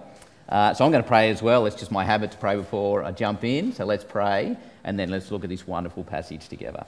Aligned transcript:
Uh, 0.48 0.72
so 0.74 0.84
I'm 0.84 0.92
going 0.92 1.02
to 1.02 1.08
pray 1.08 1.30
as 1.30 1.42
well. 1.42 1.66
It's 1.66 1.76
just 1.76 1.90
my 1.90 2.04
habit 2.04 2.30
to 2.32 2.38
pray 2.38 2.56
before 2.56 3.02
I 3.02 3.12
jump 3.12 3.44
in. 3.44 3.72
So 3.72 3.84
let's 3.84 4.04
pray 4.04 4.56
and 4.84 4.98
then 4.98 5.10
let's 5.10 5.30
look 5.30 5.42
at 5.42 5.50
this 5.50 5.66
wonderful 5.66 6.04
passage 6.04 6.48
together. 6.48 6.84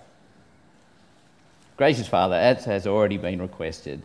Gracious 1.77 2.09
Father, 2.09 2.35
as 2.35 2.65
has 2.65 2.87
already 2.87 3.17
been 3.17 3.41
requested, 3.41 4.03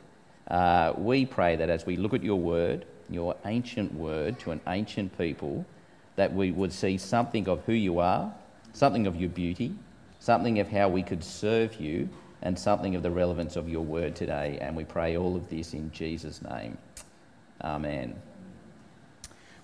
uh, 0.47 0.93
we 0.97 1.25
pray 1.25 1.55
that 1.55 1.69
as 1.69 1.85
we 1.85 1.95
look 1.95 2.13
at 2.13 2.23
your 2.23 2.39
word, 2.39 2.85
your 3.09 3.35
ancient 3.45 3.93
word 3.93 4.39
to 4.39 4.51
an 4.51 4.61
ancient 4.67 5.15
people, 5.17 5.65
that 6.15 6.33
we 6.33 6.51
would 6.51 6.71
see 6.71 6.97
something 6.97 7.47
of 7.47 7.63
who 7.65 7.73
you 7.73 7.99
are, 7.99 8.33
something 8.73 9.07
of 9.07 9.15
your 9.15 9.29
beauty, 9.29 9.73
something 10.19 10.59
of 10.59 10.69
how 10.69 10.87
we 10.87 11.01
could 11.01 11.23
serve 11.23 11.79
you, 11.79 12.09
and 12.41 12.57
something 12.57 12.95
of 12.95 13.03
the 13.03 13.11
relevance 13.11 13.55
of 13.55 13.69
your 13.69 13.81
word 13.81 14.15
today. 14.15 14.57
And 14.61 14.75
we 14.75 14.83
pray 14.83 15.17
all 15.17 15.35
of 15.35 15.49
this 15.49 15.73
in 15.73 15.91
Jesus' 15.91 16.41
name. 16.41 16.77
Amen. 17.63 18.15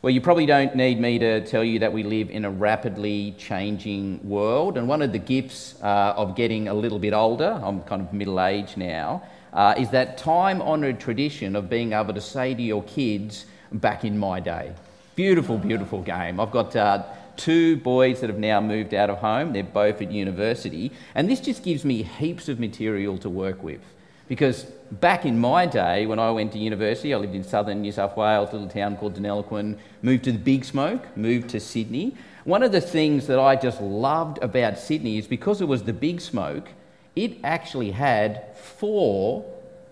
Well, 0.02 0.12
you 0.12 0.21
probably 0.21 0.45
don't 0.45 0.76
need 0.76 0.98
me 0.98 1.20
to 1.20 1.45
tell 1.45 1.62
you 1.62 1.80
that 1.80 1.91
we 1.91 2.03
live 2.03 2.30
in 2.30 2.45
a 2.45 2.50
rapidly 2.50 3.36
changing 3.38 4.22
world. 4.23 4.78
And 4.78 4.88
one 4.88 5.02
of 5.02 5.11
the 5.11 5.19
gifts 5.19 5.75
uh, 5.83 6.14
of 6.16 6.38
getting 6.38 6.69
a 6.69 6.73
little 6.73 7.00
bit 7.00 7.11
older, 7.11 7.59
I'm 7.61 7.81
kind 7.81 8.02
of 8.02 8.14
middle 8.14 8.39
aged 8.39 8.77
now, 8.77 9.23
uh, 9.52 9.75
is 9.77 9.89
that 9.89 10.17
time 10.17 10.61
honoured 10.61 11.02
tradition 11.02 11.53
of 11.53 11.70
being 11.70 11.92
able 11.92 12.14
to 12.14 12.22
say 12.22 12.55
to 12.55 12.61
your 12.61 12.81
kids, 12.83 13.45
back 13.73 14.05
in 14.05 14.17
my 14.17 14.39
day. 14.39 14.72
Beautiful, 15.16 15.58
beautiful 15.58 16.02
game. 16.02 16.39
I've 16.39 16.52
got 16.52 16.73
uh, 16.77 17.03
two 17.36 17.75
boys 17.75 18.22
that 18.22 18.30
have 18.30 18.39
now 18.39 18.61
moved 18.61 18.94
out 18.94 19.09
of 19.09 19.17
home, 19.17 19.52
they're 19.52 19.64
both 19.64 20.02
at 20.02 20.14
university, 20.14 20.94
and 21.14 21.30
this 21.30 21.42
just 21.42 21.61
gives 21.61 21.83
me 21.83 22.03
heaps 22.03 22.47
of 22.47 22.58
material 22.58 23.17
to 23.17 23.30
work 23.30 23.61
with. 23.61 23.81
Because 24.30 24.63
back 24.91 25.25
in 25.25 25.39
my 25.39 25.66
day, 25.66 26.05
when 26.05 26.19
I 26.19 26.30
went 26.30 26.52
to 26.53 26.59
university, 26.59 27.13
I 27.16 27.17
lived 27.17 27.33
in 27.33 27.44
southern 27.44 27.81
New 27.81 27.91
South 27.91 28.16
Wales, 28.16 28.49
a 28.49 28.53
little 28.53 28.69
town 28.69 28.95
called 28.95 29.16
Deniliquin, 29.16 29.77
moved 30.03 30.23
to 30.25 30.31
the 30.31 30.38
Big 30.38 30.63
Smoke, 30.63 31.17
moved 31.17 31.49
to 31.49 31.59
Sydney. 31.59 32.16
One 32.44 32.61
of 32.61 32.71
the 32.71 32.80
things 32.80 33.25
that 33.25 33.39
I 33.39 33.55
just 33.55 33.81
loved 33.81 34.38
about 34.44 34.77
Sydney 34.77 35.17
is 35.17 35.25
because 35.25 35.61
it 35.61 35.67
was 35.67 35.83
the 35.83 35.94
Big 35.94 36.21
Smoke, 36.21 36.69
it 37.16 37.38
actually 37.44 37.89
had 37.89 38.55
four 38.55 39.44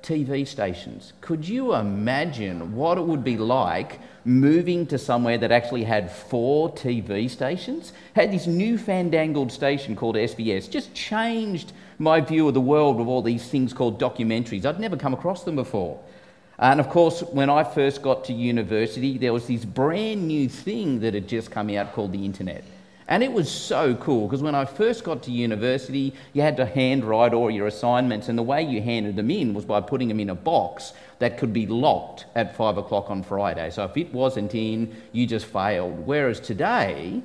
TV 0.03 0.47
stations. 0.47 1.13
Could 1.19 1.47
you 1.47 1.73
imagine 1.73 2.75
what 2.75 2.99
it 2.99 3.05
would 3.05 3.23
be 3.23 3.37
like 3.37 3.99
moving 4.27 4.85
to 4.87 4.97
somewhere 4.97 5.37
that 5.37 5.51
actually 5.51 5.83
had 5.83 6.11
four 6.11 6.69
TV 6.71 7.29
stations? 7.29 7.93
Had 8.13 8.31
this 8.31 8.45
new 8.45 8.77
fandangled 8.77 9.51
station 9.51 9.95
called 9.95 10.15
SBS, 10.15 10.69
just 10.69 10.93
changed 10.93 11.73
my 11.97 12.21
view 12.21 12.47
of 12.47 12.53
the 12.53 12.61
world 12.61 12.97
with 12.97 13.07
all 13.07 13.21
these 13.21 13.47
things 13.49 13.73
called 13.73 13.99
documentaries. 13.99 14.65
I'd 14.65 14.79
never 14.79 14.97
come 14.97 15.13
across 15.13 15.43
them 15.43 15.55
before. 15.55 15.99
And 16.59 16.79
of 16.79 16.89
course, 16.89 17.21
when 17.21 17.49
I 17.49 17.63
first 17.63 18.01
got 18.01 18.25
to 18.25 18.33
university, 18.33 19.17
there 19.17 19.33
was 19.33 19.47
this 19.47 19.63
brand 19.63 20.27
new 20.27 20.49
thing 20.49 20.99
that 21.01 21.13
had 21.13 21.27
just 21.27 21.51
come 21.51 21.69
out 21.69 21.93
called 21.93 22.11
the 22.11 22.25
internet. 22.25 22.63
And 23.09 23.23
it 23.23 23.31
was 23.31 23.49
so 23.49 23.95
cool 23.95 24.27
because 24.27 24.43
when 24.43 24.55
I 24.55 24.65
first 24.65 25.05
got 25.05 25.23
to 25.23 25.31
university, 25.31 26.13
you 26.33 26.41
had 26.41 26.57
to 26.57 26.65
handwrite 26.65 27.33
all 27.33 27.49
your 27.49 27.67
assignments, 27.67 28.27
and 28.27 28.37
the 28.37 28.43
way 28.43 28.61
you 28.63 28.81
handed 28.81 29.15
them 29.15 29.31
in 29.31 29.53
was 29.53 29.63
by 29.63 29.79
putting 29.79 30.09
them 30.09 30.19
in 30.19 30.29
a 30.29 30.35
box 30.35 30.91
that 31.19 31.37
could 31.37 31.53
be 31.53 31.65
locked 31.67 32.25
at 32.35 32.55
five 32.55 32.77
o'clock 32.77 33.09
on 33.09 33.23
Friday. 33.23 33.69
So 33.69 33.85
if 33.85 33.95
it 33.95 34.13
wasn't 34.13 34.53
in, 34.53 34.93
you 35.13 35.25
just 35.25 35.45
failed. 35.45 36.05
Whereas 36.05 36.41
today, 36.41 37.21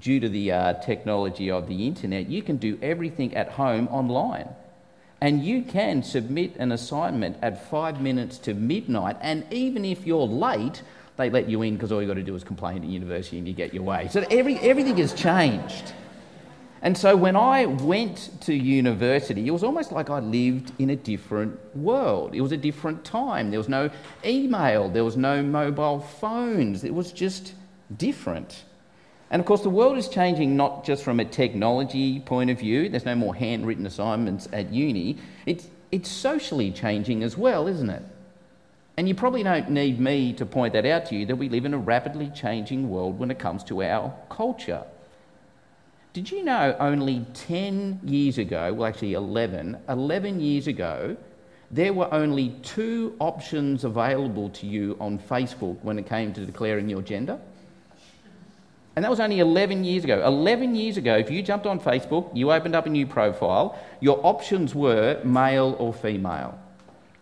due 0.00 0.18
to 0.18 0.28
the 0.30 0.52
uh, 0.52 0.72
technology 0.74 1.50
of 1.50 1.68
the 1.68 1.86
internet, 1.86 2.28
you 2.28 2.42
can 2.42 2.56
do 2.56 2.78
everything 2.80 3.36
at 3.36 3.50
home 3.50 3.86
online. 3.88 4.48
And 5.20 5.44
you 5.44 5.62
can 5.62 6.04
submit 6.04 6.56
an 6.56 6.72
assignment 6.72 7.36
at 7.42 7.68
five 7.68 8.00
minutes 8.00 8.38
to 8.38 8.54
midnight, 8.54 9.16
and 9.20 9.44
even 9.50 9.84
if 9.84 10.06
you're 10.06 10.26
late, 10.26 10.82
they 11.18 11.28
let 11.28 11.50
you 11.50 11.60
in 11.62 11.74
because 11.74 11.92
all 11.92 12.00
you've 12.00 12.08
got 12.08 12.14
to 12.14 12.22
do 12.22 12.34
is 12.34 12.44
complain 12.44 12.78
at 12.78 12.88
university 12.88 13.38
and 13.38 13.46
you 13.46 13.52
get 13.52 13.74
your 13.74 13.82
way. 13.82 14.08
So 14.10 14.24
every, 14.30 14.56
everything 14.60 14.96
has 14.96 15.12
changed. 15.12 15.92
And 16.80 16.96
so 16.96 17.16
when 17.16 17.34
I 17.34 17.66
went 17.66 18.30
to 18.42 18.54
university, 18.54 19.46
it 19.46 19.50
was 19.50 19.64
almost 19.64 19.90
like 19.90 20.10
I 20.10 20.20
lived 20.20 20.72
in 20.78 20.90
a 20.90 20.96
different 20.96 21.58
world. 21.76 22.36
It 22.36 22.40
was 22.40 22.52
a 22.52 22.56
different 22.56 23.04
time. 23.04 23.50
There 23.50 23.58
was 23.58 23.68
no 23.68 23.90
email, 24.24 24.88
there 24.88 25.04
was 25.04 25.16
no 25.16 25.42
mobile 25.42 26.00
phones. 26.00 26.84
It 26.84 26.94
was 26.94 27.10
just 27.10 27.52
different. 27.96 28.64
And 29.30 29.40
of 29.40 29.46
course, 29.46 29.62
the 29.62 29.70
world 29.70 29.98
is 29.98 30.08
changing 30.08 30.56
not 30.56 30.84
just 30.84 31.02
from 31.02 31.18
a 31.18 31.24
technology 31.24 32.20
point 32.20 32.48
of 32.48 32.60
view, 32.60 32.88
there's 32.88 33.04
no 33.04 33.16
more 33.16 33.34
handwritten 33.34 33.84
assignments 33.84 34.48
at 34.52 34.72
uni. 34.72 35.18
It's, 35.46 35.68
it's 35.90 36.08
socially 36.08 36.70
changing 36.70 37.24
as 37.24 37.36
well, 37.36 37.66
isn't 37.66 37.90
it? 37.90 38.04
And 38.98 39.06
you 39.06 39.14
probably 39.14 39.44
don't 39.44 39.70
need 39.70 40.00
me 40.00 40.32
to 40.32 40.44
point 40.44 40.72
that 40.72 40.84
out 40.84 41.06
to 41.06 41.14
you 41.14 41.24
that 41.26 41.36
we 41.36 41.48
live 41.48 41.64
in 41.64 41.72
a 41.72 41.78
rapidly 41.78 42.32
changing 42.34 42.90
world 42.90 43.16
when 43.16 43.30
it 43.30 43.38
comes 43.38 43.62
to 43.64 43.80
our 43.84 44.12
culture. 44.28 44.82
Did 46.12 46.32
you 46.32 46.42
know 46.42 46.74
only 46.80 47.24
10 47.32 48.00
years 48.02 48.38
ago, 48.38 48.74
well, 48.74 48.88
actually 48.88 49.12
11, 49.12 49.78
11 49.88 50.40
years 50.40 50.66
ago, 50.66 51.16
there 51.70 51.92
were 51.92 52.12
only 52.12 52.48
two 52.64 53.14
options 53.20 53.84
available 53.84 54.48
to 54.48 54.66
you 54.66 54.96
on 54.98 55.20
Facebook 55.20 55.80
when 55.82 55.96
it 56.00 56.08
came 56.08 56.32
to 56.32 56.44
declaring 56.44 56.88
your 56.88 57.02
gender? 57.02 57.38
And 58.96 59.04
that 59.04 59.10
was 59.10 59.20
only 59.20 59.38
11 59.38 59.84
years 59.84 60.02
ago. 60.02 60.26
11 60.26 60.74
years 60.74 60.96
ago, 60.96 61.16
if 61.16 61.30
you 61.30 61.40
jumped 61.40 61.66
on 61.66 61.78
Facebook, 61.78 62.36
you 62.36 62.50
opened 62.50 62.74
up 62.74 62.86
a 62.86 62.90
new 62.90 63.06
profile, 63.06 63.78
your 64.00 64.18
options 64.26 64.74
were 64.74 65.22
male 65.22 65.76
or 65.78 65.94
female. 65.94 66.58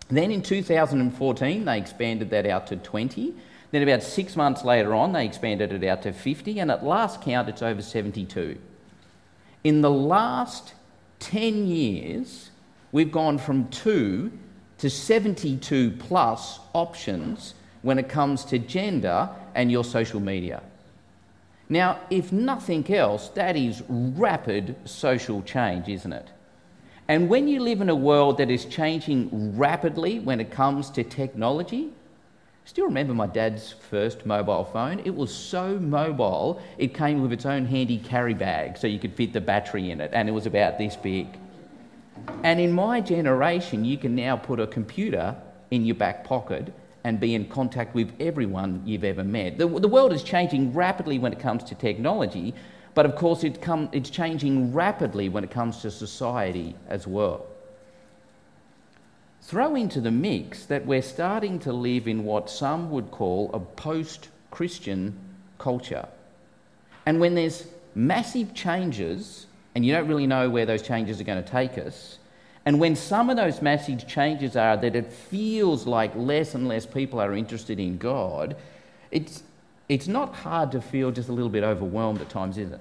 Then 0.08 0.30
in 0.30 0.42
2014, 0.42 1.64
they 1.64 1.78
expanded 1.78 2.30
that 2.30 2.46
out 2.46 2.68
to 2.68 2.76
20. 2.76 3.34
Then 3.72 3.82
about 3.82 4.02
six 4.02 4.36
months 4.36 4.64
later 4.64 4.94
on, 4.94 5.12
they 5.12 5.24
expanded 5.26 5.72
it 5.72 5.84
out 5.86 6.02
to 6.02 6.12
50. 6.12 6.60
And 6.60 6.70
at 6.70 6.84
last 6.84 7.20
count, 7.22 7.48
it's 7.48 7.62
over 7.62 7.82
72. 7.82 8.58
In 9.64 9.80
the 9.80 9.90
last 9.90 10.74
10 11.18 11.66
years, 11.66 12.50
we've 12.92 13.10
gone 13.10 13.38
from 13.38 13.68
two 13.68 14.30
to 14.78 14.88
72 14.88 15.92
plus 15.98 16.60
options 16.72 17.54
when 17.82 17.98
it 17.98 18.08
comes 18.08 18.44
to 18.44 18.58
gender 18.58 19.28
and 19.54 19.72
your 19.72 19.84
social 19.84 20.20
media. 20.20 20.62
Now, 21.68 21.98
if 22.10 22.30
nothing 22.30 22.88
else, 22.94 23.28
that 23.30 23.56
is 23.56 23.82
rapid 23.88 24.76
social 24.84 25.42
change, 25.42 25.88
isn't 25.88 26.12
it? 26.12 26.28
And 27.08 27.28
when 27.28 27.46
you 27.46 27.60
live 27.60 27.80
in 27.80 27.88
a 27.88 27.94
world 27.94 28.38
that 28.38 28.50
is 28.50 28.64
changing 28.64 29.56
rapidly 29.56 30.18
when 30.18 30.40
it 30.40 30.50
comes 30.50 30.90
to 30.90 31.04
technology, 31.04 31.90
still 32.64 32.86
remember 32.86 33.14
my 33.14 33.28
dad's 33.28 33.72
first 33.72 34.26
mobile 34.26 34.64
phone? 34.64 35.00
It 35.04 35.14
was 35.14 35.32
so 35.32 35.78
mobile, 35.78 36.60
it 36.78 36.94
came 36.94 37.22
with 37.22 37.32
its 37.32 37.46
own 37.46 37.64
handy 37.64 37.98
carry 37.98 38.34
bag 38.34 38.76
so 38.76 38.88
you 38.88 38.98
could 38.98 39.14
fit 39.14 39.32
the 39.32 39.40
battery 39.40 39.92
in 39.92 40.00
it, 40.00 40.10
and 40.12 40.28
it 40.28 40.32
was 40.32 40.46
about 40.46 40.78
this 40.78 40.96
big. 40.96 41.28
And 42.42 42.58
in 42.58 42.72
my 42.72 43.00
generation, 43.00 43.84
you 43.84 43.98
can 43.98 44.16
now 44.16 44.36
put 44.36 44.58
a 44.58 44.66
computer 44.66 45.36
in 45.70 45.84
your 45.84 45.94
back 45.94 46.24
pocket 46.24 46.72
and 47.04 47.20
be 47.20 47.36
in 47.36 47.46
contact 47.48 47.94
with 47.94 48.12
everyone 48.18 48.82
you've 48.84 49.04
ever 49.04 49.22
met. 49.22 49.58
The, 49.58 49.68
the 49.68 49.86
world 49.86 50.12
is 50.12 50.24
changing 50.24 50.74
rapidly 50.74 51.20
when 51.20 51.32
it 51.32 51.38
comes 51.38 51.62
to 51.64 51.76
technology, 51.76 52.52
but 52.96 53.04
of 53.04 53.14
course, 53.14 53.44
it 53.44 53.60
come, 53.60 53.90
it's 53.92 54.08
changing 54.08 54.72
rapidly 54.72 55.28
when 55.28 55.44
it 55.44 55.50
comes 55.50 55.82
to 55.82 55.90
society 55.90 56.74
as 56.88 57.06
well. 57.06 57.44
Throw 59.42 59.74
into 59.74 60.00
the 60.00 60.10
mix 60.10 60.64
that 60.64 60.86
we're 60.86 61.02
starting 61.02 61.58
to 61.58 61.74
live 61.74 62.08
in 62.08 62.24
what 62.24 62.48
some 62.48 62.90
would 62.90 63.10
call 63.10 63.50
a 63.52 63.60
post 63.60 64.30
Christian 64.50 65.14
culture. 65.58 66.08
And 67.04 67.20
when 67.20 67.34
there's 67.34 67.66
massive 67.94 68.54
changes, 68.54 69.46
and 69.74 69.84
you 69.84 69.92
don't 69.92 70.08
really 70.08 70.26
know 70.26 70.48
where 70.48 70.64
those 70.64 70.80
changes 70.80 71.20
are 71.20 71.24
going 71.24 71.44
to 71.44 71.50
take 71.50 71.76
us, 71.76 72.18
and 72.64 72.80
when 72.80 72.96
some 72.96 73.28
of 73.28 73.36
those 73.36 73.60
massive 73.60 74.08
changes 74.08 74.56
are 74.56 74.78
that 74.78 74.96
it 74.96 75.12
feels 75.12 75.86
like 75.86 76.12
less 76.16 76.54
and 76.54 76.66
less 76.66 76.86
people 76.86 77.20
are 77.20 77.34
interested 77.34 77.78
in 77.78 77.98
God, 77.98 78.56
it's, 79.10 79.42
it's 79.86 80.08
not 80.08 80.34
hard 80.34 80.72
to 80.72 80.80
feel 80.80 81.10
just 81.10 81.28
a 81.28 81.32
little 81.32 81.50
bit 81.50 81.62
overwhelmed 81.62 82.22
at 82.22 82.30
times, 82.30 82.56
is 82.56 82.72
it? 82.72 82.80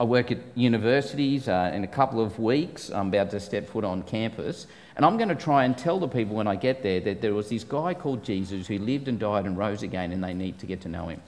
I 0.00 0.04
work 0.04 0.30
at 0.30 0.38
universities. 0.54 1.48
Uh, 1.48 1.72
in 1.74 1.82
a 1.82 1.88
couple 1.88 2.20
of 2.20 2.38
weeks, 2.38 2.90
I'm 2.90 3.08
about 3.08 3.30
to 3.30 3.40
step 3.40 3.68
foot 3.68 3.84
on 3.84 4.02
campus, 4.04 4.68
and 4.94 5.04
I'm 5.04 5.16
going 5.16 5.28
to 5.28 5.34
try 5.34 5.64
and 5.64 5.76
tell 5.76 5.98
the 5.98 6.06
people 6.06 6.36
when 6.36 6.46
I 6.46 6.54
get 6.54 6.82
there 6.82 7.00
that 7.00 7.20
there 7.20 7.34
was 7.34 7.48
this 7.48 7.64
guy 7.64 7.94
called 7.94 8.24
Jesus 8.24 8.68
who 8.68 8.78
lived 8.78 9.08
and 9.08 9.18
died 9.18 9.44
and 9.44 9.58
rose 9.58 9.82
again, 9.82 10.12
and 10.12 10.22
they 10.22 10.34
need 10.34 10.58
to 10.60 10.66
get 10.66 10.80
to 10.82 10.88
know 10.88 11.08
him. 11.08 11.20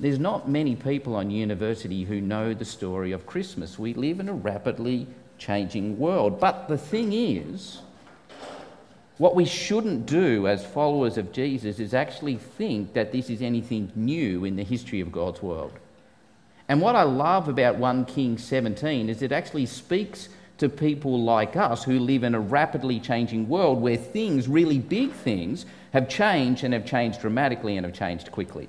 There's 0.00 0.18
not 0.18 0.48
many 0.48 0.74
people 0.74 1.14
on 1.14 1.30
university 1.30 2.02
who 2.02 2.20
know 2.20 2.52
the 2.54 2.64
story 2.64 3.12
of 3.12 3.26
Christmas. 3.26 3.78
We 3.78 3.94
live 3.94 4.18
in 4.18 4.28
a 4.28 4.34
rapidly 4.34 5.06
changing 5.38 5.96
world. 5.98 6.40
But 6.40 6.66
the 6.66 6.78
thing 6.78 7.12
is, 7.12 7.80
what 9.18 9.36
we 9.36 9.44
shouldn't 9.44 10.06
do 10.06 10.48
as 10.48 10.66
followers 10.66 11.16
of 11.16 11.30
Jesus 11.30 11.78
is 11.78 11.94
actually 11.94 12.36
think 12.36 12.94
that 12.94 13.12
this 13.12 13.30
is 13.30 13.40
anything 13.40 13.92
new 13.94 14.44
in 14.44 14.56
the 14.56 14.64
history 14.64 15.00
of 15.00 15.12
God's 15.12 15.40
world. 15.40 15.72
And 16.68 16.80
what 16.80 16.96
I 16.96 17.02
love 17.02 17.48
about 17.48 17.76
1 17.76 18.06
Kings 18.06 18.42
17 18.44 19.08
is 19.08 19.22
it 19.22 19.32
actually 19.32 19.66
speaks 19.66 20.28
to 20.58 20.68
people 20.68 21.22
like 21.22 21.56
us 21.56 21.84
who 21.84 21.98
live 21.98 22.22
in 22.22 22.34
a 22.34 22.40
rapidly 22.40 23.00
changing 23.00 23.48
world 23.48 23.80
where 23.80 23.96
things, 23.96 24.48
really 24.48 24.78
big 24.78 25.12
things, 25.12 25.66
have 25.92 26.08
changed 26.08 26.64
and 26.64 26.72
have 26.72 26.86
changed 26.86 27.20
dramatically 27.20 27.76
and 27.76 27.84
have 27.84 27.94
changed 27.94 28.30
quickly. 28.30 28.68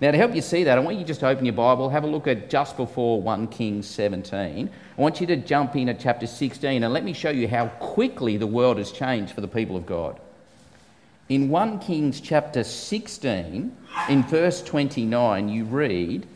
Now, 0.00 0.10
to 0.10 0.18
help 0.18 0.34
you 0.34 0.42
see 0.42 0.64
that, 0.64 0.76
I 0.76 0.80
want 0.80 0.98
you 0.98 1.04
just 1.04 1.20
to 1.20 1.28
open 1.28 1.44
your 1.44 1.54
Bible, 1.54 1.88
have 1.88 2.02
a 2.02 2.08
look 2.08 2.26
at 2.26 2.50
just 2.50 2.76
before 2.76 3.22
1 3.22 3.46
Kings 3.48 3.86
17. 3.86 4.68
I 4.98 5.00
want 5.00 5.20
you 5.20 5.28
to 5.28 5.36
jump 5.36 5.76
in 5.76 5.88
at 5.88 6.00
chapter 6.00 6.26
16 6.26 6.82
and 6.82 6.92
let 6.92 7.04
me 7.04 7.12
show 7.12 7.30
you 7.30 7.46
how 7.46 7.68
quickly 7.68 8.36
the 8.36 8.46
world 8.46 8.78
has 8.78 8.90
changed 8.90 9.32
for 9.32 9.40
the 9.40 9.48
people 9.48 9.76
of 9.76 9.86
God. 9.86 10.18
In 11.28 11.48
1 11.48 11.78
Kings 11.78 12.20
chapter 12.20 12.64
16, 12.64 13.76
in 14.08 14.22
verse 14.24 14.60
29, 14.62 15.48
you 15.48 15.64
read, 15.64 16.26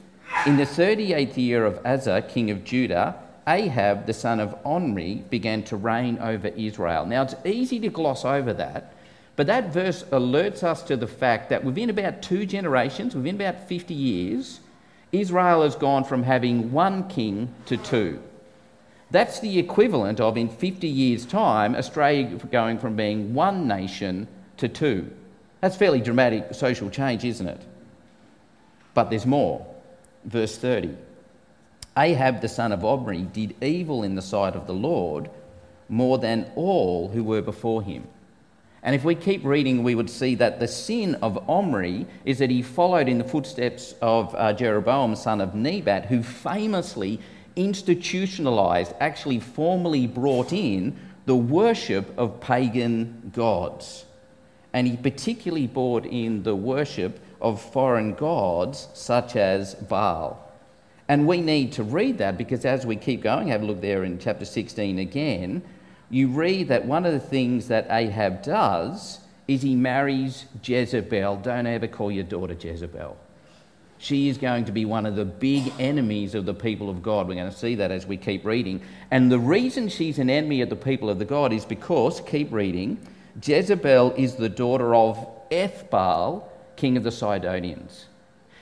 In 0.46 0.56
the 0.56 0.64
38th 0.64 1.36
year 1.36 1.64
of 1.64 1.80
Asa, 1.84 2.22
king 2.22 2.50
of 2.50 2.64
Judah, 2.64 3.16
Ahab, 3.48 4.06
the 4.06 4.12
son 4.12 4.40
of 4.40 4.56
Omri, 4.64 5.24
began 5.30 5.62
to 5.64 5.76
reign 5.76 6.18
over 6.18 6.48
Israel. 6.48 7.06
Now, 7.06 7.22
it's 7.22 7.34
easy 7.44 7.78
to 7.80 7.88
gloss 7.88 8.24
over 8.24 8.52
that 8.54 8.92
but 9.36 9.46
that 9.48 9.72
verse 9.72 10.02
alerts 10.04 10.62
us 10.62 10.82
to 10.84 10.96
the 10.96 11.06
fact 11.06 11.50
that 11.50 11.62
within 11.62 11.90
about 11.90 12.22
two 12.22 12.46
generations, 12.46 13.14
within 13.14 13.36
about 13.36 13.68
50 13.68 13.92
years, 13.92 14.60
Israel 15.12 15.62
has 15.62 15.76
gone 15.76 16.04
from 16.04 16.22
having 16.22 16.72
one 16.72 17.06
king 17.08 17.54
to 17.66 17.76
two. 17.76 18.20
That's 19.10 19.38
the 19.38 19.58
equivalent 19.58 20.20
of, 20.20 20.36
in 20.36 20.48
50 20.48 20.88
years' 20.88 21.26
time, 21.26 21.76
Australia 21.76 22.38
going 22.50 22.78
from 22.78 22.96
being 22.96 23.34
one 23.34 23.68
nation 23.68 24.26
to 24.56 24.68
two. 24.68 25.10
That's 25.60 25.76
fairly 25.76 26.00
dramatic 26.00 26.54
social 26.54 26.90
change, 26.90 27.24
isn't 27.24 27.46
it? 27.46 27.60
But 28.94 29.10
there's 29.10 29.26
more. 29.26 29.66
Verse 30.26 30.58
30 30.58 30.96
Ahab 31.96 32.42
the 32.42 32.48
son 32.48 32.72
of 32.72 32.84
Omri 32.84 33.22
did 33.22 33.54
evil 33.62 34.02
in 34.02 34.16
the 34.16 34.22
sight 34.22 34.54
of 34.54 34.66
the 34.66 34.74
Lord 34.74 35.30
more 35.88 36.18
than 36.18 36.50
all 36.56 37.08
who 37.08 37.24
were 37.24 37.40
before 37.40 37.82
him. 37.82 38.06
And 38.82 38.94
if 38.94 39.02
we 39.02 39.14
keep 39.14 39.44
reading, 39.44 39.82
we 39.82 39.94
would 39.94 40.10
see 40.10 40.34
that 40.36 40.60
the 40.60 40.68
sin 40.68 41.14
of 41.16 41.48
Omri 41.48 42.06
is 42.24 42.38
that 42.38 42.50
he 42.50 42.62
followed 42.62 43.08
in 43.08 43.18
the 43.18 43.24
footsteps 43.24 43.94
of 44.02 44.34
uh, 44.34 44.52
Jeroboam, 44.52 45.16
son 45.16 45.40
of 45.40 45.54
Nebat, 45.54 46.06
who 46.06 46.22
famously 46.22 47.18
institutionalized, 47.56 48.94
actually 49.00 49.40
formally 49.40 50.06
brought 50.06 50.52
in 50.52 50.96
the 51.24 51.34
worship 51.34 52.16
of 52.18 52.40
pagan 52.40 53.32
gods. 53.34 54.04
And 54.72 54.86
he 54.86 54.96
particularly 54.96 55.66
brought 55.66 56.04
in 56.04 56.42
the 56.42 56.54
worship 56.54 57.18
of 57.40 57.60
foreign 57.60 58.14
gods 58.14 58.88
such 58.94 59.36
as 59.36 59.74
Baal. 59.74 60.42
And 61.08 61.26
we 61.26 61.40
need 61.40 61.72
to 61.72 61.82
read 61.84 62.18
that 62.18 62.36
because 62.36 62.64
as 62.64 62.84
we 62.84 62.96
keep 62.96 63.22
going, 63.22 63.48
have 63.48 63.62
a 63.62 63.66
look 63.66 63.80
there 63.80 64.04
in 64.04 64.18
chapter 64.18 64.44
16 64.44 64.98
again, 64.98 65.62
you 66.10 66.28
read 66.28 66.68
that 66.68 66.84
one 66.84 67.04
of 67.04 67.12
the 67.12 67.20
things 67.20 67.68
that 67.68 67.86
Ahab 67.90 68.42
does 68.42 69.20
is 69.48 69.62
he 69.62 69.76
marries 69.76 70.46
Jezebel. 70.62 71.36
Don't 71.36 71.66
ever 71.66 71.86
call 71.86 72.10
your 72.10 72.24
daughter 72.24 72.54
Jezebel. 72.54 73.16
She 73.98 74.28
is 74.28 74.36
going 74.36 74.66
to 74.66 74.72
be 74.72 74.84
one 74.84 75.06
of 75.06 75.16
the 75.16 75.24
big 75.24 75.72
enemies 75.78 76.34
of 76.34 76.44
the 76.44 76.54
people 76.54 76.90
of 76.90 77.02
God. 77.02 77.28
We're 77.28 77.34
going 77.34 77.50
to 77.50 77.56
see 77.56 77.76
that 77.76 77.90
as 77.90 78.06
we 78.06 78.16
keep 78.16 78.44
reading. 78.44 78.82
And 79.10 79.32
the 79.32 79.38
reason 79.38 79.88
she's 79.88 80.18
an 80.18 80.28
enemy 80.28 80.60
of 80.60 80.68
the 80.68 80.76
people 80.76 81.08
of 81.08 81.18
the 81.18 81.24
God 81.24 81.52
is 81.52 81.64
because, 81.64 82.20
keep 82.20 82.52
reading, 82.52 82.98
Jezebel 83.42 84.12
is 84.16 84.34
the 84.34 84.48
daughter 84.48 84.94
of 84.94 85.26
Ethbaal, 85.50 86.44
king 86.76 86.96
of 86.96 87.02
the 87.04 87.10
Sidonians. 87.10 88.06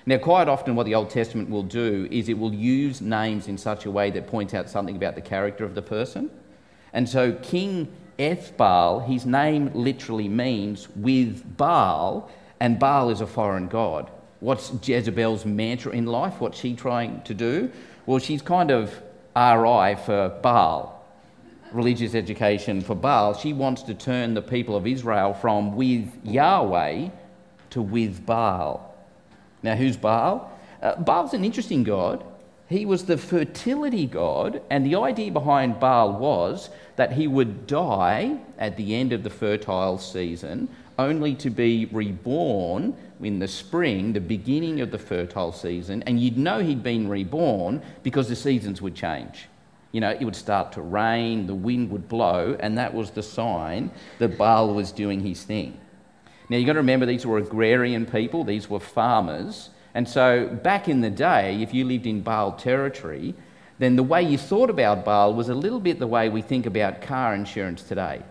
Now, 0.07 0.19
quite 0.19 0.49
often, 0.49 0.77
what 0.77 0.85
the 0.85 0.95
Old 0.95 1.09
Testament 1.09 1.49
will 1.49 1.63
do 1.63 2.07
is 2.11 2.29
it 2.29 2.39
will 2.39 2.53
use 2.53 3.01
names 3.01 3.49
in 3.49 3.57
such 3.57 3.87
a 3.87 3.91
way 3.91 4.11
that 4.11 4.27
points 4.27 4.53
out 4.53 4.69
something 4.69 4.97
about 4.97 5.15
the 5.15 5.23
character 5.23 5.65
of 5.65 5.75
the 5.75 5.83
person. 5.83 6.31
And 6.93 7.09
so 7.09 7.33
King 7.33 7.89
Ethbaal, 8.19 9.07
his 9.07 9.25
name 9.25 9.71
literally 9.73 10.29
means 10.29 10.89
with 10.95 11.57
Baal, 11.57 12.31
and 12.61 12.79
Baal 12.79 13.09
is 13.09 13.23
a 13.23 13.27
foreign 13.27 13.67
god. 13.67 14.11
What's 14.41 14.73
Jezebel's 14.87 15.47
mantra 15.47 15.93
in 15.93 16.05
life? 16.05 16.39
What's 16.39 16.59
she 16.59 16.75
trying 16.75 17.23
to 17.23 17.33
do? 17.33 17.71
Well, 18.05 18.19
she's 18.19 18.43
kind 18.43 18.71
of 18.71 18.91
RI 19.35 19.97
for 20.05 20.39
Baal, 20.43 21.03
religious 21.73 22.15
education 22.15 22.83
for 22.83 22.95
Baal. 22.95 23.33
She 23.33 23.55
wants 23.55 23.83
to 23.85 23.95
turn 23.95 24.35
the 24.35 24.43
people 24.43 24.77
of 24.77 24.87
Israel 24.87 25.33
from 25.33 25.75
with 25.75 26.11
Yahweh 26.25 27.09
to 27.75 27.83
with 27.83 28.25
Baal. 28.25 28.95
Now, 29.63 29.75
who's 29.75 29.97
Baal? 29.97 30.51
Uh, 30.81 30.97
Baal's 30.97 31.35
an 31.35 31.45
interesting 31.45 31.83
god. 31.83 32.25
He 32.69 32.87
was 32.87 33.05
the 33.05 33.19
fertility 33.19 34.07
god, 34.07 34.63
and 34.71 34.87
the 34.87 34.95
idea 34.97 35.31
behind 35.31 35.81
Baal 35.81 36.13
was 36.13 36.71
that 36.97 37.13
he 37.13 37.27
would 37.27 37.67
die 37.67 38.39
at 38.59 38.77
the 38.77 38.95
end 38.95 39.13
of 39.13 39.23
the 39.23 39.31
fertile 39.31 39.99
season, 39.99 40.69
only 40.99 41.35
to 41.35 41.51
be 41.51 41.87
reborn 41.87 42.95
in 43.21 43.39
the 43.41 43.49
spring, 43.49 44.13
the 44.13 44.21
beginning 44.21 44.81
of 44.81 44.91
the 44.91 44.99
fertile 44.99 45.53
season, 45.53 46.03
and 46.05 46.21
you'd 46.21 46.39
know 46.39 46.61
he'd 46.61 46.83
been 46.83 47.09
reborn 47.09 47.83
because 48.03 48.29
the 48.29 48.37
seasons 48.37 48.81
would 48.81 48.95
change. 48.95 49.49
You 49.91 50.01
know, 50.01 50.11
it 50.11 50.25
would 50.25 50.37
start 50.37 50.73
to 50.73 50.83
rain, 50.83 51.47
the 51.47 51.55
wind 51.55 51.91
would 51.91 52.09
blow, 52.09 52.57
and 52.61 52.79
that 52.79 52.95
was 52.95 53.11
the 53.11 53.23
sign 53.23 53.91
that 54.19 54.39
Baal 54.39 54.73
was 54.75 54.93
doing 54.93 55.21
his 55.21 55.43
thing. 55.43 55.79
Now, 56.49 56.57
you've 56.57 56.67
got 56.67 56.75
to 56.75 56.81
remember 56.81 57.07
these 57.07 57.27
were 57.27 57.39
agrarian 57.39 58.07
people, 58.07 58.45
these 58.45 58.69
were 58.69 58.81
farmers. 58.81 59.71
And 59.95 60.09
so, 60.09 60.47
back 60.47 60.89
in 60.89 61.01
the 61.01 61.11
day, 61.11 61.63
if 61.63 61.73
you 61.73 61.85
lived 61.85 62.07
in 62.07 62.21
Baal 62.21 62.53
territory, 62.53 63.35
then 63.79 63.97
the 63.97 64.03
way 64.03 64.23
you 64.23 64.39
thought 64.39 64.71
about 64.71 65.05
Baal 65.05 65.35
was 65.35 65.49
a 65.49 65.55
little 65.55 65.81
bit 65.81 65.99
the 65.99 66.07
way 66.07 66.29
we 66.29 66.43
think 66.43 66.67
about 66.67 67.01
car 67.01 67.35
insurance 67.35 67.83
today. 67.83 68.23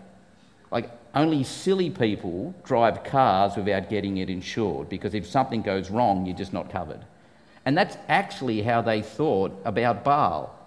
Like, 0.70 0.90
only 1.14 1.44
silly 1.44 1.90
people 1.90 2.54
drive 2.64 3.04
cars 3.04 3.56
without 3.56 3.88
getting 3.88 4.16
it 4.16 4.28
insured 4.28 4.88
because 4.88 5.14
if 5.14 5.26
something 5.26 5.62
goes 5.62 5.90
wrong, 5.90 6.26
you're 6.26 6.36
just 6.36 6.52
not 6.52 6.70
covered. 6.70 7.04
And 7.64 7.78
that's 7.78 7.96
actually 8.08 8.62
how 8.62 8.82
they 8.82 9.00
thought 9.00 9.58
about 9.64 10.04
Baal. 10.04 10.58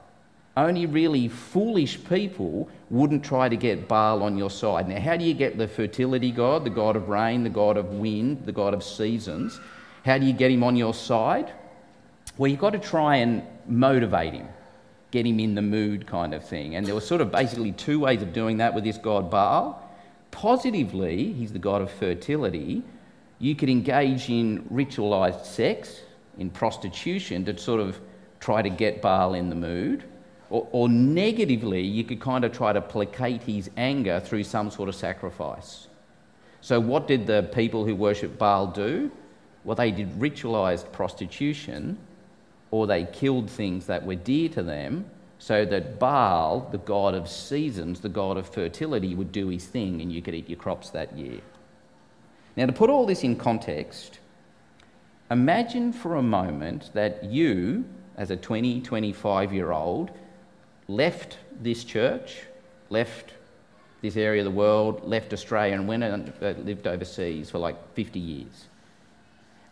Only 0.57 0.85
really 0.85 1.29
foolish 1.29 2.03
people 2.03 2.67
wouldn't 2.89 3.23
try 3.23 3.47
to 3.47 3.55
get 3.55 3.87
Baal 3.87 4.21
on 4.23 4.37
your 4.37 4.49
side. 4.49 4.89
Now, 4.89 4.99
how 4.99 5.15
do 5.15 5.23
you 5.23 5.33
get 5.33 5.57
the 5.57 5.69
fertility 5.69 6.31
god, 6.31 6.65
the 6.65 6.69
god 6.69 6.97
of 6.97 7.07
rain, 7.07 7.43
the 7.43 7.49
god 7.49 7.77
of 7.77 7.93
wind, 7.93 8.45
the 8.45 8.51
god 8.51 8.73
of 8.73 8.83
seasons? 8.83 9.61
How 10.03 10.17
do 10.17 10.25
you 10.25 10.33
get 10.33 10.51
him 10.51 10.63
on 10.63 10.75
your 10.75 10.93
side? 10.93 11.53
Well, 12.37 12.51
you've 12.51 12.59
got 12.59 12.71
to 12.71 12.79
try 12.79 13.17
and 13.17 13.43
motivate 13.67 14.33
him 14.33 14.49
get 15.11 15.25
him 15.25 15.39
in 15.39 15.55
the 15.55 15.61
mood 15.61 16.05
kind 16.05 16.33
of 16.33 16.43
thing. 16.43 16.75
And 16.75 16.85
there 16.85 16.93
were 16.93 17.01
sort 17.01 17.21
of 17.21 17.31
basically 17.31 17.71
two 17.71 17.99
ways 17.99 18.21
of 18.21 18.33
doing 18.33 18.57
that 18.57 18.73
with 18.73 18.83
this 18.83 18.97
god 18.97 19.31
Baal. 19.31 19.83
Positively, 20.31 21.33
he's 21.33 21.53
the 21.53 21.59
god 21.59 21.81
of 21.81 21.89
fertility. 21.91 22.83
You 23.39 23.55
could 23.55 23.69
engage 23.69 24.29
in 24.29 24.63
ritualized 24.71 25.45
sex, 25.45 26.01
in 26.37 26.49
prostitution, 26.49 27.45
to 27.45 27.57
sort 27.57 27.79
of 27.79 27.99
try 28.39 28.61
to 28.61 28.69
get 28.69 29.01
Baal 29.01 29.33
in 29.33 29.49
the 29.49 29.55
mood. 29.55 30.03
Or, 30.49 30.67
or 30.71 30.89
negatively, 30.89 31.81
you 31.81 32.03
could 32.03 32.21
kind 32.21 32.45
of 32.45 32.51
try 32.51 32.73
to 32.73 32.81
placate 32.81 33.43
his 33.43 33.69
anger 33.75 34.19
through 34.19 34.43
some 34.43 34.71
sort 34.71 34.87
of 34.87 34.95
sacrifice. 34.95 35.87
So, 36.61 36.79
what 36.79 37.07
did 37.07 37.27
the 37.27 37.43
people 37.53 37.85
who 37.85 37.95
worshipped 37.95 38.37
Baal 38.37 38.67
do? 38.67 39.11
Well, 39.63 39.75
they 39.75 39.91
did 39.91 40.11
ritualized 40.11 40.91
prostitution 40.91 41.97
or 42.71 42.87
they 42.87 43.05
killed 43.05 43.49
things 43.49 43.85
that 43.87 44.05
were 44.05 44.15
dear 44.15 44.49
to 44.49 44.63
them 44.63 45.05
so 45.39 45.65
that 45.65 45.99
Baal, 45.99 46.67
the 46.71 46.77
god 46.79 47.13
of 47.13 47.29
seasons, 47.29 47.99
the 47.99 48.09
god 48.09 48.37
of 48.37 48.49
fertility, 48.49 49.13
would 49.13 49.31
do 49.31 49.49
his 49.49 49.65
thing 49.65 50.01
and 50.01 50.11
you 50.11 50.21
could 50.21 50.33
eat 50.33 50.49
your 50.49 50.57
crops 50.57 50.89
that 50.91 51.17
year. 51.17 51.41
Now, 52.55 52.65
to 52.65 52.73
put 52.73 52.89
all 52.89 53.05
this 53.05 53.23
in 53.23 53.35
context, 53.35 54.19
imagine 55.29 55.93
for 55.93 56.15
a 56.15 56.23
moment 56.23 56.91
that 56.93 57.23
you, 57.23 57.85
as 58.17 58.31
a 58.31 58.35
20, 58.35 58.81
25 58.81 59.53
year 59.53 59.71
old, 59.71 60.11
left 60.87 61.37
this 61.61 61.83
church, 61.83 62.43
left 62.89 63.33
this 64.01 64.15
area 64.15 64.41
of 64.41 64.45
the 64.45 64.51
world, 64.51 65.07
left 65.07 65.33
Australia, 65.33 65.73
and 65.73 65.87
went 65.87 66.03
and 66.03 66.33
uh, 66.41 66.49
lived 66.61 66.87
overseas 66.87 67.49
for 67.49 67.57
like 67.57 67.93
50 67.93 68.19
years. 68.19 68.67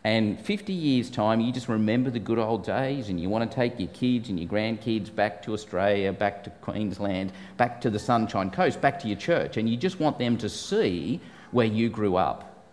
And 0.04 0.40
50 0.40 0.72
years' 0.72 1.10
time, 1.10 1.42
you 1.42 1.52
just 1.52 1.68
remember 1.68 2.12
the 2.12 2.20
good 2.20 2.38
old 2.38 2.64
days 2.64 3.10
and 3.10 3.20
you 3.20 3.28
want 3.28 3.50
to 3.50 3.56
take 3.56 3.80
your 3.80 3.90
kids 3.90 4.30
and 4.30 4.40
your 4.40 4.48
grandkids 4.48 5.14
back 5.14 5.42
to 5.44 5.54
Australia, 5.54 6.14
back 6.14 6.44
to 6.44 6.52
Queensland, 6.62 7.32
back 7.58 7.82
to 7.82 7.90
the 7.90 7.98
Sunshine 7.98 8.52
Coast, 8.52 8.80
back 8.82 9.00
to 9.00 9.08
your 9.08 9.18
church, 9.18 9.58
and 9.58 9.68
you 9.68 9.76
just 9.76 10.00
want 10.00 10.20
them 10.20 10.38
to 10.38 10.48
see 10.48 11.20
where 11.50 11.66
you 11.66 11.90
grew 11.90 12.18
up. 12.18 12.68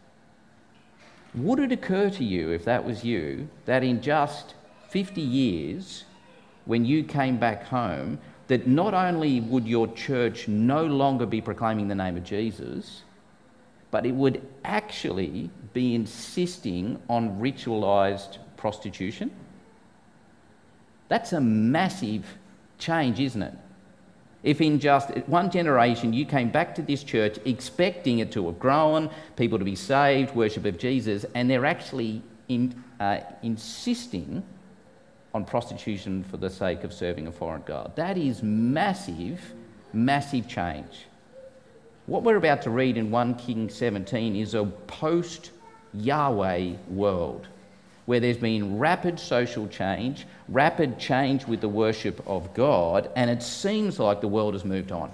Would 1.34 1.60
it 1.60 1.72
occur 1.72 2.10
to 2.10 2.24
you, 2.24 2.50
if 2.50 2.66
that 2.66 2.84
was 2.84 3.02
you, 3.02 3.48
that 3.64 3.82
in 3.82 4.02
just 4.02 4.54
50 4.90 5.22
years, 5.22 6.04
when 6.66 6.84
you 6.84 7.02
came 7.02 7.38
back 7.38 7.64
home, 7.64 8.18
that 8.52 8.66
not 8.66 8.92
only 8.92 9.40
would 9.40 9.66
your 9.66 9.90
church 9.94 10.46
no 10.46 10.84
longer 10.84 11.24
be 11.24 11.40
proclaiming 11.40 11.88
the 11.88 11.94
name 11.94 12.18
of 12.18 12.22
Jesus, 12.22 13.00
but 13.90 14.04
it 14.04 14.12
would 14.12 14.46
actually 14.62 15.48
be 15.72 15.94
insisting 15.94 17.00
on 17.08 17.40
ritualized 17.40 18.36
prostitution? 18.58 19.30
That's 21.08 21.32
a 21.32 21.40
massive 21.40 22.26
change, 22.76 23.20
isn't 23.20 23.40
it? 23.40 23.54
If 24.42 24.60
in 24.60 24.80
just 24.80 25.08
one 25.26 25.50
generation 25.50 26.12
you 26.12 26.26
came 26.26 26.50
back 26.50 26.74
to 26.74 26.82
this 26.82 27.02
church 27.02 27.38
expecting 27.46 28.18
it 28.18 28.30
to 28.32 28.44
have 28.48 28.58
grown, 28.58 29.08
people 29.36 29.58
to 29.60 29.64
be 29.64 29.76
saved, 29.76 30.34
worship 30.34 30.66
of 30.66 30.76
Jesus, 30.76 31.24
and 31.34 31.48
they're 31.48 31.64
actually 31.64 32.22
in, 32.50 32.84
uh, 33.00 33.20
insisting 33.42 34.42
on 35.34 35.44
prostitution 35.44 36.24
for 36.24 36.36
the 36.36 36.50
sake 36.50 36.84
of 36.84 36.92
serving 36.92 37.26
a 37.26 37.32
foreign 37.32 37.62
god. 37.64 37.96
That 37.96 38.18
is 38.18 38.42
massive, 38.42 39.40
massive 39.92 40.46
change. 40.48 41.06
What 42.06 42.22
we're 42.22 42.36
about 42.36 42.62
to 42.62 42.70
read 42.70 42.96
in 42.96 43.10
1 43.10 43.36
King 43.36 43.70
17 43.70 44.36
is 44.36 44.54
a 44.54 44.64
post 44.64 45.50
Yahweh 45.94 46.74
world 46.88 47.48
where 48.06 48.20
there's 48.20 48.36
been 48.36 48.78
rapid 48.78 49.18
social 49.18 49.68
change, 49.68 50.26
rapid 50.48 50.98
change 50.98 51.46
with 51.46 51.60
the 51.60 51.68
worship 51.68 52.20
of 52.26 52.52
God, 52.52 53.08
and 53.14 53.30
it 53.30 53.42
seems 53.42 53.98
like 53.98 54.20
the 54.20 54.28
world 54.28 54.54
has 54.54 54.64
moved 54.64 54.90
on. 54.90 55.12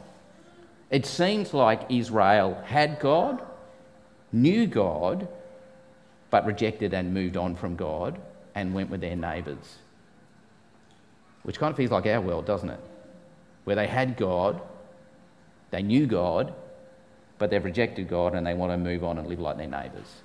It 0.90 1.04
seems 1.04 1.52
like 1.52 1.90
Israel 1.90 2.60
had 2.64 2.98
God, 2.98 3.42
knew 4.32 4.66
God, 4.66 5.28
but 6.30 6.46
rejected 6.46 6.94
and 6.94 7.12
moved 7.12 7.36
on 7.36 7.54
from 7.54 7.76
God 7.76 8.18
and 8.54 8.74
went 8.74 8.88
with 8.88 9.02
their 9.02 9.16
neighbours. 9.16 9.76
Which 11.42 11.58
kind 11.58 11.70
of 11.70 11.76
feels 11.76 11.90
like 11.90 12.06
our 12.06 12.20
world, 12.20 12.46
doesn't 12.46 12.70
it? 12.70 12.80
Where 13.64 13.76
they 13.76 13.86
had 13.86 14.16
God, 14.16 14.60
they 15.70 15.82
knew 15.82 16.06
God, 16.06 16.54
but 17.38 17.50
they've 17.50 17.64
rejected 17.64 18.08
God 18.08 18.34
and 18.34 18.46
they 18.46 18.54
want 18.54 18.72
to 18.72 18.78
move 18.78 19.04
on 19.04 19.18
and 19.18 19.28
live 19.28 19.40
like 19.40 19.56
their 19.56 19.68
neighbours. 19.68 20.22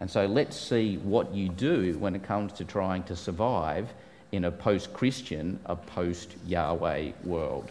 And 0.00 0.10
so 0.10 0.26
let's 0.26 0.58
see 0.58 0.96
what 0.96 1.34
you 1.34 1.48
do 1.48 1.96
when 1.98 2.14
it 2.14 2.22
comes 2.22 2.52
to 2.54 2.64
trying 2.64 3.02
to 3.04 3.16
survive 3.16 3.92
in 4.32 4.44
a 4.44 4.50
post 4.50 4.92
Christian, 4.92 5.60
a 5.66 5.76
post 5.76 6.34
Yahweh 6.46 7.12
world. 7.24 7.70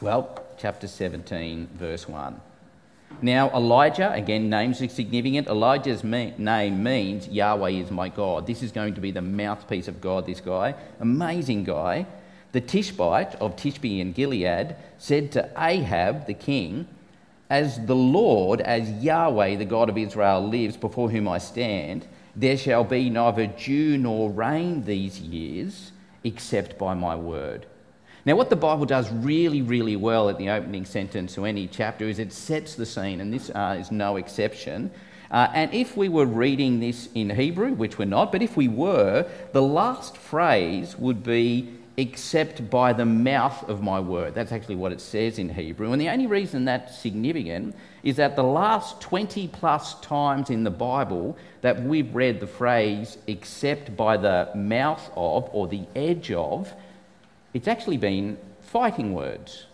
Well, 0.00 0.42
chapter 0.56 0.86
17, 0.86 1.68
verse 1.74 2.08
1. 2.08 2.40
Now, 3.20 3.50
Elijah, 3.50 4.12
again, 4.12 4.48
names 4.48 4.80
are 4.80 4.88
significant. 4.88 5.48
Elijah's 5.48 6.04
me- 6.04 6.34
name 6.38 6.82
means 6.82 7.26
Yahweh 7.26 7.70
is 7.70 7.90
my 7.90 8.08
God. 8.08 8.46
This 8.46 8.62
is 8.62 8.70
going 8.70 8.94
to 8.94 9.00
be 9.00 9.10
the 9.10 9.22
mouthpiece 9.22 9.88
of 9.88 10.00
God, 10.00 10.26
this 10.26 10.40
guy. 10.40 10.74
Amazing 11.00 11.64
guy. 11.64 12.06
The 12.52 12.60
Tishbite 12.60 13.34
of 13.36 13.56
Tishbe 13.56 14.00
and 14.00 14.14
Gilead 14.14 14.76
said 14.98 15.32
to 15.32 15.50
Ahab, 15.56 16.26
the 16.26 16.34
king, 16.34 16.86
as 17.50 17.84
the 17.86 17.96
Lord, 17.96 18.60
as 18.60 18.90
Yahweh, 19.02 19.56
the 19.56 19.64
God 19.64 19.88
of 19.88 19.98
Israel, 19.98 20.46
lives, 20.46 20.76
before 20.76 21.10
whom 21.10 21.28
I 21.28 21.38
stand, 21.38 22.06
there 22.36 22.56
shall 22.56 22.84
be 22.84 23.10
neither 23.10 23.46
dew 23.46 23.98
nor 23.98 24.30
rain 24.30 24.84
these 24.84 25.18
years, 25.18 25.92
except 26.22 26.78
by 26.78 26.94
my 26.94 27.16
word. 27.16 27.66
Now, 28.28 28.36
what 28.36 28.50
the 28.50 28.56
Bible 28.56 28.84
does 28.84 29.10
really, 29.10 29.62
really 29.62 29.96
well 29.96 30.28
at 30.28 30.36
the 30.36 30.50
opening 30.50 30.84
sentence 30.84 31.34
to 31.36 31.46
any 31.46 31.66
chapter 31.66 32.04
is 32.04 32.18
it 32.18 32.30
sets 32.30 32.74
the 32.74 32.84
scene, 32.84 33.22
and 33.22 33.32
this 33.32 33.48
uh, 33.48 33.78
is 33.80 33.90
no 33.90 34.16
exception. 34.16 34.90
Uh, 35.30 35.48
and 35.54 35.72
if 35.72 35.96
we 35.96 36.10
were 36.10 36.26
reading 36.26 36.78
this 36.78 37.08
in 37.14 37.30
Hebrew, 37.30 37.72
which 37.72 37.96
we're 37.96 38.04
not, 38.04 38.30
but 38.30 38.42
if 38.42 38.54
we 38.54 38.68
were, 38.68 39.26
the 39.52 39.62
last 39.62 40.18
phrase 40.18 40.94
would 40.98 41.22
be 41.22 41.72
except 41.96 42.68
by 42.68 42.92
the 42.92 43.06
mouth 43.06 43.66
of 43.66 43.82
my 43.82 43.98
word. 43.98 44.34
That's 44.34 44.52
actually 44.52 44.76
what 44.76 44.92
it 44.92 45.00
says 45.00 45.38
in 45.38 45.48
Hebrew. 45.48 45.92
And 45.92 46.00
the 46.00 46.10
only 46.10 46.26
reason 46.26 46.66
that's 46.66 46.98
significant 46.98 47.74
is 48.02 48.16
that 48.16 48.36
the 48.36 48.44
last 48.44 49.00
20 49.00 49.48
plus 49.48 49.98
times 50.00 50.50
in 50.50 50.64
the 50.64 50.70
Bible 50.70 51.34
that 51.62 51.82
we've 51.82 52.14
read 52.14 52.40
the 52.40 52.46
phrase 52.46 53.16
except 53.26 53.96
by 53.96 54.18
the 54.18 54.50
mouth 54.54 55.10
of 55.16 55.48
or 55.54 55.66
the 55.66 55.86
edge 55.96 56.30
of, 56.30 56.74
it's 57.54 57.68
actually 57.68 57.96
been 57.96 58.38
fighting 58.60 59.14
words. 59.14 59.66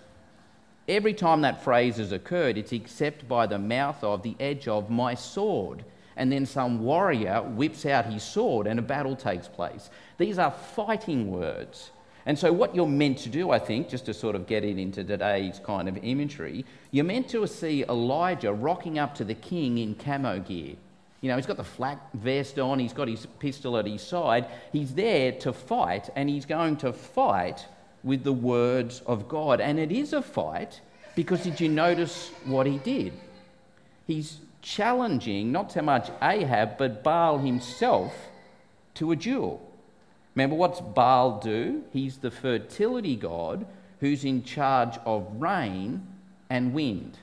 Every 0.87 1.15
time 1.15 1.41
that 1.41 1.65
phrase 1.65 1.97
has 1.97 2.13
occurred, 2.13 2.59
it's 2.59 2.73
except 2.73 3.27
by 3.27 3.47
the 3.47 3.59
mouth 3.59 4.05
of 4.05 4.23
the 4.23 4.37
edge 4.39 4.69
of 4.69 4.91
my 4.91 5.15
sword. 5.15 5.85
And 6.17 6.31
then 6.31 6.47
some 6.47 6.83
warrior 6.83 7.43
whips 7.43 7.87
out 7.87 8.07
his 8.07 8.23
sword 8.23 8.67
and 8.67 8.79
a 8.79 8.83
battle 8.83 9.17
takes 9.17 9.49
place. 9.49 9.91
These 10.19 10.39
are 10.39 10.51
fighting 10.51 11.31
words. 11.31 11.91
And 12.27 12.39
so, 12.39 12.53
what 12.53 12.75
you're 12.75 12.87
meant 12.87 13.19
to 13.19 13.29
do, 13.29 13.51
I 13.51 13.59
think, 13.59 13.89
just 13.89 14.07
to 14.07 14.15
sort 14.15 14.35
of 14.35 14.47
get 14.47 14.65
it 14.65 14.79
into 14.79 15.05
today's 15.05 15.61
kind 15.63 15.89
of 15.89 15.99
imagery, 16.03 16.65
you're 16.91 17.05
meant 17.05 17.29
to 17.31 17.47
see 17.47 17.85
Elijah 17.85 18.53
rocking 18.53 18.99
up 18.99 19.15
to 19.17 19.25
the 19.25 19.35
king 19.35 19.79
in 19.79 19.95
camo 19.95 20.39
gear. 20.39 20.77
You 21.25 21.31
know, 21.31 21.37
he's 21.37 21.47
got 21.47 21.57
the 21.57 21.65
flak 21.65 22.13
vest 22.13 22.59
on, 22.59 22.79
he's 22.79 22.93
got 22.93 23.09
his 23.09 23.25
pistol 23.39 23.79
at 23.79 23.87
his 23.87 24.03
side. 24.03 24.47
He's 24.73 24.93
there 24.93 25.33
to 25.33 25.55
fight, 25.55 26.11
and 26.17 26.29
he's 26.29 26.45
going 26.45 26.77
to 26.77 26.93
fight 26.93 27.67
with 28.03 28.25
the 28.25 28.33
words 28.35 29.01
of 29.07 29.27
God. 29.27 29.59
And 29.59 29.79
it 29.79 29.91
is 29.91 30.13
a 30.13 30.21
fight 30.21 30.83
because 31.17 31.43
did 31.43 31.63
you 31.63 31.71
notice 31.71 32.31
what 32.45 32.67
he 32.67 32.77
did? 32.77 33.15
He's 34.07 34.41
challenging 34.61 35.51
not 35.51 35.73
so 35.73 35.81
much 35.81 36.11
Ahab, 36.21 36.77
but 36.77 37.03
Baal 37.03 37.39
himself 37.39 38.15
to 38.93 39.11
a 39.11 39.17
duel. 39.17 39.67
Remember, 40.35 40.57
what's 40.57 40.83
Baal 40.83 41.41
do? 41.41 41.85
He's 41.91 42.19
the 42.19 42.31
fertility 42.31 43.17
god 43.17 43.65
who's 44.01 44.27
in 44.27 44.45
charge 44.45 44.99
of 45.07 45.27
rain 45.41 46.07
and 46.51 46.75
wind. 46.75 47.17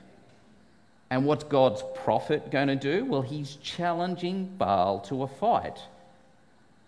And 1.12 1.26
what's 1.26 1.44
God's 1.44 1.84
prophet 1.94 2.50
going 2.50 2.68
to 2.68 2.74
do? 2.74 3.04
Well, 3.04 3.20
he's 3.20 3.56
challenging 3.56 4.46
Baal 4.56 4.98
to 5.00 5.24
a 5.24 5.28
fight. 5.28 5.78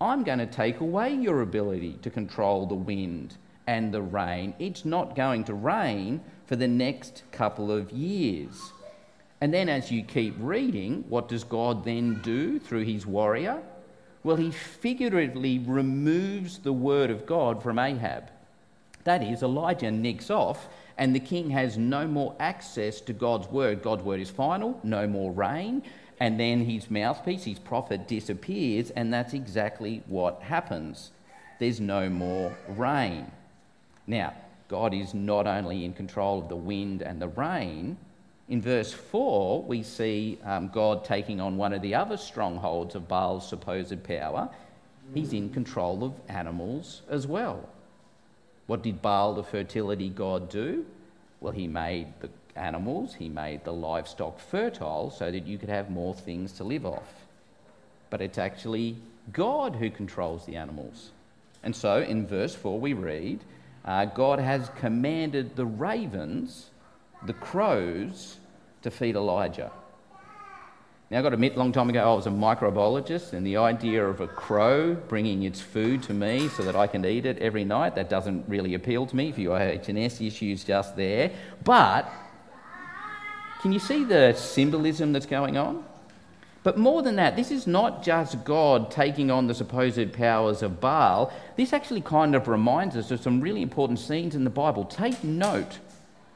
I'm 0.01 0.25
going 0.25 0.39
to 0.39 0.47
take 0.47 0.81
away 0.81 1.13
your 1.13 1.43
ability 1.43 1.99
to 2.01 2.09
control 2.09 2.65
the 2.65 2.75
wind 2.75 3.37
and 3.67 3.93
the 3.93 4.01
rain. 4.01 4.55
It's 4.59 4.87
not 4.87 5.15
going 5.15 5.45
to 5.45 5.53
rain 5.53 6.23
for 6.47 6.57
the 6.57 6.67
next 6.67 7.23
couple 7.33 7.71
of 7.71 7.93
years. 7.93 8.73
And 9.43 9.53
then, 9.53 9.69
as 9.69 9.91
you 9.91 10.03
keep 10.03 10.35
reading, 10.39 11.05
what 11.11 11.29
does 11.29 11.45
God 11.45 11.85
then 11.85 12.23
do 12.23 12.59
through 12.59 12.85
his 12.85 13.05
warrior? 13.05 13.61
Well, 14.23 14.37
he 14.37 14.53
figuratively 14.53 15.59
removes 15.59 16.61
the 16.61 16.73
word 16.73 17.11
of 17.11 17.27
God 17.27 17.63
from 17.63 17.79
Ahab. 17.79 18.31
That 19.05 19.23
is, 19.23 19.43
Elijah 19.43 19.91
nicks 19.91 20.31
off, 20.31 20.67
and 20.97 21.15
the 21.15 21.21
king 21.21 21.51
has 21.51 21.77
no 21.77 22.07
more 22.07 22.35
access 22.39 23.01
to 23.03 23.13
God's 23.13 23.49
word. 23.49 23.83
God's 23.83 24.03
word 24.03 24.21
is 24.21 24.31
final, 24.31 24.79
no 24.83 25.07
more 25.07 25.33
rain, 25.33 25.83
and 26.21 26.39
then 26.39 26.65
his 26.65 26.91
mouthpiece, 26.91 27.45
his 27.45 27.59
prophet, 27.59 28.07
disappears, 28.07 28.91
and 28.91 29.13
that's 29.13 29.35
exactly 29.35 30.03
what 30.07 30.41
happens. 30.43 31.11
There's 31.59 31.81
no 31.81 32.09
more 32.09 32.57
rain. 32.69 33.31
Now, 34.07 34.35
God 34.69 34.95
is 34.95 35.15
not 35.15 35.47
only 35.47 35.85
in 35.85 35.93
control 35.93 36.41
of 36.41 36.49
the 36.49 36.57
wind 36.57 37.03
and 37.03 37.21
the 37.21 37.29
rain, 37.29 37.97
in 38.49 38.61
verse 38.61 38.93
4, 38.93 39.63
we 39.63 39.83
see 39.83 40.39
um, 40.45 40.69
God 40.69 41.05
taking 41.05 41.41
on 41.41 41.57
one 41.57 41.73
of 41.73 41.81
the 41.81 41.95
other 41.95 42.17
strongholds 42.17 42.95
of 42.95 43.09
Baal's 43.09 43.49
supposed 43.49 44.03
power. 44.05 44.51
He's 45.15 45.33
in 45.33 45.51
control 45.51 46.05
of 46.05 46.13
animals 46.29 47.03
as 47.09 47.27
well. 47.27 47.69
What 48.67 48.83
did 48.83 49.03
Baal, 49.03 49.35
the 49.35 49.43
fertility 49.43 50.09
god, 50.09 50.49
do? 50.49 50.87
Well, 51.41 51.53
he 51.53 51.67
made 51.67 52.07
the 52.21 52.31
animals, 52.57 53.15
he 53.15 53.29
made 53.29 53.65
the 53.65 53.73
livestock 53.73 54.39
fertile 54.39 55.11
so 55.11 55.31
that 55.31 55.47
you 55.47 55.59
could 55.59 55.69
have 55.69 55.91
more 55.91 56.15
things 56.15 56.53
to 56.53 56.65
live 56.65 56.87
off. 56.87 57.27
But 58.11 58.23
it's 58.23 58.39
actually 58.39 58.97
God 59.33 59.77
who 59.77 59.91
controls 59.91 60.47
the 60.47 60.57
animals. 60.57 61.11
And 61.63 61.75
so 61.75 62.01
in 62.01 62.27
verse 62.27 62.55
4, 62.55 62.79
we 62.79 62.93
read 62.93 63.41
uh, 63.85 64.07
God 64.07 64.39
has 64.39 64.71
commanded 64.79 65.57
the 65.57 65.67
ravens 65.67 66.71
the 67.27 67.33
crows 67.35 68.39
to 68.83 68.91
feed 68.91 69.17
Elijah. 69.17 69.71
Now, 71.11 71.19
I've 71.19 71.23
got 71.23 71.31
to 71.31 71.35
admit, 71.35 71.55
a 71.55 71.59
long 71.59 71.71
time 71.71 71.91
ago, 71.91 72.01
I 72.01 72.15
was 72.15 72.27
a 72.27 72.31
microbiologist, 72.31 73.35
and 73.35 73.47
the 73.47 73.59
idea 73.59 74.05
of 74.05 74.21
a 74.21 74.27
crow 74.27 74.95
bringing 74.95 75.43
its 75.43 75.61
food 75.61 76.03
to 76.05 76.15
me 76.15 76.49
so 76.49 76.63
that 76.63 76.75
I 76.75 76.87
can 76.87 77.05
eat 77.05 77.27
it 77.27 77.39
every 77.39 77.65
night, 77.65 77.95
that 77.97 78.09
doesn't 78.09 78.49
really 78.49 78.73
appeal 78.73 79.07
to 79.07 79.15
me 79.15 79.31
for 79.31 79.43
your 79.43 79.59
HNS 79.59 80.27
issues 80.27 80.65
just 80.65 80.97
there. 80.97 81.31
But 81.63 82.11
can 83.61 83.73
you 83.73 83.79
see 83.79 84.05
the 84.05 84.33
symbolism 84.33 85.13
that's 85.13 85.27
going 85.27 85.59
on? 85.59 85.85
But 86.63 86.79
more 86.79 87.03
than 87.03 87.17
that, 87.17 87.37
this 87.37 87.51
is 87.51 87.67
not 87.67 88.03
just 88.03 88.43
God 88.43 88.91
taking 88.91 89.31
on 89.31 89.47
the 89.47 89.55
supposed 89.55 90.15
powers 90.15 90.63
of 90.63 90.81
Baal. 90.81 91.31
This 91.57 91.75
actually 91.75 92.01
kind 92.01 92.35
of 92.35 92.49
reminds 92.49 92.97
us 92.97 93.11
of 93.11 93.21
some 93.21 93.43
really 93.43 93.61
important 93.61 93.99
scenes 93.99 94.35
in 94.35 94.45
the 94.45 94.51
Bible. 94.51 94.87
Take 94.87 95.23
note 95.23 95.79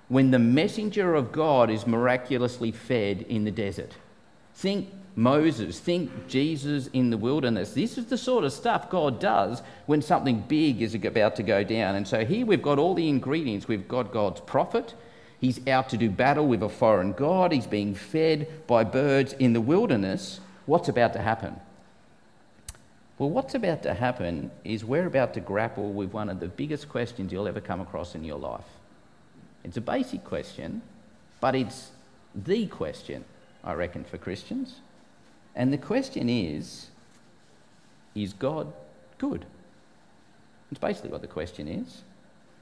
when 0.08 0.30
the 0.30 0.38
messenger 0.38 1.14
of 1.14 1.32
God 1.32 1.70
is 1.70 1.86
miraculously 1.86 2.70
fed 2.70 3.22
in 3.22 3.44
the 3.44 3.50
desert. 3.50 3.94
Think 4.58 4.88
Moses, 5.14 5.78
think 5.78 6.26
Jesus 6.26 6.88
in 6.88 7.10
the 7.10 7.16
wilderness. 7.16 7.74
This 7.74 7.96
is 7.96 8.06
the 8.06 8.18
sort 8.18 8.42
of 8.42 8.52
stuff 8.52 8.90
God 8.90 9.20
does 9.20 9.62
when 9.86 10.02
something 10.02 10.40
big 10.48 10.82
is 10.82 10.96
about 10.96 11.36
to 11.36 11.44
go 11.44 11.62
down. 11.62 11.94
And 11.94 12.08
so 12.08 12.24
here 12.24 12.44
we've 12.44 12.60
got 12.60 12.76
all 12.76 12.94
the 12.94 13.08
ingredients. 13.08 13.68
We've 13.68 13.86
got 13.86 14.10
God's 14.10 14.40
prophet. 14.40 14.94
He's 15.40 15.64
out 15.68 15.90
to 15.90 15.96
do 15.96 16.10
battle 16.10 16.48
with 16.48 16.64
a 16.64 16.68
foreign 16.68 17.12
God. 17.12 17.52
He's 17.52 17.68
being 17.68 17.94
fed 17.94 18.48
by 18.66 18.82
birds 18.82 19.32
in 19.34 19.52
the 19.52 19.60
wilderness. 19.60 20.40
What's 20.66 20.88
about 20.88 21.12
to 21.12 21.20
happen? 21.20 21.54
Well, 23.16 23.30
what's 23.30 23.54
about 23.54 23.84
to 23.84 23.94
happen 23.94 24.50
is 24.64 24.84
we're 24.84 25.06
about 25.06 25.34
to 25.34 25.40
grapple 25.40 25.92
with 25.92 26.12
one 26.12 26.28
of 26.28 26.40
the 26.40 26.48
biggest 26.48 26.88
questions 26.88 27.30
you'll 27.30 27.46
ever 27.46 27.60
come 27.60 27.80
across 27.80 28.16
in 28.16 28.24
your 28.24 28.40
life. 28.40 28.66
It's 29.62 29.76
a 29.76 29.80
basic 29.80 30.24
question, 30.24 30.82
but 31.40 31.54
it's 31.54 31.92
the 32.34 32.66
question, 32.66 33.24
I 33.64 33.74
reckon, 33.74 34.04
for 34.04 34.18
Christians. 34.18 34.80
And 35.54 35.72
the 35.72 35.78
question 35.78 36.28
is 36.28 36.88
Is 38.14 38.32
God 38.32 38.72
good? 39.18 39.44
It's 40.70 40.80
basically 40.80 41.10
what 41.10 41.22
the 41.22 41.28
question 41.28 41.66
is. 41.68 42.02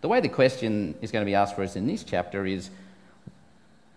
The 0.01 0.09
way 0.09 0.21
the 0.21 0.29
question 0.29 0.95
is 1.01 1.11
going 1.11 1.25
to 1.25 1.31
be 1.31 1.35
asked 1.35 1.57
for 1.57 1.63
us 1.63 1.77
in 1.77 1.87
this 1.87 2.05
chapter 2.05 2.47
is 2.47 2.71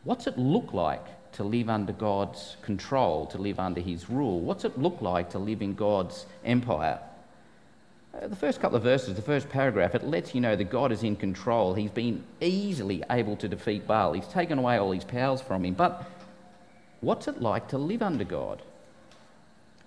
What's 0.03 0.27
it 0.27 0.37
look 0.37 0.73
like 0.73 1.05
to 1.33 1.43
live 1.43 1.69
under 1.69 1.93
God's 1.93 2.57
control, 2.61 3.25
to 3.27 3.37
live 3.37 3.59
under 3.59 3.81
His 3.81 4.09
rule? 4.09 4.39
What's 4.39 4.65
it 4.65 4.77
look 4.77 5.01
like 5.01 5.29
to 5.31 5.39
live 5.39 5.61
in 5.61 5.75
God's 5.75 6.25
empire? 6.43 6.99
Uh, 8.13 8.27
the 8.27 8.35
first 8.35 8.59
couple 8.59 8.77
of 8.77 8.83
verses, 8.83 9.15
the 9.15 9.21
first 9.21 9.49
paragraph, 9.49 9.93
it 9.93 10.03
lets 10.03 10.33
you 10.33 10.41
know 10.41 10.55
that 10.55 10.69
God 10.69 10.91
is 10.91 11.03
in 11.03 11.15
control. 11.15 11.73
He's 11.73 11.91
been 11.91 12.23
easily 12.41 13.03
able 13.11 13.35
to 13.37 13.47
defeat 13.47 13.85
Baal. 13.85 14.13
He's 14.13 14.27
taken 14.27 14.57
away 14.57 14.77
all 14.77 14.91
his 14.91 15.03
powers 15.03 15.41
from 15.41 15.63
him. 15.63 15.75
But 15.75 16.09
what's 17.01 17.27
it 17.27 17.41
like 17.41 17.67
to 17.69 17.77
live 17.77 18.01
under 18.01 18.23
God? 18.23 18.61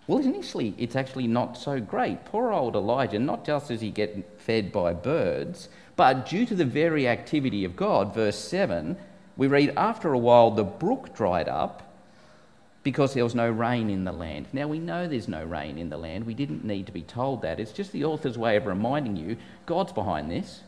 Well, 0.07 0.19
initially, 0.19 0.75
it's 0.79 0.97
actually 0.97 1.29
not 1.29 1.57
so 1.57 1.81
great. 1.81 2.25
Poor 2.25 2.53
old 2.53 2.75
Elijah, 2.75 3.19
not 3.19 3.45
just 3.45 3.69
does 3.69 3.81
he 3.81 3.91
get 3.91 4.41
fed 4.41 4.73
by 4.73 4.93
birds, 4.93 5.69
but 5.95 6.27
due 6.27 6.45
to 6.47 6.55
the 6.55 6.65
very 6.65 7.07
activity 7.07 7.65
of 7.65 7.77
God, 7.77 8.15
verse 8.15 8.39
7, 8.39 8.97
we 9.37 9.47
read, 9.47 9.73
After 9.77 10.13
a 10.13 10.19
while 10.19 10.51
the 10.51 10.65
brook 10.65 11.15
dried 11.15 11.49
up 11.49 11.93
because 12.83 13.15
there 13.15 13.25
was 13.25 13.35
no 13.35 13.49
rain 13.49 13.91
in 13.91 14.05
the 14.05 14.13
land. 14.13 14.47
Now 14.53 14.67
we 14.67 14.79
know 14.79 15.07
there's 15.07 15.29
no 15.29 15.45
rain 15.45 15.79
in 15.79 15.89
the 15.89 15.97
land. 15.97 16.27
We 16.27 16.35
didn't 16.35 16.65
need 16.65 16.87
to 16.87 16.93
be 16.93 17.03
told 17.03 17.43
that. 17.43 17.61
It's 17.61 17.73
just 17.73 17.93
the 17.93 18.05
author's 18.05 18.37
way 18.37 18.57
of 18.57 18.67
reminding 18.67 19.17
you 19.17 19.37
God's 19.67 19.93
behind 19.93 20.31
this. 20.31 20.63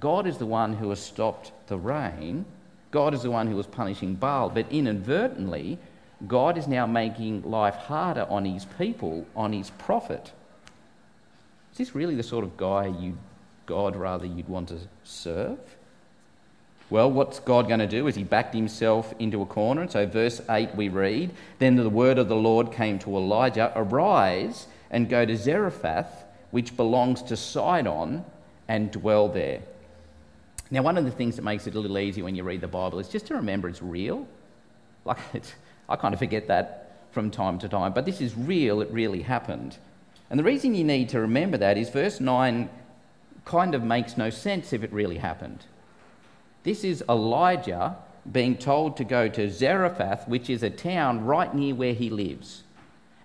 God 0.00 0.26
is 0.26 0.38
the 0.38 0.46
one 0.46 0.74
who 0.74 0.90
has 0.90 1.00
stopped 1.00 1.52
the 1.68 1.78
rain. 1.78 2.46
God 2.90 3.14
is 3.14 3.22
the 3.22 3.30
one 3.30 3.46
who 3.46 3.56
was 3.56 3.66
punishing 3.66 4.14
Baal. 4.14 4.50
But 4.50 4.70
inadvertently, 4.70 5.78
God 6.26 6.56
is 6.56 6.66
now 6.66 6.86
making 6.86 7.42
life 7.42 7.74
harder 7.74 8.26
on 8.30 8.44
his 8.44 8.64
people, 8.64 9.26
on 9.34 9.52
his 9.52 9.70
prophet. 9.70 10.32
Is 11.72 11.78
this 11.78 11.94
really 11.94 12.14
the 12.14 12.22
sort 12.22 12.44
of 12.44 12.56
guy 12.56 12.86
you, 12.86 13.18
God 13.66 13.96
rather, 13.96 14.24
you'd 14.24 14.48
want 14.48 14.68
to 14.68 14.78
serve? 15.04 15.58
Well, 16.88 17.10
what's 17.10 17.40
God 17.40 17.66
going 17.66 17.80
to 17.80 17.86
do? 17.86 18.06
Is 18.06 18.14
he 18.14 18.22
backed 18.22 18.54
himself 18.54 19.12
into 19.18 19.42
a 19.42 19.46
corner? 19.46 19.82
And 19.82 19.90
so, 19.90 20.06
verse 20.06 20.40
8, 20.48 20.74
we 20.76 20.88
read 20.88 21.32
Then 21.58 21.76
the 21.76 21.90
word 21.90 22.16
of 22.16 22.28
the 22.28 22.36
Lord 22.36 22.72
came 22.72 22.98
to 23.00 23.16
Elijah 23.16 23.72
Arise 23.74 24.68
and 24.90 25.08
go 25.08 25.26
to 25.26 25.36
Zarephath, 25.36 26.24
which 26.52 26.76
belongs 26.76 27.22
to 27.22 27.36
Sidon, 27.36 28.24
and 28.68 28.90
dwell 28.90 29.28
there. 29.28 29.60
Now, 30.70 30.82
one 30.82 30.98
of 30.98 31.04
the 31.04 31.10
things 31.10 31.36
that 31.36 31.42
makes 31.42 31.66
it 31.66 31.74
a 31.74 31.80
little 31.80 31.98
easier 31.98 32.24
when 32.24 32.34
you 32.34 32.42
read 32.42 32.60
the 32.60 32.68
Bible 32.68 32.98
is 32.98 33.08
just 33.08 33.26
to 33.26 33.34
remember 33.34 33.68
it's 33.68 33.82
real. 33.82 34.26
Like, 35.04 35.18
it's, 35.32 35.54
I 35.88 35.96
kind 35.96 36.12
of 36.12 36.18
forget 36.18 36.48
that 36.48 36.82
from 37.12 37.30
time 37.30 37.58
to 37.60 37.68
time, 37.68 37.92
but 37.92 38.04
this 38.04 38.20
is 38.20 38.36
real, 38.36 38.82
it 38.82 38.90
really 38.90 39.22
happened. 39.22 39.78
And 40.28 40.38
the 40.38 40.44
reason 40.44 40.74
you 40.74 40.84
need 40.84 41.08
to 41.10 41.20
remember 41.20 41.56
that 41.58 41.78
is 41.78 41.88
verse 41.88 42.20
9 42.20 42.68
kind 43.44 43.74
of 43.74 43.82
makes 43.82 44.16
no 44.16 44.28
sense 44.28 44.72
if 44.72 44.82
it 44.82 44.92
really 44.92 45.18
happened. 45.18 45.64
This 46.64 46.82
is 46.82 47.02
Elijah 47.08 47.96
being 48.30 48.56
told 48.56 48.96
to 48.96 49.04
go 49.04 49.28
to 49.28 49.48
Zarephath, 49.48 50.26
which 50.26 50.50
is 50.50 50.62
a 50.64 50.70
town 50.70 51.24
right 51.24 51.54
near 51.54 51.74
where 51.74 51.94
he 51.94 52.10
lives. 52.10 52.64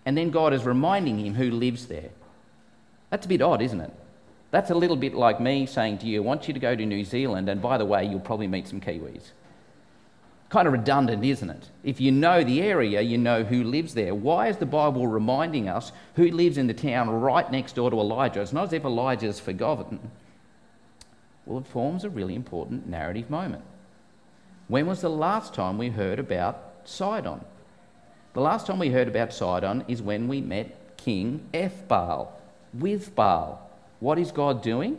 And 0.06 0.16
then 0.16 0.30
God 0.30 0.54
is 0.54 0.64
reminding 0.64 1.20
him 1.20 1.34
who 1.34 1.50
lives 1.50 1.88
there. 1.88 2.10
That's 3.10 3.26
a 3.26 3.30
bit 3.30 3.42
odd, 3.42 3.62
isn't 3.62 3.82
it? 3.82 3.94
That's 4.52 4.70
a 4.70 4.76
little 4.76 4.98
bit 4.98 5.14
like 5.14 5.40
me 5.40 5.66
saying 5.66 6.00
to 6.00 6.06
you, 6.06 6.22
I 6.22 6.26
want 6.26 6.48
you 6.48 6.54
to 6.54 6.60
go 6.60 6.76
to 6.76 6.86
New 6.86 7.06
Zealand, 7.06 7.48
and 7.48 7.62
by 7.62 7.78
the 7.78 7.86
way, 7.86 8.06
you'll 8.06 8.20
probably 8.20 8.48
meet 8.48 8.68
some 8.68 8.82
Kiwis. 8.82 9.32
Kind 10.50 10.68
of 10.68 10.74
redundant, 10.74 11.24
isn't 11.24 11.50
it? 11.50 11.70
If 11.86 12.02
you 12.02 12.12
know 12.12 12.44
the 12.44 12.62
area, 12.62 13.00
you 13.00 13.18
know 13.18 13.46
who 13.46 13.64
lives 13.64 13.94
there. 13.94 14.14
Why 14.14 14.50
is 14.50 14.58
the 14.58 14.66
Bible 14.66 15.08
reminding 15.08 15.70
us 15.70 15.94
who 16.18 16.30
lives 16.30 16.58
in 16.58 16.68
the 16.68 16.74
town 16.74 17.10
right 17.10 17.50
next 17.50 17.76
door 17.76 17.90
to 17.90 17.98
Elijah? 17.98 18.42
It's 18.42 18.52
not 18.52 18.68
as 18.68 18.74
if 18.74 18.84
Elijah's 18.84 19.40
forgotten. 19.40 20.12
Well, 21.46 21.60
it 21.60 21.68
forms 21.68 22.04
a 22.04 22.10
really 22.10 22.36
important 22.36 22.88
narrative 22.88 23.30
moment. 23.30 23.64
When 24.68 24.86
was 24.86 25.00
the 25.00 25.10
last 25.10 25.54
time 25.54 25.78
we 25.78 25.90
heard 25.90 26.20
about 26.20 26.74
Sidon? 26.84 27.46
The 28.34 28.42
last 28.42 28.68
time 28.68 28.80
we 28.80 28.90
heard 28.90 29.08
about 29.08 29.34
Sidon 29.34 29.86
is 29.88 30.02
when 30.02 30.28
we 30.28 30.42
met 30.42 30.98
King 30.98 31.48
Ethbaal 31.54 32.28
with 32.74 33.16
Baal. 33.16 33.71
What 34.02 34.20
is 34.20 34.32
God 34.32 34.62
doing? 34.62 34.98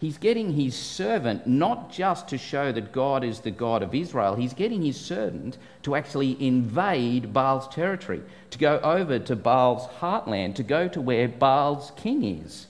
He's 0.00 0.16
getting 0.16 0.52
his 0.52 0.76
servant 0.76 1.46
not 1.46 1.92
just 1.92 2.28
to 2.28 2.38
show 2.38 2.72
that 2.72 2.92
God 2.92 3.22
is 3.22 3.40
the 3.40 3.50
God 3.50 3.82
of 3.82 3.94
Israel, 3.94 4.36
he's 4.36 4.54
getting 4.54 4.82
his 4.82 4.98
servant 4.98 5.58
to 5.82 5.94
actually 5.96 6.36
invade 6.44 7.32
Baal's 7.32 7.68
territory, 7.68 8.22
to 8.50 8.58
go 8.58 8.78
over 8.78 9.18
to 9.18 9.36
Baal's 9.36 9.86
heartland, 10.00 10.54
to 10.54 10.62
go 10.62 10.88
to 10.88 11.00
where 11.00 11.28
Baal's 11.28 11.92
king 11.96 12.24
is. 12.24 12.68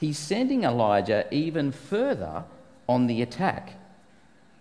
He's 0.00 0.18
sending 0.18 0.64
Elijah 0.64 1.26
even 1.34 1.72
further 1.72 2.44
on 2.88 3.06
the 3.06 3.22
attack. 3.22 3.72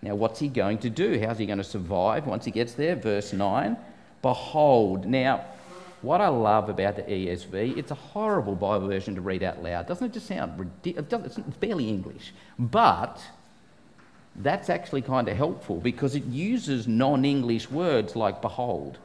Now, 0.02 0.16
what's 0.16 0.40
he 0.40 0.48
going 0.48 0.78
to 0.80 0.90
do? 0.90 1.20
How's 1.20 1.38
he 1.38 1.46
going 1.46 1.58
to 1.58 1.64
survive 1.64 2.26
once 2.26 2.46
he 2.46 2.52
gets 2.52 2.74
there? 2.74 2.96
Verse 2.96 3.34
9 3.34 3.78
Behold, 4.22 5.06
now, 5.06 5.46
what 6.02 6.22
I 6.22 6.28
love 6.28 6.70
about 6.70 6.96
the 6.96 7.04
ESV, 7.04 7.78
it's 7.78 7.92
a 7.92 7.96
horrible 7.96 8.56
Bible 8.56 8.88
version 8.88 9.16
to 9.16 9.22
read 9.22 9.44
out 9.44 9.64
loud. 9.64 9.88
Doesn't 9.88 10.06
it 10.06 10.14
just 10.14 10.28
sound 10.28 10.60
ridiculous? 10.60 11.38
It's 11.38 11.58
barely 11.58 11.90
English. 11.90 12.34
But 12.60 13.22
that's 14.36 14.70
actually 14.70 15.02
kind 15.02 15.28
of 15.28 15.38
helpful 15.38 15.78
because 15.78 16.16
it 16.16 16.26
uses 16.26 16.88
non 16.88 17.26
English 17.26 17.70
words 17.72 18.16
like 18.16 18.42
behold. 18.42 18.98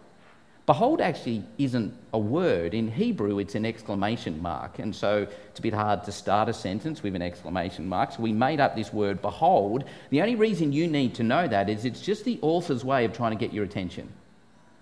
Behold 0.66 1.00
actually 1.00 1.42
isn't 1.58 1.92
a 2.12 2.18
word. 2.18 2.74
In 2.74 2.92
Hebrew, 2.92 3.40
it's 3.40 3.56
an 3.56 3.66
exclamation 3.66 4.40
mark. 4.40 4.78
And 4.78 4.94
so 4.94 5.26
it's 5.48 5.58
a 5.58 5.62
bit 5.62 5.74
hard 5.74 6.04
to 6.04 6.12
start 6.12 6.48
a 6.48 6.52
sentence 6.52 7.02
with 7.02 7.16
an 7.16 7.22
exclamation 7.22 7.88
mark. 7.88 8.12
So 8.12 8.22
we 8.22 8.32
made 8.32 8.60
up 8.60 8.76
this 8.76 8.92
word, 8.92 9.20
behold. 9.20 9.82
The 10.10 10.20
only 10.20 10.36
reason 10.36 10.72
you 10.72 10.86
need 10.86 11.14
to 11.16 11.24
know 11.24 11.48
that 11.48 11.68
is 11.68 11.84
it's 11.84 12.00
just 12.00 12.24
the 12.24 12.38
author's 12.42 12.84
way 12.84 13.04
of 13.04 13.12
trying 13.12 13.32
to 13.32 13.36
get 13.36 13.52
your 13.52 13.64
attention. 13.64 14.12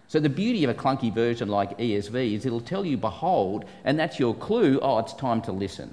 So 0.09 0.19
the 0.19 0.31
beauty 0.31 0.65
of 0.65 0.71
a 0.71 0.75
clunky 0.75 1.13
version 1.13 1.49
like 1.49 1.79
ESV 1.79 2.35
is 2.35 2.47
it'll 2.47 2.63
tell 2.63 2.85
you, 2.85 2.97
behold, 2.97 3.67
and 3.85 3.99
that's 3.99 4.19
your 4.19 4.35
clue 4.35 4.81
oh, 4.81 4.99
it's 4.99 5.13
time 5.13 5.43
to 5.43 5.53
listen. 5.53 5.93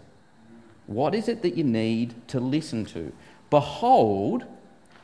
What 0.88 1.13
is 1.13 1.28
it 1.28 1.41
that 1.41 1.56
you 1.56 1.65
need 1.65 2.15
to 2.30 2.39
listen 2.39 2.86
to? 2.86 3.12
Behold, 3.49 4.45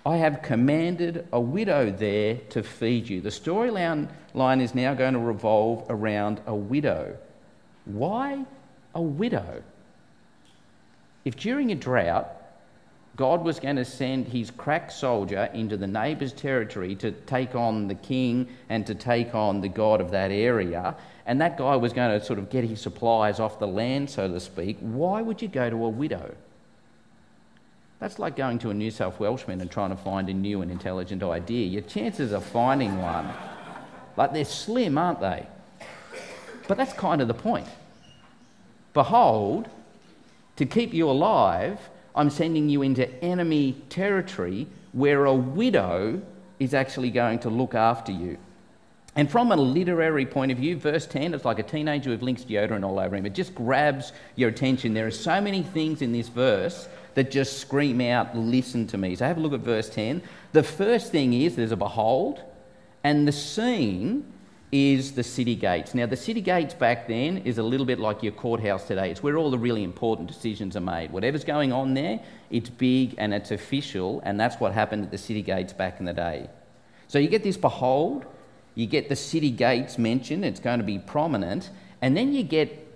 I 0.06 0.18
have 0.18 0.42
commanded 0.42 1.28
a 1.34 1.42
widow 1.42 1.92
there 1.92 2.36
to 2.50 2.64
feed 2.64 3.10
you. 3.10 3.20
The 3.22 3.30
storyline 3.30 4.62
is 4.62 4.74
now 4.74 4.94
going 4.94 5.14
to 5.14 5.20
revolve 5.20 5.86
around 5.90 6.42
a 6.48 6.56
widow. 6.56 7.18
Why 7.86 8.46
a 8.96 9.02
widow? 9.02 9.62
If 11.26 11.36
during 11.36 11.72
a 11.72 11.76
drought, 11.76 12.41
God 13.18 13.44
was 13.44 13.60
going 13.60 13.76
to 13.76 13.86
send 13.86 14.28
his 14.28 14.52
crack 14.52 14.90
soldier 14.90 15.50
into 15.54 15.76
the 15.76 15.88
neighbour's 15.88 16.32
territory 16.32 16.96
to 16.96 17.12
take 17.12 17.56
on 17.56 17.88
the 17.88 17.96
king 17.96 18.48
and 18.70 18.88
to 18.88 18.96
take 18.96 19.36
on 19.36 19.62
the 19.62 19.68
god 19.68 20.00
of 20.00 20.12
that 20.12 20.32
area, 20.32 20.96
and 21.26 21.40
that 21.42 21.58
guy 21.58 21.76
was 21.76 21.94
going 21.94 22.18
to 22.18 22.26
sort 22.26 22.40
of 22.40 22.50
get 22.50 22.64
his 22.64 22.82
supplies 22.82 23.40
off 23.40 23.60
the 23.60 23.68
land, 23.68 24.10
so 24.10 24.28
to 24.28 24.40
speak, 24.40 24.78
why 24.80 25.22
would 25.22 25.42
you 25.42 25.48
go 25.48 25.70
to 25.70 25.86
a 25.86 25.90
widow? 25.90 26.34
That's 28.00 28.18
like 28.18 28.36
going 28.36 28.58
to 28.60 28.72
a 28.72 28.74
New 28.74 28.90
South 28.90 29.20
Welshman 29.20 29.62
and 29.62 29.70
trying 29.70 29.92
to 29.92 29.96
find 29.96 30.28
a 30.28 30.34
new 30.34 30.64
and 30.64 30.72
intelligent 30.72 31.22
idea. 31.22 31.68
Your 31.68 31.84
chances 31.84 32.32
of 32.32 32.44
finding 32.44 33.00
one, 33.00 33.30
like 34.18 34.34
they're 34.34 34.46
slim, 34.46 34.98
aren't 34.98 35.20
they? 35.20 35.46
But 36.68 36.78
that's 36.78 36.94
kind 36.94 37.22
of 37.22 37.28
the 37.28 37.36
point. 37.36 37.68
Behold, 38.94 39.70
to 40.56 40.66
keep 40.66 40.94
you 40.94 41.10
alive, 41.10 41.78
I'm 42.16 42.30
sending 42.30 42.70
you 42.70 42.82
into 42.82 43.10
enemy 43.24 43.74
territory 43.90 44.68
where 44.94 45.26
a 45.26 45.34
widow 45.34 46.22
is 46.60 46.74
actually 46.74 47.12
going 47.12 47.40
to 47.40 47.50
look 47.50 47.74
after 47.74 48.12
you. 48.12 48.38
And 49.16 49.30
from 49.30 49.52
a 49.52 49.56
literary 49.56 50.26
point 50.26 50.52
of 50.52 50.58
view, 50.58 50.78
verse 50.78 51.06
10, 51.06 51.34
it's 51.34 51.44
like 51.44 51.60
a 51.60 51.64
teenager 51.64 52.10
with 52.10 52.22
Lynx 52.22 52.44
deodorant 52.44 52.86
all 52.86 52.98
over 52.98 53.16
him. 53.16 53.26
It 53.26 53.34
just 53.34 53.54
grabs 53.54 54.14
your 54.36 54.50
attention. 54.50 54.94
There 54.94 55.08
are 55.08 55.12
so 55.12 55.42
many 55.42 55.64
things 55.64 56.02
in 56.02 56.14
this 56.14 56.30
verse 56.30 56.88
that 57.16 57.30
just 57.30 57.60
scream 57.60 58.00
out, 58.00 58.38
Listen 58.38 58.88
to 58.88 58.98
me. 58.98 59.16
So 59.16 59.26
have 59.26 59.38
a 59.38 59.42
look 59.42 59.54
at 59.54 59.60
verse 59.60 59.90
10. 59.90 60.22
The 60.54 60.64
first 60.64 61.12
thing 61.12 61.34
is 61.34 61.56
there's 61.58 61.74
a 61.74 61.78
behold, 61.78 62.42
and 63.04 63.28
the 63.28 63.34
scene 63.34 64.32
is 64.72 65.12
the 65.12 65.24
city 65.24 65.56
gates. 65.56 65.94
Now, 65.94 66.06
the 66.06 66.16
city 66.16 66.40
gates 66.40 66.74
back 66.74 67.08
then 67.08 67.40
is 67.40 67.58
a 67.58 67.64
little 67.64 67.86
bit 67.86 68.00
like 68.00 68.24
your 68.24 68.32
courthouse 68.32 68.88
today. 68.88 69.12
It's 69.12 69.22
where 69.22 69.36
all 69.36 69.52
the 69.52 69.60
really 69.60 69.84
important 69.84 70.30
decisions 70.30 70.78
are 70.78 70.82
made. 70.82 71.12
Whatever's 71.12 71.44
going 71.44 71.74
on 71.74 71.94
there, 71.94 72.22
it's 72.50 72.70
big 72.70 73.16
and 73.18 73.34
it's 73.34 73.52
official, 73.52 74.22
and 74.24 74.40
that's 74.40 74.62
what 74.62 74.72
happened 74.72 75.04
at 75.04 75.12
the 75.12 75.18
city 75.18 75.42
gates 75.42 75.74
back 75.74 76.00
in 76.00 76.06
the 76.06 76.14
day. 76.14 76.50
So 77.10 77.20
you 77.20 77.28
get 77.28 77.44
this 77.44 77.58
behold, 77.58 78.26
you 78.76 78.88
get 78.88 79.10
the 79.10 79.16
city 79.16 79.52
gates 79.52 79.98
mentioned, 79.98 80.46
it's 80.46 80.62
going 80.62 80.80
to 80.80 80.86
be 80.86 81.00
prominent, 81.00 81.70
and 82.02 82.16
then 82.16 82.32
you 82.32 82.44
get 82.44 82.88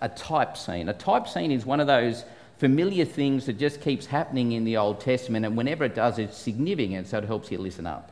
a 0.00 0.08
type 0.08 0.56
scene. 0.56 0.88
A 0.88 0.94
type 0.94 1.28
scene 1.28 1.52
is 1.52 1.64
one 1.64 1.78
of 1.78 1.86
those 1.86 2.24
familiar 2.58 3.04
things 3.04 3.46
that 3.46 3.58
just 3.58 3.80
keeps 3.80 4.06
happening 4.06 4.52
in 4.52 4.64
the 4.64 4.76
Old 4.76 5.00
Testament, 5.00 5.46
and 5.46 5.56
whenever 5.56 5.84
it 5.84 5.94
does, 5.94 6.18
it's 6.18 6.36
significant, 6.36 7.06
so 7.06 7.18
it 7.18 7.24
helps 7.24 7.52
you 7.52 7.58
listen 7.58 7.86
up. 7.86 8.10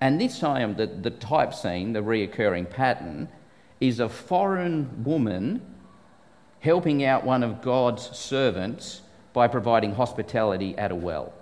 And 0.00 0.20
this 0.20 0.38
time, 0.38 0.76
the, 0.76 0.86
the 0.86 1.10
type 1.10 1.54
scene, 1.54 1.92
the 1.92 2.00
reoccurring 2.00 2.68
pattern, 2.68 3.28
is 3.80 4.00
a 4.00 4.08
foreign 4.08 5.04
woman 5.04 5.62
helping 6.60 7.04
out 7.04 7.24
one 7.24 7.42
of 7.42 7.62
God's 7.62 8.04
servants 8.16 9.02
by 9.32 9.48
providing 9.48 9.94
hospitality 9.94 10.76
at 10.76 10.90
a 10.90 10.94
well. 10.94 11.32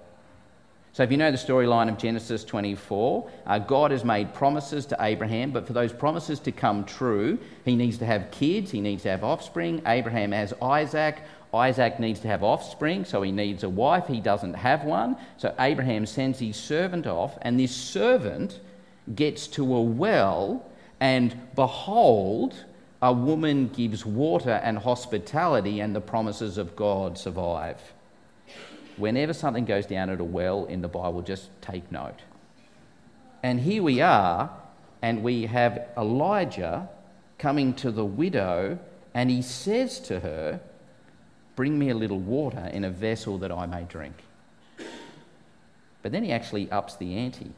So, 0.92 1.02
if 1.02 1.10
you 1.10 1.16
know 1.16 1.32
the 1.32 1.36
storyline 1.36 1.88
of 1.88 1.98
Genesis 1.98 2.44
24, 2.44 3.28
uh, 3.46 3.58
God 3.58 3.90
has 3.90 4.04
made 4.04 4.32
promises 4.32 4.86
to 4.86 4.96
Abraham, 5.00 5.50
but 5.50 5.66
for 5.66 5.72
those 5.72 5.92
promises 5.92 6.38
to 6.40 6.52
come 6.52 6.84
true, 6.84 7.36
he 7.64 7.74
needs 7.74 7.98
to 7.98 8.06
have 8.06 8.30
kids, 8.30 8.70
he 8.70 8.80
needs 8.80 9.02
to 9.02 9.10
have 9.10 9.24
offspring. 9.24 9.82
Abraham 9.86 10.30
has 10.30 10.54
Isaac. 10.62 11.20
Isaac 11.54 11.98
needs 12.00 12.20
to 12.20 12.28
have 12.28 12.42
offspring, 12.42 13.04
so 13.04 13.22
he 13.22 13.32
needs 13.32 13.62
a 13.62 13.68
wife. 13.68 14.06
He 14.06 14.20
doesn't 14.20 14.54
have 14.54 14.84
one. 14.84 15.16
So, 15.36 15.54
Abraham 15.58 16.06
sends 16.06 16.38
his 16.38 16.56
servant 16.56 17.06
off, 17.06 17.38
and 17.42 17.58
this 17.58 17.74
servant 17.74 18.60
gets 19.14 19.46
to 19.48 19.74
a 19.74 19.82
well, 19.82 20.64
and 21.00 21.38
behold, 21.54 22.54
a 23.02 23.12
woman 23.12 23.68
gives 23.68 24.04
water 24.06 24.60
and 24.62 24.78
hospitality, 24.78 25.80
and 25.80 25.94
the 25.94 26.00
promises 26.00 26.58
of 26.58 26.74
God 26.74 27.18
survive 27.18 27.80
whenever 28.96 29.32
something 29.32 29.64
goes 29.64 29.86
down 29.86 30.10
at 30.10 30.20
a 30.20 30.24
well 30.24 30.64
in 30.66 30.82
the 30.82 30.88
Bible, 30.88 31.22
just 31.22 31.50
take 31.60 31.90
note. 31.90 32.20
And 33.42 33.60
here 33.60 33.82
we 33.82 34.00
are, 34.00 34.50
and 35.02 35.22
we 35.22 35.46
have 35.46 35.88
Elijah 35.96 36.88
coming 37.38 37.74
to 37.74 37.90
the 37.90 38.04
widow, 38.04 38.78
and 39.12 39.30
he 39.30 39.42
says 39.42 39.98
to 40.00 40.20
her, 40.20 40.60
Bring 41.56 41.78
me 41.78 41.90
a 41.90 41.94
little 41.94 42.18
water 42.18 42.70
in 42.72 42.84
a 42.84 42.90
vessel 42.90 43.38
that 43.38 43.52
I 43.52 43.66
may 43.66 43.84
drink. 43.84 44.14
But 46.02 46.12
then 46.12 46.24
he 46.24 46.32
actually 46.32 46.70
ups 46.70 46.96
the 46.96 47.16
ante. 47.16 47.52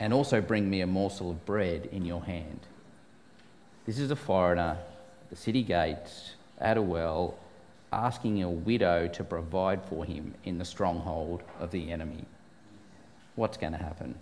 And 0.00 0.12
also 0.12 0.40
bring 0.40 0.68
me 0.68 0.80
a 0.80 0.86
morsel 0.86 1.30
of 1.30 1.44
bread 1.46 1.88
in 1.90 2.04
your 2.04 2.24
hand. 2.24 2.60
This 3.86 3.98
is 3.98 4.10
a 4.10 4.16
foreigner, 4.16 4.76
at 5.22 5.30
the 5.30 5.36
city 5.36 5.62
gates, 5.62 6.34
at 6.58 6.76
a 6.76 6.82
well, 6.82 7.38
asking 7.92 8.42
a 8.42 8.50
widow 8.50 9.08
to 9.08 9.24
provide 9.24 9.82
for 9.84 10.04
him 10.04 10.34
in 10.44 10.58
the 10.58 10.64
stronghold 10.64 11.42
of 11.58 11.70
the 11.70 11.90
enemy. 11.90 12.24
What's 13.34 13.56
going 13.56 13.72
to 13.72 13.78
happen? 13.78 14.16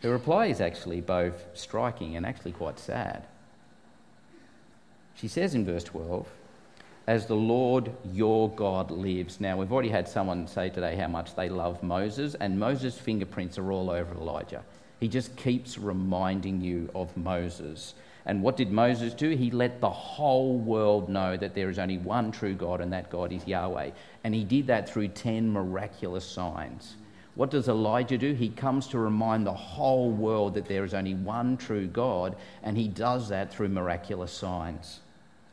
The 0.00 0.08
reply 0.08 0.46
is 0.46 0.60
actually 0.60 1.02
both 1.02 1.44
striking 1.54 2.16
and 2.16 2.24
actually 2.24 2.52
quite 2.52 2.78
sad. 2.78 3.26
She 5.14 5.28
says 5.28 5.54
in 5.54 5.66
verse 5.66 5.84
12, 5.84 6.26
As 7.06 7.26
the 7.26 7.34
Lord 7.34 7.92
your 8.12 8.50
God 8.50 8.90
lives. 8.90 9.40
Now, 9.40 9.56
we've 9.56 9.72
already 9.72 9.88
had 9.88 10.06
someone 10.06 10.46
say 10.46 10.68
today 10.68 10.96
how 10.96 11.08
much 11.08 11.34
they 11.34 11.48
love 11.48 11.82
Moses, 11.82 12.34
and 12.34 12.60
Moses' 12.60 12.98
fingerprints 12.98 13.58
are 13.58 13.72
all 13.72 13.90
over 13.90 14.14
Elijah. 14.14 14.62
He 15.00 15.08
just 15.08 15.34
keeps 15.34 15.78
reminding 15.78 16.60
you 16.60 16.90
of 16.94 17.16
Moses. 17.16 17.94
And 18.26 18.42
what 18.42 18.56
did 18.56 18.70
Moses 18.70 19.14
do? 19.14 19.30
He 19.30 19.50
let 19.50 19.80
the 19.80 19.90
whole 19.90 20.58
world 20.58 21.08
know 21.08 21.38
that 21.38 21.54
there 21.54 21.70
is 21.70 21.78
only 21.78 21.96
one 21.96 22.30
true 22.30 22.54
God, 22.54 22.82
and 22.82 22.92
that 22.92 23.10
God 23.10 23.32
is 23.32 23.46
Yahweh. 23.46 23.90
And 24.22 24.34
he 24.34 24.44
did 24.44 24.66
that 24.66 24.88
through 24.88 25.08
10 25.08 25.50
miraculous 25.50 26.26
signs. 26.26 26.96
What 27.34 27.50
does 27.50 27.68
Elijah 27.68 28.18
do? 28.18 28.34
He 28.34 28.50
comes 28.50 28.86
to 28.88 28.98
remind 28.98 29.46
the 29.46 29.54
whole 29.54 30.10
world 30.10 30.54
that 30.54 30.66
there 30.66 30.84
is 30.84 30.92
only 30.92 31.14
one 31.14 31.56
true 31.56 31.86
God, 31.86 32.36
and 32.62 32.76
he 32.76 32.88
does 32.88 33.30
that 33.30 33.52
through 33.52 33.70
miraculous 33.70 34.32
signs. 34.32 35.00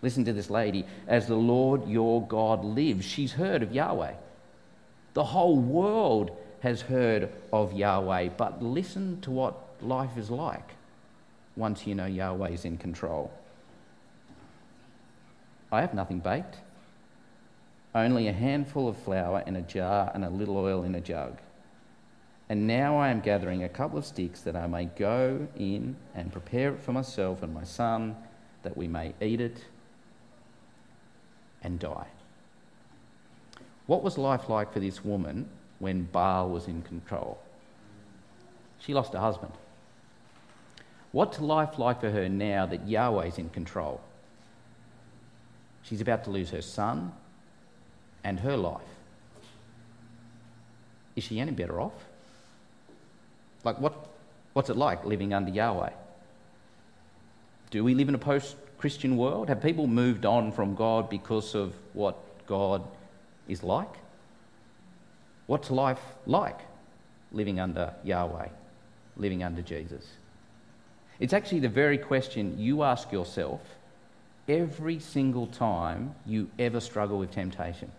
Listen 0.02 0.26
to 0.26 0.34
this 0.34 0.50
lady. 0.50 0.86
As 1.08 1.28
the 1.28 1.36
Lord 1.36 1.88
your 1.88 2.26
God 2.26 2.64
lives, 2.64 3.06
she's 3.06 3.34
heard 3.34 3.64
of 3.64 3.74
Yahweh. 3.74 4.14
The 5.14 5.24
whole 5.24 5.58
world 5.58 6.32
has 6.62 6.82
heard 6.82 7.32
of 7.52 7.74
Yahweh, 7.74 8.30
but 8.38 8.62
listen 8.62 9.20
to 9.22 9.32
what 9.32 9.58
life 9.82 10.18
is 10.18 10.30
like 10.30 10.72
once 11.56 11.88
you 11.88 11.96
know 11.96 12.06
Yahweh 12.06 12.50
is 12.50 12.66
in 12.66 12.78
control. 12.78 13.32
I 15.72 15.82
have 15.82 15.94
nothing 15.94 16.20
baked, 16.20 16.58
only 17.96 18.28
a 18.28 18.34
handful 18.34 18.88
of 18.88 18.98
flour 18.98 19.44
in 19.46 19.56
a 19.56 19.62
jar 19.62 20.12
and 20.14 20.24
a 20.24 20.30
little 20.30 20.58
oil 20.58 20.84
in 20.84 20.96
a 20.96 21.02
jug. 21.02 21.40
And 22.50 22.68
now 22.68 22.98
I 22.98 23.10
am 23.10 23.20
gathering 23.20 23.64
a 23.64 23.70
couple 23.70 23.98
of 23.98 24.06
sticks 24.06 24.42
that 24.42 24.56
I 24.56 24.68
may 24.68 24.86
go 24.86 25.48
in 25.58 25.98
and 26.16 26.32
prepare 26.32 26.74
it 26.74 26.80
for 26.80 26.94
myself 26.94 27.44
and 27.44 27.54
my 27.54 27.64
son, 27.64 28.16
that 28.64 28.78
we 28.78 28.88
may 28.88 29.14
eat 29.20 29.42
it 29.42 29.66
and 31.64 31.80
die. 31.80 32.08
What 33.86 34.04
was 34.04 34.18
life 34.18 34.50
like 34.50 34.74
for 34.74 34.80
this 34.80 35.04
woman 35.04 35.50
when 35.80 36.04
Baal 36.04 36.50
was 36.50 36.68
in 36.68 36.82
control? 36.82 37.40
She 38.80 38.94
lost 38.94 39.14
her 39.14 39.20
husband. 39.20 39.54
What's 41.12 41.40
life 41.40 41.80
like 41.80 42.02
for 42.02 42.12
her 42.12 42.30
now 42.30 42.66
that 42.66 42.88
Yahweh's 42.88 43.38
in 43.38 43.50
control? 43.50 44.02
She's 45.84 46.02
about 46.02 46.26
to 46.26 46.30
lose 46.30 46.50
her 46.50 46.62
son 46.62 47.14
and 48.24 48.42
her 48.42 48.58
life. 48.58 48.82
Is 51.16 51.24
she 51.24 51.40
any 51.40 51.52
better 51.52 51.80
off? 51.80 51.94
Like, 53.64 53.80
what, 53.80 54.10
what's 54.54 54.70
it 54.70 54.78
like 54.78 55.06
living 55.06 55.34
under 55.34 55.50
Yahweh? 55.50 55.92
Do 57.72 57.84
we 57.84 57.96
live 57.96 58.10
in 58.10 58.16
a 58.16 58.20
post 58.20 58.56
Christian 58.78 59.18
world? 59.18 59.50
Have 59.50 59.62
people 59.62 59.88
moved 59.88 60.26
on 60.26 60.52
from 60.52 60.76
God 60.76 61.10
because 61.10 61.56
of 61.56 61.74
what 61.94 62.18
God 62.48 62.84
is 63.48 63.64
like? 63.64 63.94
What's 65.48 65.72
life 65.72 66.02
like 66.26 66.60
living 67.32 67.60
under 67.60 67.94
Yahweh, 68.04 68.50
living 69.16 69.44
under 69.44 69.62
Jesus? 69.62 70.06
It's 71.20 71.34
actually 71.34 71.62
the 71.62 71.70
very 71.70 71.98
question 71.98 72.60
you 72.60 72.84
ask 72.84 73.12
yourself 73.12 73.62
every 74.48 75.00
single 75.00 75.48
time 75.48 76.14
you 76.26 76.50
ever 76.60 76.80
struggle 76.80 77.18
with 77.18 77.32
temptation. 77.32 77.92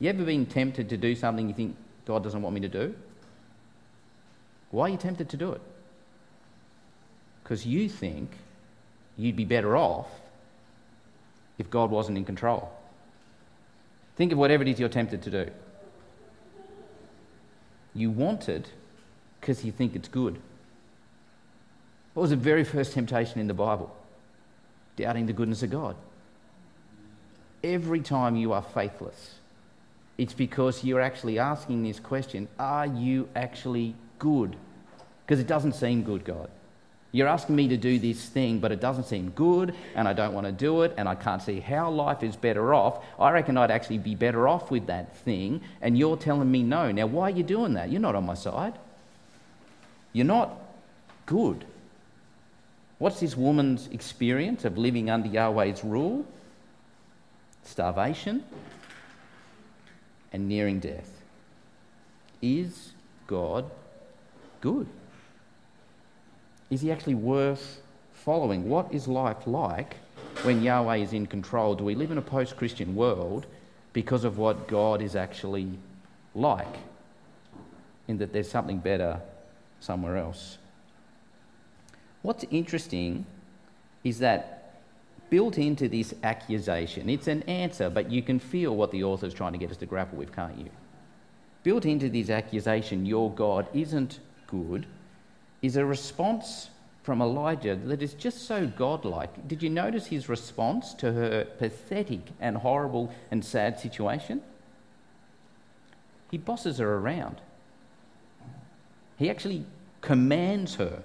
You 0.00 0.08
ever 0.08 0.24
been 0.24 0.46
tempted 0.46 0.88
to 0.88 0.96
do 0.96 1.14
something 1.14 1.46
you 1.48 1.54
think 1.54 1.76
God 2.06 2.24
doesn't 2.24 2.42
want 2.42 2.54
me 2.54 2.60
to 2.60 2.68
do? 2.68 2.94
Why 4.70 4.86
are 4.86 4.88
you 4.88 4.96
tempted 4.96 5.28
to 5.30 5.36
do 5.36 5.52
it? 5.52 5.60
Because 7.42 7.66
you 7.66 7.88
think 7.88 8.30
you'd 9.20 9.36
be 9.36 9.44
better 9.44 9.76
off 9.76 10.08
if 11.58 11.68
God 11.70 11.90
wasn't 11.90 12.16
in 12.16 12.24
control. 12.24 12.72
Think 14.16 14.32
of 14.32 14.38
whatever 14.38 14.62
it 14.62 14.68
is 14.68 14.80
you're 14.80 14.88
tempted 14.88 15.22
to 15.22 15.30
do. 15.30 15.50
You 17.94 18.10
want 18.10 18.48
it 18.48 18.70
because 19.40 19.64
you 19.64 19.72
think 19.72 19.94
it's 19.94 20.08
good. 20.08 20.40
What 22.14 22.22
was 22.22 22.30
the 22.30 22.36
very 22.36 22.64
first 22.64 22.92
temptation 22.92 23.40
in 23.40 23.46
the 23.46 23.54
Bible? 23.54 23.94
Doubting 24.96 25.26
the 25.26 25.32
goodness 25.32 25.62
of 25.62 25.70
God. 25.70 25.96
Every 27.62 28.00
time 28.00 28.36
you 28.36 28.52
are 28.52 28.62
faithless, 28.62 29.34
it's 30.18 30.34
because 30.34 30.82
you're 30.82 31.00
actually 31.00 31.38
asking 31.38 31.82
this 31.82 32.00
question 32.00 32.48
Are 32.58 32.86
you 32.86 33.28
actually 33.34 33.94
good? 34.18 34.56
Because 35.24 35.40
it 35.40 35.46
doesn't 35.46 35.74
seem 35.74 36.02
good, 36.02 36.24
God. 36.24 36.50
You're 37.12 37.26
asking 37.26 37.56
me 37.56 37.66
to 37.68 37.76
do 37.76 37.98
this 37.98 38.28
thing, 38.28 38.60
but 38.60 38.70
it 38.70 38.80
doesn't 38.80 39.04
seem 39.04 39.30
good, 39.30 39.74
and 39.96 40.06
I 40.06 40.12
don't 40.12 40.32
want 40.32 40.46
to 40.46 40.52
do 40.52 40.82
it, 40.82 40.94
and 40.96 41.08
I 41.08 41.16
can't 41.16 41.42
see 41.42 41.58
how 41.58 41.90
life 41.90 42.22
is 42.22 42.36
better 42.36 42.72
off. 42.72 43.04
I 43.18 43.32
reckon 43.32 43.56
I'd 43.56 43.72
actually 43.72 43.98
be 43.98 44.14
better 44.14 44.46
off 44.46 44.70
with 44.70 44.86
that 44.86 45.16
thing, 45.18 45.60
and 45.80 45.98
you're 45.98 46.16
telling 46.16 46.50
me 46.50 46.62
no. 46.62 46.92
Now, 46.92 47.06
why 47.06 47.24
are 47.24 47.34
you 47.34 47.42
doing 47.42 47.74
that? 47.74 47.90
You're 47.90 48.00
not 48.00 48.14
on 48.14 48.26
my 48.26 48.34
side. 48.34 48.74
You're 50.12 50.26
not 50.26 50.56
good. 51.26 51.64
What's 52.98 53.18
this 53.18 53.36
woman's 53.36 53.88
experience 53.88 54.64
of 54.64 54.78
living 54.78 55.10
under 55.10 55.28
Yahweh's 55.28 55.82
rule? 55.82 56.24
Starvation 57.64 58.44
and 60.32 60.48
nearing 60.48 60.78
death. 60.78 61.10
Is 62.40 62.92
God 63.26 63.68
good? 64.60 64.86
Is 66.70 66.80
he 66.80 66.92
actually 66.92 67.16
worth 67.16 67.82
following? 68.12 68.68
What 68.68 68.92
is 68.94 69.08
life 69.08 69.46
like 69.46 69.96
when 70.42 70.62
Yahweh 70.62 70.96
is 70.96 71.12
in 71.12 71.26
control? 71.26 71.74
Do 71.74 71.84
we 71.84 71.94
live 71.94 72.10
in 72.12 72.18
a 72.18 72.22
post 72.22 72.56
Christian 72.56 72.94
world 72.94 73.46
because 73.92 74.24
of 74.24 74.38
what 74.38 74.68
God 74.68 75.02
is 75.02 75.16
actually 75.16 75.78
like? 76.34 76.76
In 78.06 78.18
that 78.18 78.32
there's 78.32 78.50
something 78.50 78.78
better 78.78 79.20
somewhere 79.80 80.16
else. 80.16 80.58
What's 82.22 82.44
interesting 82.50 83.26
is 84.04 84.18
that 84.20 84.56
built 85.30 85.58
into 85.58 85.88
this 85.88 86.14
accusation, 86.22 87.08
it's 87.08 87.28
an 87.28 87.42
answer, 87.44 87.88
but 87.88 88.10
you 88.10 88.22
can 88.22 88.38
feel 88.38 88.76
what 88.76 88.90
the 88.90 89.04
author's 89.04 89.32
trying 89.32 89.52
to 89.52 89.58
get 89.58 89.70
us 89.70 89.76
to 89.78 89.86
grapple 89.86 90.18
with, 90.18 90.34
can't 90.34 90.58
you? 90.58 90.70
Built 91.62 91.84
into 91.84 92.08
this 92.08 92.30
accusation, 92.30 93.06
your 93.06 93.30
God 93.30 93.68
isn't 93.72 94.20
good, 94.46 94.86
is 95.62 95.76
a 95.76 95.84
response 95.84 96.70
from 97.02 97.20
Elijah 97.20 97.76
that 97.76 98.02
is 98.02 98.14
just 98.14 98.46
so 98.46 98.66
godlike. 98.66 99.48
Did 99.48 99.62
you 99.62 99.70
notice 99.70 100.06
his 100.06 100.28
response 100.28 100.94
to 100.94 101.12
her 101.12 101.44
pathetic 101.58 102.20
and 102.40 102.56
horrible 102.56 103.12
and 103.30 103.44
sad 103.44 103.80
situation? 103.80 104.42
He 106.30 106.38
bosses 106.38 106.78
her 106.78 106.94
around. 106.94 107.40
He 109.16 109.28
actually 109.28 109.64
commands 110.00 110.76
her 110.76 111.02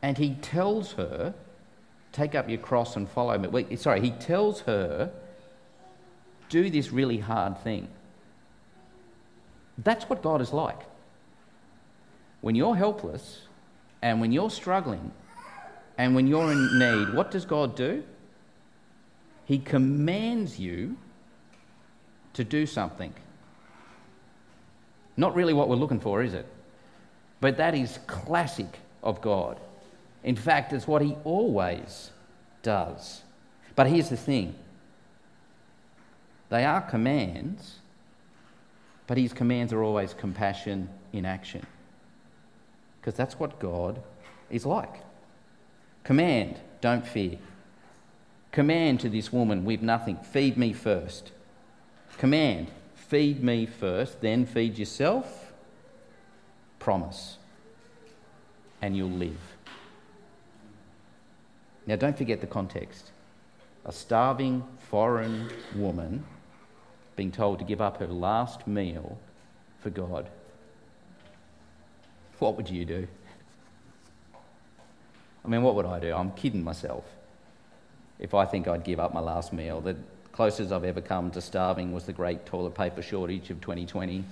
and 0.00 0.18
he 0.18 0.34
tells 0.34 0.92
her, 0.92 1.34
Take 2.10 2.34
up 2.34 2.48
your 2.48 2.58
cross 2.58 2.96
and 2.96 3.08
follow 3.08 3.38
me. 3.38 3.48
Wait, 3.48 3.80
sorry, 3.80 4.00
he 4.00 4.10
tells 4.10 4.60
her, 4.62 5.10
Do 6.50 6.68
this 6.68 6.92
really 6.92 7.18
hard 7.18 7.58
thing. 7.58 7.88
That's 9.78 10.04
what 10.10 10.22
God 10.22 10.42
is 10.42 10.52
like. 10.52 10.80
When 12.42 12.54
you're 12.54 12.76
helpless 12.76 13.42
and 14.02 14.20
when 14.20 14.32
you're 14.32 14.50
struggling 14.50 15.12
and 15.96 16.14
when 16.14 16.26
you're 16.26 16.52
in 16.52 16.78
need, 16.78 17.14
what 17.14 17.30
does 17.30 17.46
God 17.46 17.74
do? 17.74 18.04
He 19.46 19.58
commands 19.58 20.58
you 20.58 20.96
to 22.34 22.44
do 22.44 22.66
something. 22.66 23.14
Not 25.16 25.34
really 25.34 25.52
what 25.52 25.68
we're 25.68 25.76
looking 25.76 26.00
for, 26.00 26.22
is 26.22 26.34
it? 26.34 26.46
But 27.40 27.56
that 27.58 27.74
is 27.74 27.98
classic 28.06 28.80
of 29.02 29.20
God. 29.20 29.58
In 30.24 30.36
fact, 30.36 30.72
it's 30.72 30.86
what 30.86 31.02
He 31.02 31.16
always 31.24 32.10
does. 32.62 33.22
But 33.74 33.88
here's 33.88 34.08
the 34.08 34.16
thing 34.16 34.54
they 36.48 36.64
are 36.64 36.80
commands, 36.80 37.78
but 39.06 39.16
His 39.16 39.32
commands 39.32 39.72
are 39.72 39.82
always 39.82 40.14
compassion 40.14 40.88
in 41.12 41.24
action. 41.24 41.66
Because 43.02 43.16
that's 43.16 43.38
what 43.38 43.58
God 43.58 44.00
is 44.48 44.64
like. 44.64 45.02
Command, 46.04 46.60
don't 46.80 47.04
fear. 47.04 47.38
Command 48.52 49.00
to 49.00 49.08
this 49.08 49.32
woman 49.32 49.64
we've 49.64 49.82
nothing, 49.82 50.16
feed 50.18 50.56
me 50.56 50.72
first. 50.72 51.32
Command, 52.16 52.70
feed 52.94 53.42
me 53.42 53.66
first, 53.66 54.20
then 54.20 54.46
feed 54.46 54.78
yourself. 54.78 55.52
Promise, 56.78 57.38
and 58.80 58.96
you'll 58.96 59.10
live. 59.10 59.40
Now, 61.86 61.96
don't 61.96 62.16
forget 62.16 62.40
the 62.40 62.46
context. 62.46 63.10
A 63.84 63.92
starving 63.92 64.62
foreign 64.90 65.50
woman 65.74 66.24
being 67.16 67.32
told 67.32 67.58
to 67.58 67.64
give 67.64 67.80
up 67.80 67.96
her 67.96 68.06
last 68.06 68.68
meal 68.68 69.18
for 69.80 69.90
God 69.90 70.28
what 72.42 72.56
would 72.56 72.68
you 72.68 72.84
do? 72.84 73.06
I 75.44 75.48
mean, 75.48 75.62
what 75.62 75.76
would 75.76 75.86
I 75.86 76.00
do? 76.00 76.12
I'm 76.12 76.32
kidding 76.32 76.62
myself. 76.62 77.04
If 78.18 78.34
I 78.34 78.44
think 78.44 78.66
I'd 78.66 78.82
give 78.84 78.98
up 78.98 79.14
my 79.14 79.20
last 79.20 79.52
meal, 79.52 79.80
the 79.80 79.96
closest 80.32 80.72
I've 80.72 80.84
ever 80.84 81.00
come 81.00 81.30
to 81.30 81.40
starving 81.40 81.92
was 81.92 82.04
the 82.04 82.12
great 82.12 82.44
toilet 82.44 82.74
paper 82.74 83.00
shortage 83.00 83.50
of 83.50 83.60
2020. 83.60 84.24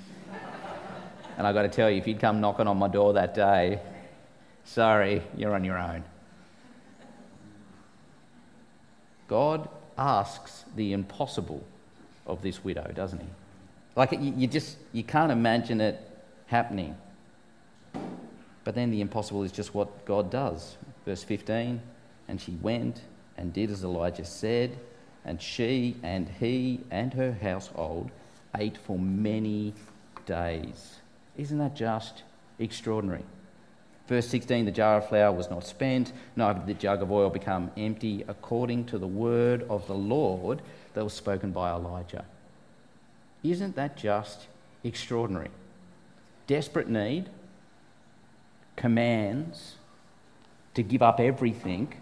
and 1.39 1.47
I've 1.47 1.55
got 1.55 1.63
to 1.63 1.69
tell 1.69 1.89
you, 1.89 1.99
if 1.99 2.07
you'd 2.09 2.21
come 2.21 2.41
knocking 2.41 2.67
on 2.67 2.79
my 2.79 2.89
door 2.89 3.13
that 3.13 3.33
day, 3.35 3.81
sorry, 4.65 5.23
you're 5.37 5.55
on 5.55 5.63
your 5.63 5.79
own. 5.79 6.03
God 9.29 9.69
asks 9.97 10.65
the 10.75 10.93
impossible 10.93 11.63
of 12.27 12.43
this 12.43 12.65
widow, 12.65 12.91
doesn't 12.93 13.21
he? 13.21 13.29
Like 13.95 14.13
you, 14.13 14.49
just 14.49 14.79
you 14.93 15.05
can't 15.05 15.31
imagine 15.31 15.81
it 15.81 16.01
happening. 16.47 16.97
But 18.71 18.77
then 18.77 18.93
the 18.93 19.01
impossible 19.01 19.43
is 19.43 19.51
just 19.51 19.75
what 19.75 20.05
God 20.05 20.31
does. 20.31 20.77
Verse 21.05 21.25
15 21.25 21.83
And 22.29 22.41
she 22.41 22.53
went 22.53 23.01
and 23.37 23.53
did 23.53 23.69
as 23.69 23.83
Elijah 23.83 24.25
said, 24.25 24.79
and 25.25 25.43
she 25.43 25.97
and 26.05 26.29
he 26.39 26.79
and 26.89 27.13
her 27.15 27.33
household 27.33 28.13
ate 28.57 28.79
for 28.79 28.97
many 28.97 29.75
days. 30.25 31.01
Isn't 31.37 31.59
that 31.59 31.75
just 31.75 32.23
extraordinary? 32.61 33.25
Verse 34.07 34.29
16 34.29 34.67
The 34.67 34.71
jar 34.71 34.99
of 34.99 35.09
flour 35.09 35.33
was 35.33 35.51
not 35.51 35.67
spent, 35.67 36.13
neither 36.37 36.61
did 36.61 36.69
the 36.69 36.75
jug 36.75 37.03
of 37.03 37.11
oil 37.11 37.29
become 37.29 37.73
empty, 37.77 38.25
according 38.29 38.85
to 38.85 38.99
the 38.99 39.09
word 39.09 39.67
of 39.69 39.85
the 39.89 39.97
Lord 39.97 40.63
that 40.95 41.03
was 41.03 41.13
spoken 41.13 41.51
by 41.51 41.73
Elijah. 41.73 42.25
Isn't 43.43 43.75
that 43.75 43.97
just 43.97 44.47
extraordinary? 44.85 45.51
Desperate 46.47 46.89
need, 46.89 47.31
commands 48.81 49.77
to 50.75 50.83
give 50.83 51.03
up 51.03 51.21
everything, 51.21 51.93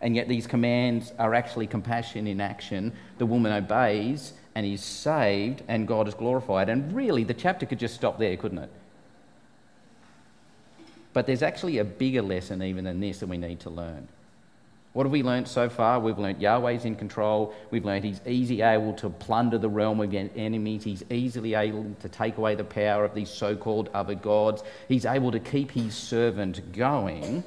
and 0.00 0.14
yet 0.14 0.28
these 0.28 0.46
commands 0.46 1.12
are 1.18 1.34
actually 1.34 1.66
compassion 1.66 2.26
in 2.26 2.40
action. 2.40 2.92
The 3.18 3.26
woman 3.26 3.52
obeys 3.52 4.32
and 4.54 4.64
is 4.64 4.82
saved, 4.82 5.62
and 5.66 5.88
God 5.88 6.06
is 6.06 6.14
glorified. 6.14 6.68
And 6.68 6.94
really, 6.94 7.24
the 7.24 7.34
chapter 7.34 7.66
could 7.66 7.80
just 7.80 7.94
stop 7.94 8.18
there, 8.18 8.36
couldn't 8.36 8.58
it? 8.58 8.70
But 11.12 11.26
there's 11.26 11.42
actually 11.42 11.78
a 11.78 11.84
bigger 11.84 12.22
lesson 12.22 12.62
even 12.62 12.84
than 12.84 13.00
this 13.00 13.18
that 13.18 13.28
we 13.28 13.36
need 13.36 13.60
to 13.60 13.70
learn. 13.70 14.06
What 14.94 15.06
have 15.06 15.12
we 15.12 15.24
learnt 15.24 15.48
so 15.48 15.68
far? 15.68 15.98
We've 15.98 16.20
learnt 16.20 16.40
Yahweh's 16.40 16.84
in 16.84 16.94
control. 16.94 17.52
We've 17.72 17.84
learnt 17.84 18.04
He's 18.04 18.20
easily 18.26 18.62
able 18.62 18.92
to 18.94 19.10
plunder 19.10 19.58
the 19.58 19.68
realm 19.68 20.00
of 20.00 20.14
enemies. 20.14 20.84
He's 20.84 21.02
easily 21.10 21.54
able 21.54 21.84
to 21.98 22.08
take 22.08 22.38
away 22.38 22.54
the 22.54 22.62
power 22.62 23.04
of 23.04 23.12
these 23.12 23.28
so 23.28 23.56
called 23.56 23.90
other 23.92 24.14
gods. 24.14 24.62
He's 24.86 25.04
able 25.04 25.32
to 25.32 25.40
keep 25.40 25.72
His 25.72 25.96
servant 25.96 26.72
going. 26.72 27.42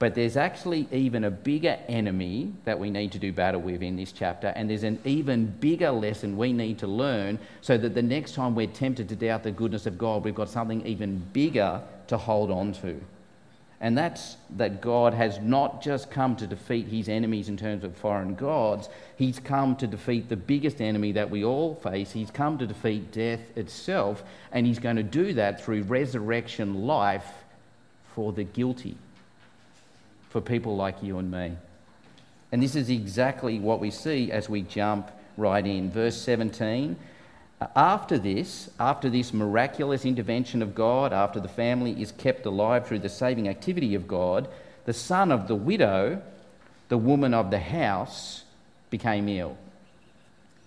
But 0.00 0.16
there's 0.16 0.36
actually 0.36 0.88
even 0.90 1.22
a 1.22 1.30
bigger 1.30 1.78
enemy 1.86 2.52
that 2.64 2.80
we 2.80 2.90
need 2.90 3.12
to 3.12 3.20
do 3.20 3.32
battle 3.32 3.60
with 3.60 3.80
in 3.80 3.94
this 3.94 4.10
chapter, 4.10 4.48
and 4.48 4.68
there's 4.68 4.82
an 4.82 4.98
even 5.04 5.46
bigger 5.60 5.92
lesson 5.92 6.36
we 6.36 6.52
need 6.52 6.78
to 6.78 6.88
learn 6.88 7.38
so 7.60 7.78
that 7.78 7.94
the 7.94 8.02
next 8.02 8.34
time 8.34 8.56
we're 8.56 8.66
tempted 8.66 9.08
to 9.10 9.14
doubt 9.14 9.44
the 9.44 9.52
goodness 9.52 9.86
of 9.86 9.98
God, 9.98 10.24
we've 10.24 10.34
got 10.34 10.48
something 10.48 10.84
even 10.84 11.18
bigger 11.32 11.80
to 12.08 12.18
hold 12.18 12.50
on 12.50 12.72
to 12.72 13.00
and 13.82 13.98
that's 13.98 14.36
that 14.56 14.80
God 14.80 15.12
has 15.12 15.40
not 15.40 15.82
just 15.82 16.08
come 16.08 16.36
to 16.36 16.46
defeat 16.46 16.86
his 16.86 17.08
enemies 17.08 17.48
in 17.48 17.56
terms 17.56 17.82
of 17.82 17.96
foreign 17.96 18.36
gods, 18.36 18.88
he's 19.16 19.40
come 19.40 19.74
to 19.76 19.88
defeat 19.88 20.28
the 20.28 20.36
biggest 20.36 20.80
enemy 20.80 21.10
that 21.12 21.28
we 21.28 21.44
all 21.44 21.74
face. 21.74 22.12
He's 22.12 22.30
come 22.30 22.58
to 22.58 22.66
defeat 22.66 23.10
death 23.10 23.40
itself, 23.56 24.22
and 24.52 24.68
he's 24.68 24.78
going 24.78 24.96
to 24.96 25.02
do 25.02 25.34
that 25.34 25.60
through 25.60 25.82
resurrection 25.82 26.86
life 26.86 27.26
for 28.14 28.32
the 28.32 28.44
guilty, 28.44 28.96
for 30.30 30.40
people 30.40 30.76
like 30.76 31.02
you 31.02 31.18
and 31.18 31.28
me. 31.28 31.56
And 32.52 32.62
this 32.62 32.76
is 32.76 32.88
exactly 32.88 33.58
what 33.58 33.80
we 33.80 33.90
see 33.90 34.30
as 34.30 34.48
we 34.48 34.62
jump 34.62 35.10
right 35.36 35.66
in. 35.66 35.90
Verse 35.90 36.16
17 36.22 36.96
after 37.76 38.18
this, 38.18 38.70
after 38.80 39.10
this 39.10 39.32
miraculous 39.32 40.04
intervention 40.04 40.62
of 40.62 40.74
God, 40.74 41.12
after 41.12 41.38
the 41.38 41.48
family 41.48 42.00
is 42.00 42.12
kept 42.12 42.46
alive 42.46 42.86
through 42.86 43.00
the 43.00 43.08
saving 43.08 43.48
activity 43.48 43.94
of 43.94 44.08
God, 44.08 44.48
the 44.84 44.92
son 44.92 45.30
of 45.30 45.48
the 45.48 45.54
widow, 45.54 46.22
the 46.88 46.98
woman 46.98 47.34
of 47.34 47.50
the 47.50 47.58
house, 47.58 48.44
became 48.90 49.28
ill. 49.28 49.56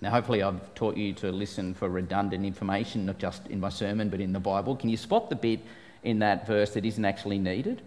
Now, 0.01 0.11
hopefully, 0.11 0.43
I've 0.43 0.73
taught 0.75 0.97
you 0.97 1.13
to 1.13 1.31
listen 1.31 1.73
for 1.73 1.89
redundant 1.89 2.45
information, 2.45 3.05
not 3.05 3.17
just 3.17 3.47
in 3.47 3.59
my 3.59 3.69
sermon, 3.69 4.09
but 4.09 4.19
in 4.19 4.33
the 4.33 4.39
Bible. 4.39 4.75
Can 4.75 4.89
you 4.89 4.97
spot 4.97 5.29
the 5.29 5.35
bit 5.35 5.61
in 6.03 6.19
that 6.19 6.45
verse 6.45 6.71
that 6.71 6.85
isn't 6.85 7.05
actually 7.05 7.39
needed? 7.39 7.81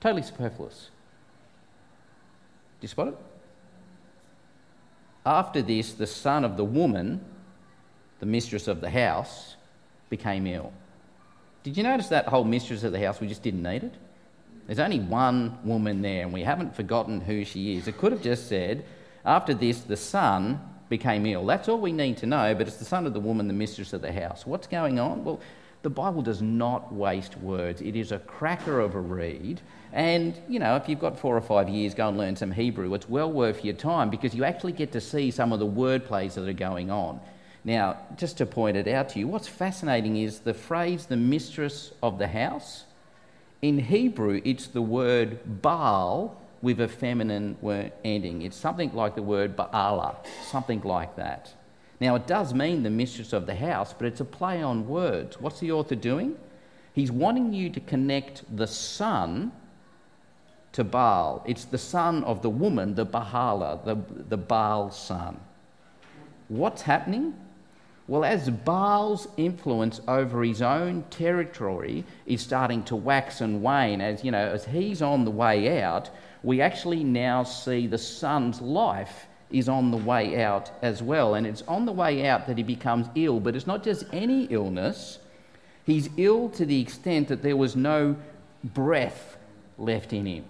Totally 0.00 0.22
superfluous. 0.22 0.90
Do 2.80 2.84
you 2.84 2.88
spot 2.88 3.08
it? 3.08 3.18
After 5.24 5.62
this, 5.62 5.92
the 5.92 6.06
son 6.06 6.44
of 6.44 6.56
the 6.56 6.64
woman, 6.64 7.24
the 8.22 8.26
mistress 8.26 8.68
of 8.68 8.80
the 8.80 8.88
house, 8.88 9.56
became 10.08 10.46
ill. 10.46 10.72
Did 11.64 11.76
you 11.76 11.82
notice 11.82 12.06
that 12.10 12.28
whole 12.28 12.44
mistress 12.44 12.84
of 12.84 12.92
the 12.92 13.00
house? 13.00 13.20
We 13.20 13.26
just 13.26 13.42
didn't 13.42 13.64
need 13.64 13.82
it. 13.82 13.94
There's 14.68 14.78
only 14.78 15.00
one 15.00 15.58
woman 15.64 16.02
there, 16.02 16.22
and 16.22 16.32
we 16.32 16.44
haven't 16.44 16.76
forgotten 16.76 17.20
who 17.20 17.44
she 17.44 17.76
is. 17.76 17.88
It 17.88 17.98
could 17.98 18.12
have 18.12 18.22
just 18.22 18.48
said, 18.48 18.84
after 19.24 19.54
this, 19.54 19.80
the 19.80 19.96
son 19.96 20.60
became 20.88 21.26
ill. 21.26 21.44
That's 21.44 21.68
all 21.68 21.80
we 21.80 21.90
need 21.90 22.16
to 22.18 22.26
know, 22.26 22.54
but 22.54 22.68
it's 22.68 22.76
the 22.76 22.84
son 22.84 23.06
of 23.06 23.12
the 23.12 23.18
woman, 23.18 23.48
the 23.48 23.54
mistress 23.54 23.92
of 23.92 24.02
the 24.02 24.12
house. 24.12 24.46
What's 24.46 24.68
going 24.68 25.00
on? 25.00 25.24
Well, 25.24 25.40
the 25.82 25.90
Bible 25.90 26.22
does 26.22 26.40
not 26.40 26.94
waste 26.94 27.36
words. 27.38 27.80
It 27.80 27.96
is 27.96 28.12
a 28.12 28.20
cracker 28.20 28.78
of 28.78 28.94
a 28.94 29.00
read. 29.00 29.60
And, 29.92 30.40
you 30.48 30.60
know, 30.60 30.76
if 30.76 30.88
you've 30.88 31.00
got 31.00 31.18
four 31.18 31.36
or 31.36 31.40
five 31.40 31.68
years, 31.68 31.92
go 31.92 32.06
and 32.06 32.16
learn 32.16 32.36
some 32.36 32.52
Hebrew. 32.52 32.94
It's 32.94 33.08
well 33.08 33.32
worth 33.32 33.64
your 33.64 33.74
time 33.74 34.10
because 34.10 34.32
you 34.32 34.44
actually 34.44 34.74
get 34.74 34.92
to 34.92 35.00
see 35.00 35.32
some 35.32 35.52
of 35.52 35.58
the 35.58 35.66
word 35.66 36.04
plays 36.04 36.36
that 36.36 36.48
are 36.48 36.52
going 36.52 36.88
on. 36.88 37.18
Now, 37.64 37.98
just 38.16 38.38
to 38.38 38.46
point 38.46 38.76
it 38.76 38.88
out 38.88 39.10
to 39.10 39.20
you, 39.20 39.28
what's 39.28 39.46
fascinating 39.48 40.16
is 40.16 40.40
the 40.40 40.54
phrase 40.54 41.06
the 41.06 41.16
mistress 41.16 41.92
of 42.02 42.18
the 42.18 42.28
house 42.28 42.84
In 43.60 43.78
Hebrew, 43.78 44.40
it's 44.44 44.66
the 44.66 44.82
word 44.82 45.62
Baal 45.62 46.36
with 46.60 46.80
a 46.80 46.88
feminine 46.88 47.56
word 47.60 47.92
ending. 48.04 48.42
It's 48.42 48.56
something 48.56 48.92
like 48.92 49.14
the 49.14 49.22
word 49.22 49.56
Baala, 49.56 50.16
something 50.50 50.80
like 50.80 51.14
that. 51.14 51.54
Now, 52.00 52.16
it 52.16 52.26
does 52.26 52.52
mean 52.52 52.82
the 52.82 52.90
mistress 52.90 53.32
of 53.32 53.46
the 53.46 53.54
house, 53.54 53.94
but 53.96 54.06
it's 54.06 54.20
a 54.20 54.24
play 54.24 54.60
on 54.60 54.88
words. 54.88 55.40
What's 55.40 55.60
the 55.60 55.70
author 55.70 55.94
doing? 55.94 56.36
He's 56.92 57.12
wanting 57.12 57.52
you 57.52 57.70
to 57.70 57.78
connect 57.78 58.44
the 58.56 58.66
son 58.66 59.52
to 60.72 60.82
Baal. 60.82 61.44
It's 61.46 61.64
the 61.64 61.78
son 61.78 62.24
of 62.24 62.42
the 62.42 62.50
woman, 62.50 62.96
the 62.96 63.06
Bahala, 63.06 63.84
the, 63.84 63.96
the 64.28 64.36
Baal 64.36 64.90
son. 64.90 65.38
What's 66.48 66.82
happening? 66.82 67.34
Well, 68.08 68.24
as 68.24 68.50
Baal's 68.50 69.28
influence 69.36 70.00
over 70.08 70.42
his 70.42 70.60
own 70.60 71.04
territory 71.10 72.04
is 72.26 72.40
starting 72.40 72.82
to 72.84 72.96
wax 72.96 73.40
and 73.40 73.62
wane, 73.62 74.00
as 74.00 74.24
you 74.24 74.32
know, 74.32 74.48
as 74.48 74.64
he's 74.64 75.02
on 75.02 75.24
the 75.24 75.30
way 75.30 75.80
out, 75.80 76.10
we 76.42 76.60
actually 76.60 77.04
now 77.04 77.44
see 77.44 77.86
the 77.86 77.98
son's 77.98 78.60
life 78.60 79.26
is 79.52 79.68
on 79.68 79.90
the 79.90 79.96
way 79.96 80.42
out 80.42 80.70
as 80.82 81.02
well. 81.02 81.34
And 81.34 81.46
it's 81.46 81.62
on 81.62 81.84
the 81.84 81.92
way 81.92 82.26
out 82.26 82.46
that 82.48 82.56
he 82.56 82.64
becomes 82.64 83.06
ill, 83.14 83.38
but 83.38 83.54
it's 83.54 83.66
not 83.66 83.84
just 83.84 84.04
any 84.12 84.44
illness. 84.44 85.18
He's 85.84 86.08
ill 86.16 86.48
to 86.50 86.66
the 86.66 86.80
extent 86.80 87.28
that 87.28 87.42
there 87.42 87.56
was 87.56 87.76
no 87.76 88.16
breath 88.64 89.36
left 89.78 90.12
in 90.12 90.26
him. 90.26 90.44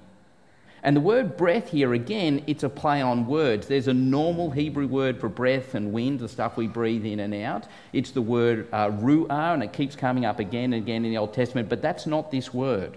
And 0.85 0.97
the 0.97 1.01
word 1.01 1.37
breath 1.37 1.69
here, 1.69 1.95
again, 1.95 2.43
it's 2.49 2.65
a 2.65 2.69
play 2.69 3.01
on 3.01 3.27
words. 3.27 3.69
There's 3.69 3.87
a 3.87 3.95
normal 3.95 4.51
Hebrew 4.51 4.89
word 4.89 5.21
for 5.21 5.29
breath 5.29 5.75
and 5.75 5.93
wind, 5.93 6.19
the 6.19 6.29
stuff 6.29 6.57
we 6.57 6.67
breathe 6.67 7.07
in 7.07 7.21
and 7.21 7.33
out. 7.35 7.69
It's 7.93 8.11
the 8.11 8.23
word 8.23 8.67
uh, 8.73 8.91
ruah, 8.91 9.55
and 9.55 9.63
it 9.63 9.73
keeps 9.73 9.95
coming 9.95 10.25
up 10.25 10.41
again 10.41 10.73
and 10.73 10.83
again 10.83 11.05
in 11.05 11.13
the 11.13 11.19
Old 11.19 11.35
Testament, 11.35 11.69
but 11.69 11.83
that's 11.83 12.05
not 12.05 12.33
this 12.33 12.53
word. 12.53 12.97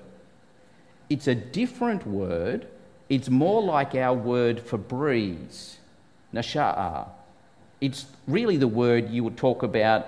It's 1.11 1.27
a 1.27 1.35
different 1.35 2.07
word. 2.07 2.67
It's 3.07 3.29
more 3.29 3.61
like 3.61 3.93
our 3.93 4.15
word 4.15 4.59
for 4.59 4.79
breeze, 4.79 5.77
nasha'a. 6.33 7.07
It's 7.81 8.07
really 8.27 8.57
the 8.57 8.67
word 8.67 9.11
you 9.11 9.23
would 9.23 9.37
talk 9.37 9.61
about 9.61 10.07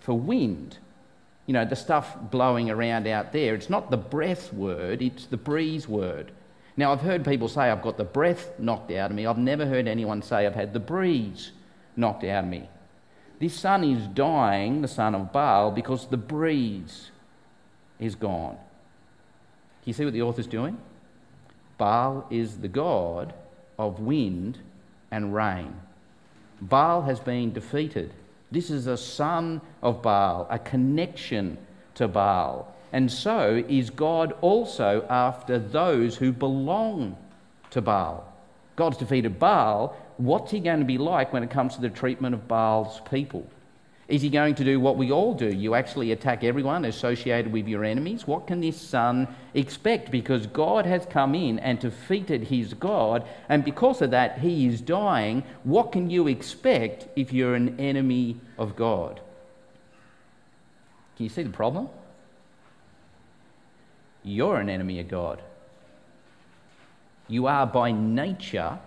for 0.00 0.18
wind. 0.18 0.78
You 1.46 1.52
know, 1.52 1.64
the 1.64 1.76
stuff 1.76 2.16
blowing 2.18 2.70
around 2.70 3.06
out 3.06 3.32
there. 3.32 3.54
It's 3.54 3.70
not 3.70 3.92
the 3.92 3.96
breath 3.96 4.52
word, 4.52 5.00
it's 5.00 5.26
the 5.26 5.36
breeze 5.36 5.86
word. 5.86 6.32
Now, 6.76 6.92
I've 6.92 7.00
heard 7.00 7.24
people 7.24 7.48
say 7.48 7.62
I've 7.62 7.82
got 7.82 7.96
the 7.96 8.04
breath 8.04 8.58
knocked 8.58 8.90
out 8.90 9.10
of 9.10 9.16
me. 9.16 9.26
I've 9.26 9.38
never 9.38 9.64
heard 9.64 9.86
anyone 9.86 10.22
say 10.22 10.46
I've 10.46 10.54
had 10.54 10.72
the 10.72 10.80
breeze 10.80 11.52
knocked 11.96 12.24
out 12.24 12.44
of 12.44 12.50
me. 12.50 12.68
This 13.38 13.54
son 13.54 13.84
is 13.84 14.06
dying, 14.08 14.82
the 14.82 14.88
son 14.88 15.14
of 15.14 15.32
Baal, 15.32 15.70
because 15.70 16.06
the 16.06 16.16
breeze 16.16 17.10
is 18.00 18.14
gone. 18.14 18.56
Can 19.82 19.90
you 19.90 19.92
see 19.92 20.04
what 20.04 20.14
the 20.14 20.22
author's 20.22 20.46
doing? 20.46 20.78
Baal 21.78 22.26
is 22.30 22.58
the 22.58 22.68
god 22.68 23.34
of 23.78 24.00
wind 24.00 24.58
and 25.10 25.34
rain. 25.34 25.74
Baal 26.60 27.02
has 27.02 27.20
been 27.20 27.52
defeated. 27.52 28.12
This 28.50 28.70
is 28.70 28.86
a 28.86 28.96
son 28.96 29.60
of 29.82 30.02
Baal, 30.02 30.46
a 30.50 30.58
connection 30.58 31.58
to 31.94 32.08
Baal. 32.08 32.73
And 32.94 33.10
so 33.10 33.64
is 33.68 33.90
God 33.90 34.34
also 34.40 35.04
after 35.10 35.58
those 35.58 36.16
who 36.16 36.30
belong 36.30 37.16
to 37.70 37.82
Baal. 37.82 38.32
God's 38.76 38.98
defeated 38.98 39.40
Baal. 39.40 39.96
What's 40.16 40.52
he 40.52 40.60
going 40.60 40.78
to 40.78 40.84
be 40.84 40.96
like 40.96 41.32
when 41.32 41.42
it 41.42 41.50
comes 41.50 41.74
to 41.74 41.80
the 41.80 41.88
treatment 41.88 42.36
of 42.36 42.46
Baal's 42.46 43.00
people? 43.10 43.50
Is 44.06 44.22
he 44.22 44.30
going 44.30 44.54
to 44.54 44.64
do 44.64 44.78
what 44.78 44.96
we 44.96 45.10
all 45.10 45.34
do? 45.34 45.48
You 45.48 45.74
actually 45.74 46.12
attack 46.12 46.44
everyone 46.44 46.84
associated 46.84 47.50
with 47.50 47.66
your 47.66 47.84
enemies? 47.84 48.28
What 48.28 48.46
can 48.46 48.60
this 48.60 48.80
son 48.80 49.26
expect? 49.54 50.12
Because 50.12 50.46
God 50.46 50.86
has 50.86 51.04
come 51.04 51.34
in 51.34 51.58
and 51.58 51.80
defeated 51.80 52.44
his 52.44 52.74
God, 52.74 53.26
and 53.48 53.64
because 53.64 54.02
of 54.02 54.12
that, 54.12 54.38
he 54.38 54.68
is 54.68 54.80
dying. 54.80 55.42
What 55.64 55.90
can 55.90 56.10
you 56.10 56.28
expect 56.28 57.08
if 57.16 57.32
you're 57.32 57.56
an 57.56 57.80
enemy 57.80 58.36
of 58.56 58.76
God? 58.76 59.20
Can 61.16 61.24
you 61.24 61.30
see 61.30 61.42
the 61.42 61.50
problem? 61.50 61.88
You're 64.24 64.56
an 64.56 64.68
enemy 64.68 64.98
of 65.00 65.08
God. 65.08 65.42
You 67.28 67.46
are 67.46 67.66
by 67.66 67.92
nature 67.92 68.78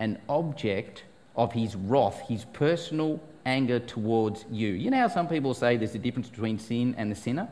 an 0.00 0.20
object 0.28 1.04
of 1.36 1.52
his 1.52 1.76
wrath, 1.76 2.20
his 2.28 2.44
personal 2.46 3.20
anger 3.46 3.78
towards 3.78 4.44
you. 4.50 4.68
You 4.68 4.90
know 4.90 4.98
how 4.98 5.08
some 5.08 5.28
people 5.28 5.54
say 5.54 5.76
there's 5.76 5.94
a 5.94 5.98
difference 5.98 6.28
between 6.28 6.58
sin 6.58 6.94
and 6.98 7.10
the 7.10 7.16
sinner? 7.16 7.48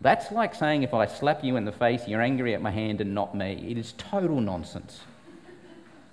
That's 0.00 0.32
like 0.32 0.54
saying 0.54 0.82
if 0.82 0.94
I 0.94 1.06
slap 1.06 1.44
you 1.44 1.56
in 1.56 1.64
the 1.64 1.72
face, 1.72 2.08
you're 2.08 2.22
angry 2.22 2.54
at 2.54 2.62
my 2.62 2.70
hand 2.70 3.00
and 3.00 3.14
not 3.14 3.34
me. 3.34 3.66
It 3.68 3.76
is 3.76 3.92
total 3.98 4.40
nonsense. 4.40 5.00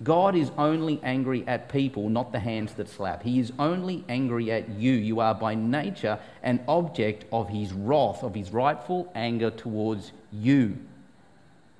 God 0.03 0.35
is 0.35 0.51
only 0.57 0.99
angry 1.01 1.43
at 1.47 1.69
people, 1.69 2.09
not 2.09 2.31
the 2.31 2.39
hands 2.39 2.73
that 2.73 2.87
slap. 2.87 3.23
He 3.23 3.39
is 3.39 3.51
only 3.57 4.03
angry 4.07 4.51
at 4.51 4.69
you. 4.69 4.91
You 4.91 5.19
are 5.21 5.33
by 5.33 5.55
nature 5.55 6.19
an 6.43 6.63
object 6.67 7.25
of 7.31 7.49
his 7.49 7.73
wrath, 7.73 8.23
of 8.23 8.35
his 8.35 8.51
rightful 8.51 9.11
anger 9.15 9.49
towards 9.49 10.11
you 10.31 10.77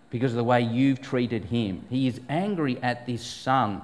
because 0.10 0.32
of 0.32 0.38
the 0.38 0.44
way 0.44 0.62
you've 0.62 1.02
treated 1.02 1.46
him. 1.46 1.86
He 1.90 2.08
is 2.08 2.20
angry 2.30 2.82
at 2.82 3.06
this 3.06 3.26
son 3.26 3.82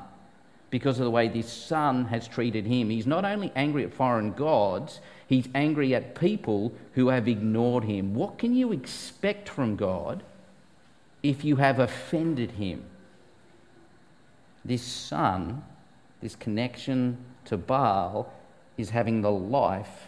because 0.70 0.98
of 0.98 1.06
the 1.06 1.12
way 1.12 1.28
this 1.28 1.52
son 1.52 2.06
has 2.06 2.28
treated 2.28 2.66
him. 2.66 2.90
He's 2.90 3.06
not 3.06 3.26
only 3.26 3.52
angry 3.56 3.84
at 3.84 3.94
foreign 3.94 4.32
gods, 4.32 5.02
he's 5.28 5.48
angry 5.54 5.94
at 5.94 6.16
people 6.16 6.74
who 6.94 7.10
have 7.10 7.28
ignored 7.28 7.84
him. 7.84 8.16
What 8.16 8.40
can 8.40 8.56
you 8.56 8.72
expect 8.72 9.48
from 9.48 9.76
God 9.76 10.24
if 11.22 11.46
you 11.46 11.58
have 11.58 11.78
offended 11.78 12.52
him? 12.52 12.86
This 14.66 14.82
son, 14.82 15.64
this 16.22 16.36
connection 16.36 17.18
to 17.46 17.58
Baal, 17.58 18.32
is 18.78 18.90
having 18.90 19.22
the 19.22 19.32
life 19.32 20.08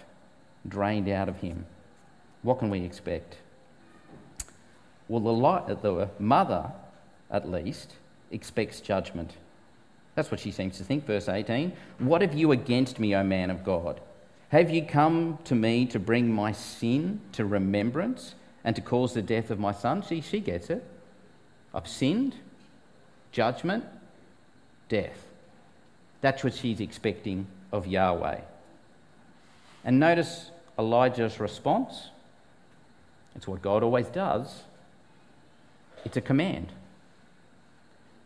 drained 0.68 1.10
out 1.10 1.30
of 1.30 1.38
him. 1.38 1.66
What 2.42 2.60
can 2.60 2.70
we 2.70 2.82
expect? 2.82 3.38
Well, 5.08 5.20
the, 5.20 5.34
uh, 5.34 5.76
the 5.76 6.10
mother, 6.20 6.72
at 7.30 7.50
least, 7.50 7.96
expects 8.32 8.82
judgment. 8.82 9.34
That's 10.16 10.32
what 10.32 10.40
she 10.40 10.52
seems 10.52 10.78
to 10.78 10.84
think. 10.84 11.06
Verse 11.06 11.30
18 11.30 11.74
What 12.00 12.22
have 12.22 12.34
you 12.34 12.52
against 12.52 13.00
me, 13.00 13.16
O 13.16 13.24
man 13.24 13.50
of 13.50 13.64
God? 13.64 14.00
Have 14.50 14.72
you 14.72 14.86
come 14.86 15.40
to 15.44 15.56
me 15.56 15.86
to 15.88 16.00
bring 16.00 16.32
my 16.32 16.52
sin 16.52 17.20
to 17.34 17.46
remembrance 17.46 18.36
and 18.64 18.76
to 18.76 18.82
cause 18.82 19.14
the 19.14 19.22
death 19.22 19.52
of 19.52 19.60
my 19.60 19.72
son? 19.72 20.02
See, 20.02 20.22
she 20.22 20.40
gets 20.40 20.70
it. 20.70 20.84
I've 21.74 21.88
sinned, 21.88 22.36
judgment, 23.32 23.84
death. 24.90 25.26
That's 26.22 26.44
what 26.44 26.54
she's 26.54 26.80
expecting 26.80 27.48
of 27.72 27.88
Yahweh. 27.88 28.42
And 29.84 30.00
notice 30.00 30.52
Elijah's 30.80 31.40
response. 31.40 32.10
It's 33.36 33.48
what 33.48 33.62
God 33.62 33.84
always 33.84 34.08
does. 34.08 34.64
It's 36.04 36.18
a 36.18 36.22
command. 36.22 36.72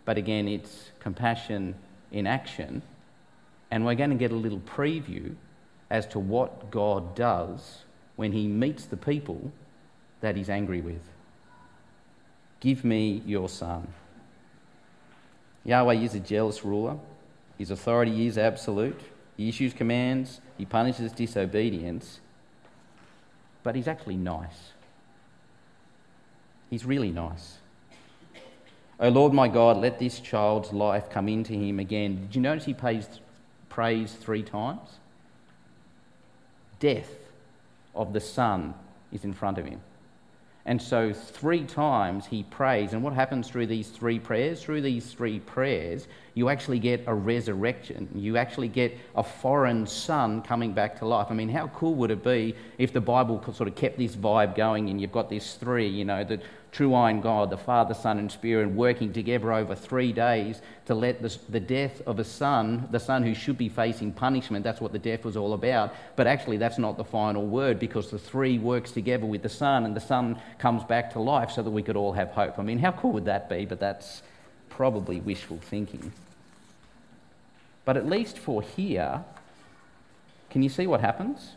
But 0.05 0.17
again, 0.17 0.47
it's 0.47 0.91
compassion 0.99 1.75
in 2.11 2.27
action. 2.27 2.81
And 3.71 3.85
we're 3.85 3.95
going 3.95 4.09
to 4.09 4.15
get 4.15 4.31
a 4.31 4.35
little 4.35 4.59
preview 4.59 5.35
as 5.89 6.05
to 6.07 6.19
what 6.19 6.71
God 6.71 7.15
does 7.15 7.83
when 8.15 8.31
he 8.31 8.47
meets 8.47 8.85
the 8.85 8.97
people 8.97 9.51
that 10.21 10.35
he's 10.35 10.49
angry 10.49 10.81
with. 10.81 11.01
Give 12.59 12.83
me 12.83 13.21
your 13.25 13.49
son. 13.49 13.87
Yahweh 15.65 15.95
is 15.95 16.15
a 16.15 16.19
jealous 16.19 16.63
ruler. 16.63 16.97
His 17.57 17.71
authority 17.71 18.27
is 18.27 18.37
absolute. 18.37 18.99
He 19.37 19.49
issues 19.49 19.73
commands, 19.73 20.41
he 20.57 20.65
punishes 20.65 21.13
disobedience, 21.13 22.19
but 23.63 23.75
he's 23.75 23.87
actually 23.87 24.17
nice. 24.17 24.73
He's 26.69 26.85
really 26.85 27.11
nice. 27.11 27.57
O 28.99 29.07
oh 29.07 29.09
Lord 29.09 29.31
my 29.31 29.47
God, 29.47 29.77
let 29.77 29.97
this 29.97 30.19
child's 30.19 30.73
life 30.73 31.09
come 31.09 31.29
into 31.29 31.53
him 31.53 31.79
again. 31.79 32.19
Did 32.21 32.35
you 32.35 32.41
notice 32.41 32.65
he 32.65 32.73
pays, 32.73 33.07
prays 33.69 34.11
three 34.11 34.43
times? 34.43 34.99
Death 36.81 37.09
of 37.95 38.11
the 38.11 38.19
son 38.19 38.73
is 39.13 39.23
in 39.23 39.33
front 39.33 39.57
of 39.57 39.65
him. 39.65 39.79
And 40.65 40.81
so, 40.81 41.13
three 41.13 41.63
times 41.63 42.25
he 42.27 42.43
prays. 42.43 42.93
And 42.93 43.01
what 43.01 43.13
happens 43.13 43.47
through 43.47 43.67
these 43.67 43.89
three 43.89 44.19
prayers? 44.19 44.61
Through 44.61 44.81
these 44.81 45.11
three 45.11 45.39
prayers, 45.39 46.07
you 46.39 46.49
actually 46.49 46.79
get 46.79 47.03
a 47.05 47.13
resurrection. 47.13 48.07
You 48.15 48.37
actually 48.37 48.69
get 48.69 48.97
a 49.15 49.23
foreign 49.23 49.85
son 49.85 50.41
coming 50.41 50.71
back 50.73 50.97
to 50.99 51.05
life. 51.05 51.27
I 51.29 51.33
mean, 51.33 51.49
how 51.49 51.67
cool 51.67 51.95
would 51.95 52.11
it 52.11 52.23
be 52.23 52.55
if 52.77 52.93
the 52.93 53.01
Bible 53.01 53.43
sort 53.53 53.69
of 53.69 53.75
kept 53.75 53.97
this 53.97 54.15
vibe 54.15 54.55
going 54.55 54.89
and 54.89 54.99
you've 54.99 55.11
got 55.11 55.29
these 55.29 55.53
three, 55.55 55.87
you 55.87 56.05
know, 56.05 56.23
the, 56.23 56.41
triune 56.71 57.21
God, 57.21 57.49
the 57.49 57.57
Father, 57.57 57.93
Son, 57.93 58.19
and 58.19 58.31
Spirit, 58.31 58.69
working 58.69 59.11
together 59.11 59.51
over 59.51 59.75
three 59.75 60.13
days 60.13 60.61
to 60.85 60.93
let 60.93 61.21
the, 61.21 61.35
the 61.49 61.59
death 61.59 62.01
of 62.05 62.19
a 62.19 62.23
son, 62.23 62.87
the 62.91 62.99
son 62.99 63.23
who 63.23 63.33
should 63.33 63.57
be 63.57 63.69
facing 63.69 64.11
punishment, 64.11 64.63
that's 64.63 64.81
what 64.81 64.91
the 64.91 64.99
death 64.99 65.25
was 65.25 65.35
all 65.35 65.53
about. 65.53 65.93
But 66.15 66.27
actually, 66.27 66.57
that's 66.57 66.77
not 66.77 66.97
the 66.97 67.03
final 67.03 67.45
word 67.45 67.79
because 67.79 68.11
the 68.11 68.19
three 68.19 68.59
works 68.59 68.91
together 68.91 69.25
with 69.25 69.41
the 69.41 69.49
Son, 69.49 69.85
and 69.85 69.95
the 69.95 70.01
Son 70.01 70.39
comes 70.57 70.83
back 70.83 71.11
to 71.13 71.19
life 71.19 71.51
so 71.51 71.63
that 71.63 71.71
we 71.71 71.83
could 71.83 71.95
all 71.95 72.13
have 72.13 72.29
hope. 72.29 72.59
I 72.59 72.63
mean, 72.63 72.79
how 72.79 72.91
cool 72.91 73.13
would 73.13 73.25
that 73.25 73.49
be? 73.49 73.65
But 73.65 73.79
that's 73.79 74.21
probably 74.69 75.19
wishful 75.19 75.57
thinking. 75.57 76.13
But 77.89 77.97
at 77.97 78.05
least 78.05 78.37
for 78.37 78.61
here, 78.61 79.23
can 80.51 80.61
you 80.61 80.69
see 80.69 80.85
what 80.85 81.01
happens? 81.01 81.55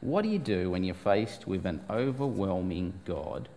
What 0.00 0.22
do 0.22 0.28
you 0.28 0.40
do 0.40 0.72
when 0.72 0.82
you're 0.82 0.96
faced 0.96 1.46
with 1.46 1.64
an 1.64 1.80
overwhelming 1.88 2.94
God 3.04 3.48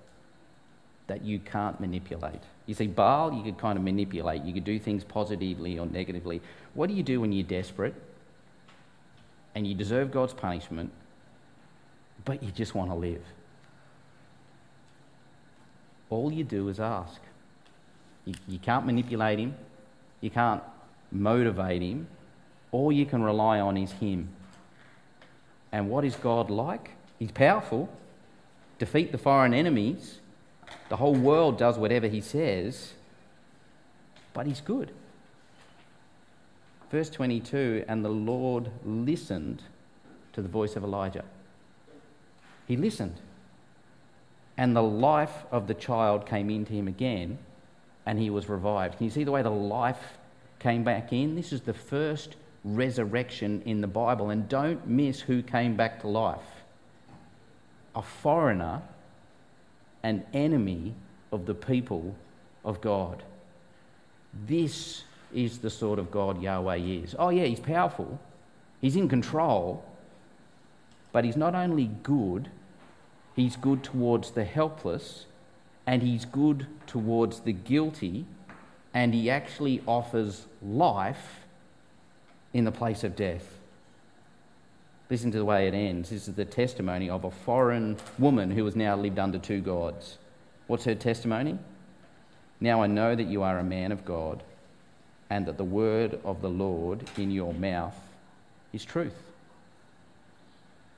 that 1.08 1.24
you 1.24 1.40
can't 1.40 1.82
manipulate? 1.82 2.44
You 2.68 2.76
see, 2.76 2.86
Baal, 2.86 3.34
you 3.34 3.42
could 3.42 3.58
kind 3.58 3.76
of 3.76 3.84
manipulate. 3.84 4.44
You 4.44 4.54
could 4.54 4.66
do 4.66 4.78
things 4.78 5.04
positively 5.04 5.80
or 5.80 5.88
negatively. 5.88 6.42
What 6.76 6.90
do 6.90 6.94
you 6.94 7.02
do 7.02 7.22
when 7.22 7.32
you're 7.32 7.44
desperate 7.44 7.96
and 9.56 9.66
you 9.66 9.74
deserve 9.74 10.12
God's 10.12 10.36
punishment, 10.36 10.92
but 12.24 12.44
you 12.44 12.52
just 12.52 12.76
want 12.76 12.92
to 12.92 12.96
live? 12.96 13.24
All 16.12 16.32
you 16.32 16.44
do 16.44 16.70
is 16.70 16.80
ask. 16.80 17.20
You, 18.26 18.36
you 18.48 18.60
can't 18.60 18.86
manipulate 18.86 19.40
him, 19.40 19.56
you 20.22 20.30
can't 20.30 20.64
motivate 21.12 21.82
him. 21.82 22.08
All 22.72 22.92
you 22.92 23.06
can 23.06 23.24
rely 23.24 23.60
on 23.60 23.78
is 23.78 23.92
him. 23.94 24.30
And 25.72 25.90
what 25.90 26.06
is 26.06 26.16
God 26.16 26.50
like? 26.50 26.92
He's 27.20 27.32
powerful. 27.32 27.90
Defeat 28.80 29.12
the 29.12 29.18
foreign 29.18 29.54
enemies. 29.54 30.20
The 30.90 30.98
whole 30.98 31.16
world 31.16 31.58
does 31.58 31.78
whatever 31.78 32.08
he 32.08 32.22
says. 32.22 32.94
But 34.34 34.46
he's 34.46 34.62
good. 34.62 34.92
Verse 36.92 37.10
22 37.10 37.86
And 37.88 38.04
the 38.04 38.10
Lord 38.10 38.70
listened 38.86 39.64
to 40.34 40.42
the 40.42 40.48
voice 40.48 40.76
of 40.76 40.84
Elijah. 40.84 41.26
He 42.68 42.78
listened. 42.78 43.16
And 44.58 44.76
the 44.76 44.84
life 44.84 45.46
of 45.52 45.68
the 45.68 45.74
child 45.74 46.26
came 46.26 46.50
into 46.50 46.74
him 46.74 46.88
again, 46.88 47.38
and 48.08 48.18
he 48.18 48.30
was 48.30 48.48
revived. 48.48 48.98
Can 48.98 49.04
you 49.04 49.12
see 49.12 49.26
the 49.26 49.34
way 49.34 49.42
the 49.42 49.50
life 49.50 50.18
came 50.60 50.86
back 50.86 51.12
in? 51.12 51.36
This 51.36 51.52
is 51.52 51.60
the 51.60 51.74
first 51.74 52.38
resurrection 52.64 53.62
in 53.66 53.82
the 53.82 53.88
Bible. 53.88 54.30
And 54.30 54.48
don't 54.48 54.88
miss 54.88 55.20
who 55.20 55.44
came 55.44 55.76
back 55.76 56.02
to 56.02 56.08
life 56.08 56.40
a 57.96 58.02
foreigner, 58.02 58.82
an 60.04 60.24
enemy 60.34 60.94
of 61.32 61.48
the 61.48 61.54
people 61.54 62.16
of 62.64 62.80
God. 62.80 63.24
This 64.46 65.04
is 65.34 65.58
the 65.58 65.70
sort 65.70 66.00
of 66.00 66.10
God 66.10 66.42
Yahweh 66.42 66.78
is. 66.78 67.16
Oh, 67.18 67.30
yeah, 67.30 67.44
he's 67.44 67.60
powerful, 67.60 68.20
he's 68.80 68.96
in 68.96 69.10
control, 69.10 69.84
but 71.12 71.26
he's 71.26 71.36
not 71.36 71.56
only 71.56 71.86
good, 72.04 72.50
he's 73.36 73.56
good 73.56 73.84
towards 73.84 74.32
the 74.32 74.44
helpless, 74.44 75.26
and 75.88 76.04
he's 76.04 76.26
good 76.26 76.68
towards 76.86 77.40
the 77.40 77.54
guilty, 77.54 78.26
and 78.94 79.14
he 79.14 79.30
actually 79.30 79.82
offers 79.88 80.46
life 80.62 81.46
in 82.54 82.66
the 82.66 82.72
place 82.72 83.06
of 83.06 83.16
death. 83.16 83.58
Listen 85.10 85.32
to 85.32 85.38
the 85.38 85.46
way 85.46 85.68
it 85.68 85.74
ends. 85.74 86.10
This 86.10 86.28
is 86.28 86.36
the 86.36 86.44
testimony 86.44 87.10
of 87.10 87.24
a 87.24 87.32
foreign 87.32 87.96
woman 88.20 88.52
who 88.52 88.66
has 88.66 88.76
now 88.76 88.98
lived 88.98 89.18
under 89.18 89.40
two 89.40 89.62
gods. 89.62 90.18
What's 90.68 90.84
her 90.84 90.96
testimony? 90.96 91.58
Now 92.60 92.84
I 92.84 92.88
know 92.88 93.16
that 93.16 93.28
you 93.28 93.42
are 93.44 93.58
a 93.58 93.64
man 93.64 93.94
of 93.94 94.04
God 94.04 94.44
and 95.30 95.46
that 95.46 95.58
the 95.58 95.64
word 95.64 96.20
of 96.26 96.42
the 96.42 96.50
Lord 96.50 97.10
in 97.18 97.32
your 97.32 97.54
mouth 97.54 97.96
is 98.74 98.84
truth. 98.84 99.16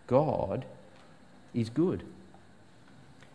God 0.07 0.65
is 1.53 1.69
good. 1.69 2.03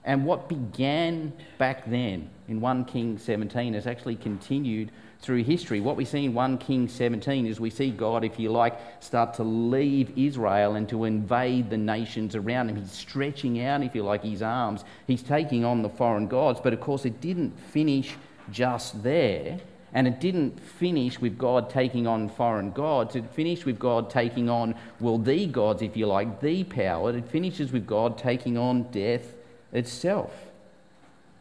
And 0.05 0.27
what 0.27 0.49
began 0.49 1.33
back 1.57 1.89
then 1.89 2.29
in 2.49 2.61
1 2.61 2.85
Kings 2.85 3.23
17 3.23 3.73
has 3.73 3.87
actually 3.87 4.17
continued 4.17 4.91
through 5.21 5.43
history. 5.45 5.81
What 5.81 5.97
we 5.97 6.05
see 6.05 6.27
in 6.27 6.35
1 6.35 6.59
Kings 6.59 6.93
17 6.93 7.47
is 7.47 7.59
we 7.59 7.71
see 7.71 7.91
God, 7.91 8.23
if 8.23 8.39
you 8.39 8.51
like, 8.51 8.79
start 9.01 9.33
to 9.35 9.43
leave 9.43 10.13
Israel 10.17 10.75
and 10.75 10.87
to 10.91 11.05
invade 11.05 11.71
the 11.71 11.79
nations 11.79 12.37
around 12.37 12.69
him. 12.69 12.77
He's 12.77 12.93
stretching 12.93 13.65
out, 13.65 13.83
if 13.83 13.95
you 13.95 14.03
like, 14.03 14.23
his 14.23 14.43
arms. 14.43 14.85
He's 15.07 15.23
taking 15.23 15.65
on 15.65 15.81
the 15.81 15.89
foreign 15.89 16.29
gods. 16.29 16.61
But 16.63 16.75
of 16.75 16.81
course, 16.81 17.07
it 17.07 17.23
didn't 17.23 17.59
finish 17.59 18.15
just 18.51 19.03
there. 19.03 19.59
And 19.95 20.07
it 20.07 20.21
didn't 20.21 20.61
finish 20.61 21.19
with 21.19 21.39
God 21.39 21.71
taking 21.71 22.07
on 22.07 22.29
foreign 22.29 22.73
gods. 22.73 23.17
It 23.17 23.25
finished 23.33 23.65
with 23.65 23.79
God 23.79 24.11
taking 24.11 24.51
on, 24.51 24.75
well, 25.01 25.17
the 25.17 25.47
gods, 25.47 25.81
if 25.81 25.97
you 25.97 26.07
like, 26.07 26.41
the 26.43 26.65
power. 26.65 27.17
It 27.17 27.27
finishes 27.29 27.73
with 27.73 27.87
God 27.87 28.19
taking 28.19 28.59
on 28.59 28.83
death 28.91 29.35
itself. 29.75 30.33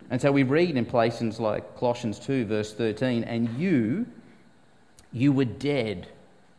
And 0.09 0.21
so 0.21 0.31
we 0.31 0.43
read 0.43 0.75
in 0.75 0.85
places 0.85 1.39
like 1.39 1.77
Colossians 1.77 2.19
2, 2.19 2.45
verse 2.45 2.73
13, 2.73 3.23
and 3.23 3.49
you, 3.57 4.05
you 5.11 5.31
were 5.31 5.45
dead. 5.45 6.07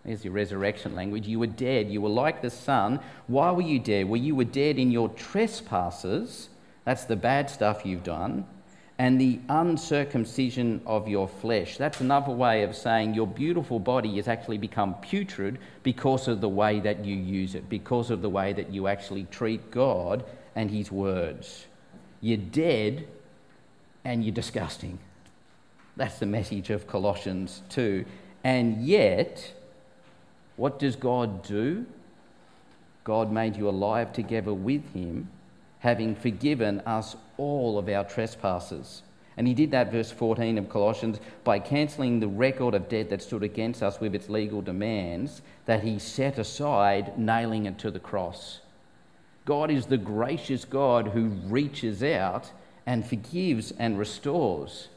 There's 0.04 0.24
your 0.24 0.32
resurrection 0.32 0.94
language. 0.94 1.26
You 1.26 1.38
were 1.38 1.46
dead. 1.46 1.90
You 1.90 2.00
were 2.00 2.08
like 2.08 2.42
the 2.42 2.50
son. 2.50 3.00
Why 3.26 3.50
were 3.52 3.62
you 3.62 3.78
dead? 3.78 4.08
Well, 4.08 4.20
you 4.20 4.34
were 4.34 4.44
dead 4.44 4.78
in 4.78 4.90
your 4.90 5.08
trespasses. 5.10 6.48
That's 6.84 7.04
the 7.04 7.16
bad 7.16 7.50
stuff 7.50 7.84
you've 7.84 8.04
done. 8.04 8.46
And 8.98 9.20
the 9.20 9.40
uncircumcision 9.48 10.80
of 10.86 11.08
your 11.08 11.26
flesh. 11.26 11.76
That's 11.78 12.00
another 12.00 12.32
way 12.32 12.62
of 12.62 12.76
saying 12.76 13.14
your 13.14 13.26
beautiful 13.26 13.80
body 13.80 14.16
has 14.16 14.28
actually 14.28 14.58
become 14.58 14.94
putrid 14.94 15.58
because 15.82 16.28
of 16.28 16.40
the 16.40 16.48
way 16.48 16.80
that 16.80 17.04
you 17.04 17.16
use 17.16 17.54
it, 17.54 17.68
because 17.68 18.10
of 18.10 18.22
the 18.22 18.30
way 18.30 18.52
that 18.52 18.70
you 18.72 18.86
actually 18.86 19.24
treat 19.30 19.70
God 19.70 20.24
and 20.54 20.70
His 20.70 20.90
words. 20.90 21.66
You're 22.20 22.38
dead 22.38 23.06
and 24.04 24.24
you're 24.24 24.34
disgusting. 24.34 24.98
That's 25.96 26.18
the 26.18 26.26
message 26.26 26.70
of 26.70 26.86
Colossians 26.86 27.62
2. 27.70 28.04
And 28.42 28.84
yet, 28.84 29.52
what 30.56 30.78
does 30.78 30.96
God 30.96 31.42
do? 31.42 31.86
God 33.04 33.30
made 33.30 33.56
you 33.56 33.68
alive 33.68 34.12
together 34.12 34.54
with 34.54 34.92
Him, 34.92 35.28
having 35.80 36.14
forgiven 36.14 36.80
us 36.80 37.16
all 37.36 37.78
of 37.78 37.88
our 37.88 38.04
trespasses. 38.04 39.02
And 39.36 39.46
He 39.46 39.54
did 39.54 39.70
that, 39.72 39.92
verse 39.92 40.10
14 40.10 40.58
of 40.58 40.68
Colossians, 40.68 41.18
by 41.42 41.58
cancelling 41.58 42.20
the 42.20 42.28
record 42.28 42.74
of 42.74 42.88
debt 42.88 43.10
that 43.10 43.22
stood 43.22 43.42
against 43.42 43.82
us 43.82 44.00
with 44.00 44.14
its 44.14 44.28
legal 44.28 44.62
demands, 44.62 45.42
that 45.66 45.82
He 45.82 45.98
set 45.98 46.38
aside, 46.38 47.18
nailing 47.18 47.66
it 47.66 47.78
to 47.78 47.90
the 47.90 48.00
cross. 48.00 48.60
God 49.44 49.70
is 49.70 49.86
the 49.86 49.98
gracious 49.98 50.64
God 50.64 51.08
who 51.08 51.28
reaches 51.46 52.02
out 52.02 52.50
and 52.86 53.06
forgives 53.06 53.72
and 53.78 53.98
restores. 53.98 54.88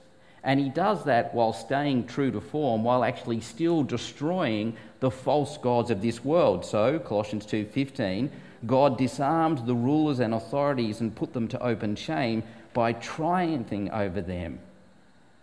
And 0.43 0.59
he 0.59 0.69
does 0.69 1.03
that 1.03 1.33
while 1.33 1.51
staying 1.51 2.07
true 2.07 2.31
to 2.31 2.39
form, 2.39 2.83
while 2.83 3.03
actually 3.03 3.41
still 3.41 3.83
destroying 3.83 4.77
the 4.99 5.11
false 5.11 5.57
gods 5.57 5.91
of 5.91 6.01
this 6.01 6.23
world. 6.23 6.65
So, 6.65 6.99
Colossians 6.99 7.45
2:15, 7.45 8.31
God 8.65 8.97
disarmed 8.97 9.65
the 9.65 9.75
rulers 9.75 10.19
and 10.19 10.33
authorities 10.33 11.01
and 11.01 11.15
put 11.15 11.33
them 11.33 11.47
to 11.49 11.61
open 11.61 11.95
shame 11.95 12.43
by 12.73 12.93
triumphing 12.93 13.91
over 13.91 14.21
them 14.21 14.59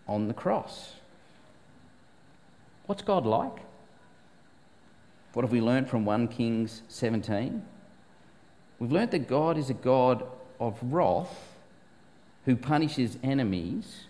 on 0.08 0.28
the 0.28 0.34
cross. 0.34 0.94
What's 2.86 3.02
God 3.02 3.26
like? 3.26 3.60
What 5.34 5.42
have 5.42 5.52
we 5.52 5.60
learned 5.60 5.88
from 5.88 6.04
1 6.04 6.28
Kings 6.28 6.82
17? 6.88 7.62
We've 8.78 8.92
learned 8.92 9.12
that 9.12 9.28
God 9.28 9.56
is 9.56 9.70
a 9.70 9.74
God 9.74 10.24
of 10.60 10.78
wrath 10.82 11.54
who 12.44 12.56
punishes 12.56 13.18
enemies, 13.22 14.04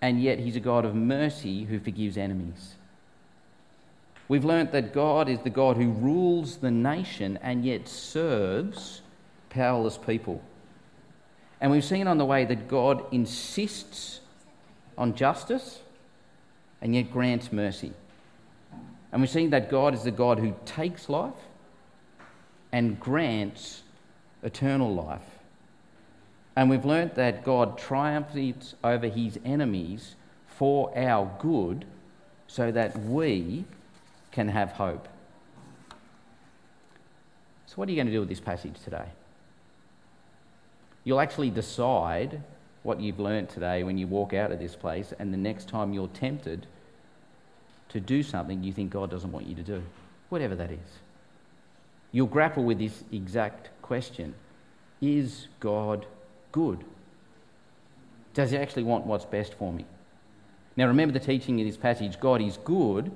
and 0.00 0.22
yet 0.22 0.38
he's 0.38 0.56
a 0.56 0.60
God 0.60 0.84
of 0.84 0.94
mercy 0.94 1.64
who 1.64 1.78
forgives 1.80 2.16
enemies. 2.16 2.74
We've 4.28 4.44
learnt 4.44 4.70
that 4.72 4.92
God 4.92 5.28
is 5.28 5.40
the 5.40 5.50
God 5.50 5.76
who 5.76 5.90
rules 5.90 6.58
the 6.58 6.70
nation 6.70 7.36
and 7.42 7.64
yet 7.64 7.88
serves 7.88 9.02
powerless 9.48 9.98
people. 9.98 10.40
And 11.60 11.72
we've 11.72 11.84
seen 11.84 12.06
on 12.06 12.18
the 12.18 12.24
way 12.24 12.44
that 12.44 12.68
God 12.68 13.04
insists 13.12 14.20
on 14.96 15.16
justice 15.16 15.80
and 16.80 16.94
yet 16.94 17.10
grants 17.10 17.52
mercy. 17.52 17.92
And 19.12 19.20
we've 19.20 19.30
seen 19.30 19.50
that 19.50 19.68
God 19.68 19.94
is 19.94 20.04
the 20.04 20.12
God 20.12 20.38
who 20.38 20.54
takes 20.64 21.08
life 21.08 21.34
and 22.72 22.98
grants 22.98 23.82
eternal 24.42 24.94
life. 24.94 25.20
And 26.56 26.68
we've 26.68 26.84
learnt 26.84 27.14
that 27.14 27.44
God 27.44 27.78
triumphs 27.78 28.74
over 28.82 29.06
his 29.08 29.38
enemies 29.44 30.16
for 30.46 30.96
our 30.98 31.30
good 31.38 31.84
so 32.46 32.70
that 32.70 32.98
we 33.00 33.64
can 34.32 34.48
have 34.48 34.72
hope. 34.72 35.08
So, 37.66 37.76
what 37.76 37.88
are 37.88 37.92
you 37.92 37.96
going 37.96 38.08
to 38.08 38.12
do 38.12 38.20
with 38.20 38.28
this 38.28 38.40
passage 38.40 38.74
today? 38.82 39.06
You'll 41.04 41.20
actually 41.20 41.50
decide 41.50 42.42
what 42.82 43.00
you've 43.00 43.20
learnt 43.20 43.48
today 43.48 43.84
when 43.84 43.96
you 43.96 44.06
walk 44.06 44.34
out 44.34 44.50
of 44.50 44.58
this 44.58 44.74
place, 44.74 45.12
and 45.18 45.32
the 45.32 45.38
next 45.38 45.68
time 45.68 45.92
you're 45.92 46.08
tempted 46.08 46.66
to 47.90 48.00
do 48.00 48.22
something 48.22 48.62
you 48.62 48.72
think 48.72 48.90
God 48.90 49.10
doesn't 49.10 49.30
want 49.30 49.46
you 49.46 49.54
to 49.54 49.62
do, 49.62 49.82
whatever 50.28 50.54
that 50.56 50.70
is. 50.70 50.78
You'll 52.12 52.26
grapple 52.26 52.64
with 52.64 52.78
this 52.78 53.04
exact 53.12 53.70
question 53.82 54.34
Is 55.00 55.48
God 55.60 56.06
good? 56.52 56.84
Does 58.34 58.50
He 58.50 58.56
actually 58.56 58.84
want 58.84 59.06
what's 59.06 59.24
best 59.24 59.54
for 59.54 59.72
me? 59.72 59.84
Now, 60.76 60.86
remember 60.86 61.12
the 61.12 61.24
teaching 61.24 61.58
in 61.58 61.66
this 61.66 61.76
passage 61.76 62.18
God 62.20 62.40
is 62.40 62.56
good, 62.58 63.10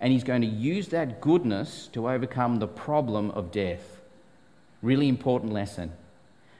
and 0.00 0.12
He's 0.12 0.24
going 0.24 0.42
to 0.42 0.46
use 0.46 0.88
that 0.88 1.20
goodness 1.20 1.88
to 1.92 2.08
overcome 2.08 2.58
the 2.58 2.68
problem 2.68 3.30
of 3.30 3.50
death. 3.50 4.00
Really 4.82 5.08
important 5.08 5.52
lesson. 5.52 5.92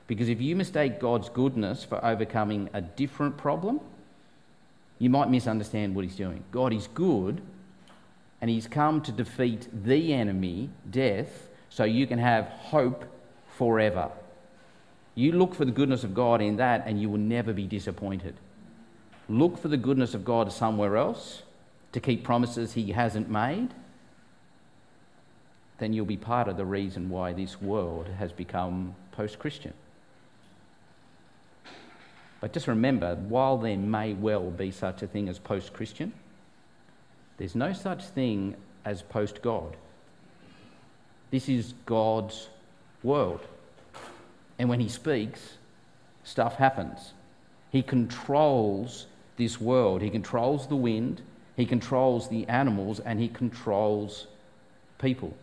Because 0.06 0.28
if 0.28 0.40
you 0.40 0.54
mistake 0.54 1.00
God's 1.00 1.28
goodness 1.28 1.82
for 1.82 2.04
overcoming 2.04 2.68
a 2.74 2.82
different 2.82 3.36
problem, 3.38 3.80
you 4.98 5.10
might 5.10 5.30
misunderstand 5.30 5.94
what 5.94 6.04
He's 6.04 6.16
doing. 6.16 6.44
God 6.50 6.72
is 6.72 6.88
good, 6.88 7.40
and 8.40 8.50
He's 8.50 8.66
come 8.66 9.00
to 9.02 9.12
defeat 9.12 9.68
the 9.72 10.12
enemy, 10.12 10.70
death, 10.90 11.48
so 11.74 11.82
you 11.82 12.06
can 12.06 12.20
have 12.20 12.44
hope 12.44 13.04
forever. 13.58 14.08
You 15.16 15.32
look 15.32 15.56
for 15.56 15.64
the 15.64 15.72
goodness 15.72 16.04
of 16.04 16.14
God 16.14 16.40
in 16.40 16.54
that, 16.58 16.84
and 16.86 17.02
you 17.02 17.10
will 17.10 17.18
never 17.18 17.52
be 17.52 17.66
disappointed. 17.66 18.36
Look 19.28 19.58
for 19.58 19.66
the 19.66 19.76
goodness 19.76 20.14
of 20.14 20.24
God 20.24 20.52
somewhere 20.52 20.96
else 20.96 21.42
to 21.90 21.98
keep 21.98 22.22
promises 22.22 22.74
He 22.74 22.92
hasn't 22.92 23.28
made, 23.28 23.70
then 25.78 25.92
you'll 25.92 26.06
be 26.06 26.16
part 26.16 26.46
of 26.46 26.56
the 26.56 26.64
reason 26.64 27.10
why 27.10 27.32
this 27.32 27.60
world 27.60 28.06
has 28.20 28.30
become 28.30 28.94
post 29.10 29.40
Christian. 29.40 29.74
But 32.40 32.52
just 32.52 32.68
remember, 32.68 33.16
while 33.16 33.58
there 33.58 33.76
may 33.76 34.12
well 34.12 34.48
be 34.48 34.70
such 34.70 35.02
a 35.02 35.08
thing 35.08 35.28
as 35.28 35.40
post 35.40 35.72
Christian, 35.72 36.12
there's 37.36 37.56
no 37.56 37.72
such 37.72 38.04
thing 38.04 38.54
as 38.84 39.02
post 39.02 39.42
God. 39.42 39.76
This 41.34 41.48
is 41.48 41.74
God's 41.84 42.48
world. 43.02 43.40
And 44.56 44.68
when 44.68 44.78
He 44.78 44.88
speaks, 44.88 45.58
stuff 46.22 46.54
happens. 46.54 47.12
He 47.72 47.82
controls 47.82 49.06
this 49.36 49.60
world, 49.60 50.00
He 50.00 50.10
controls 50.10 50.68
the 50.68 50.76
wind, 50.76 51.22
He 51.56 51.66
controls 51.66 52.28
the 52.28 52.46
animals, 52.46 53.00
and 53.00 53.18
He 53.18 53.26
controls 53.26 54.28
people. 54.98 55.36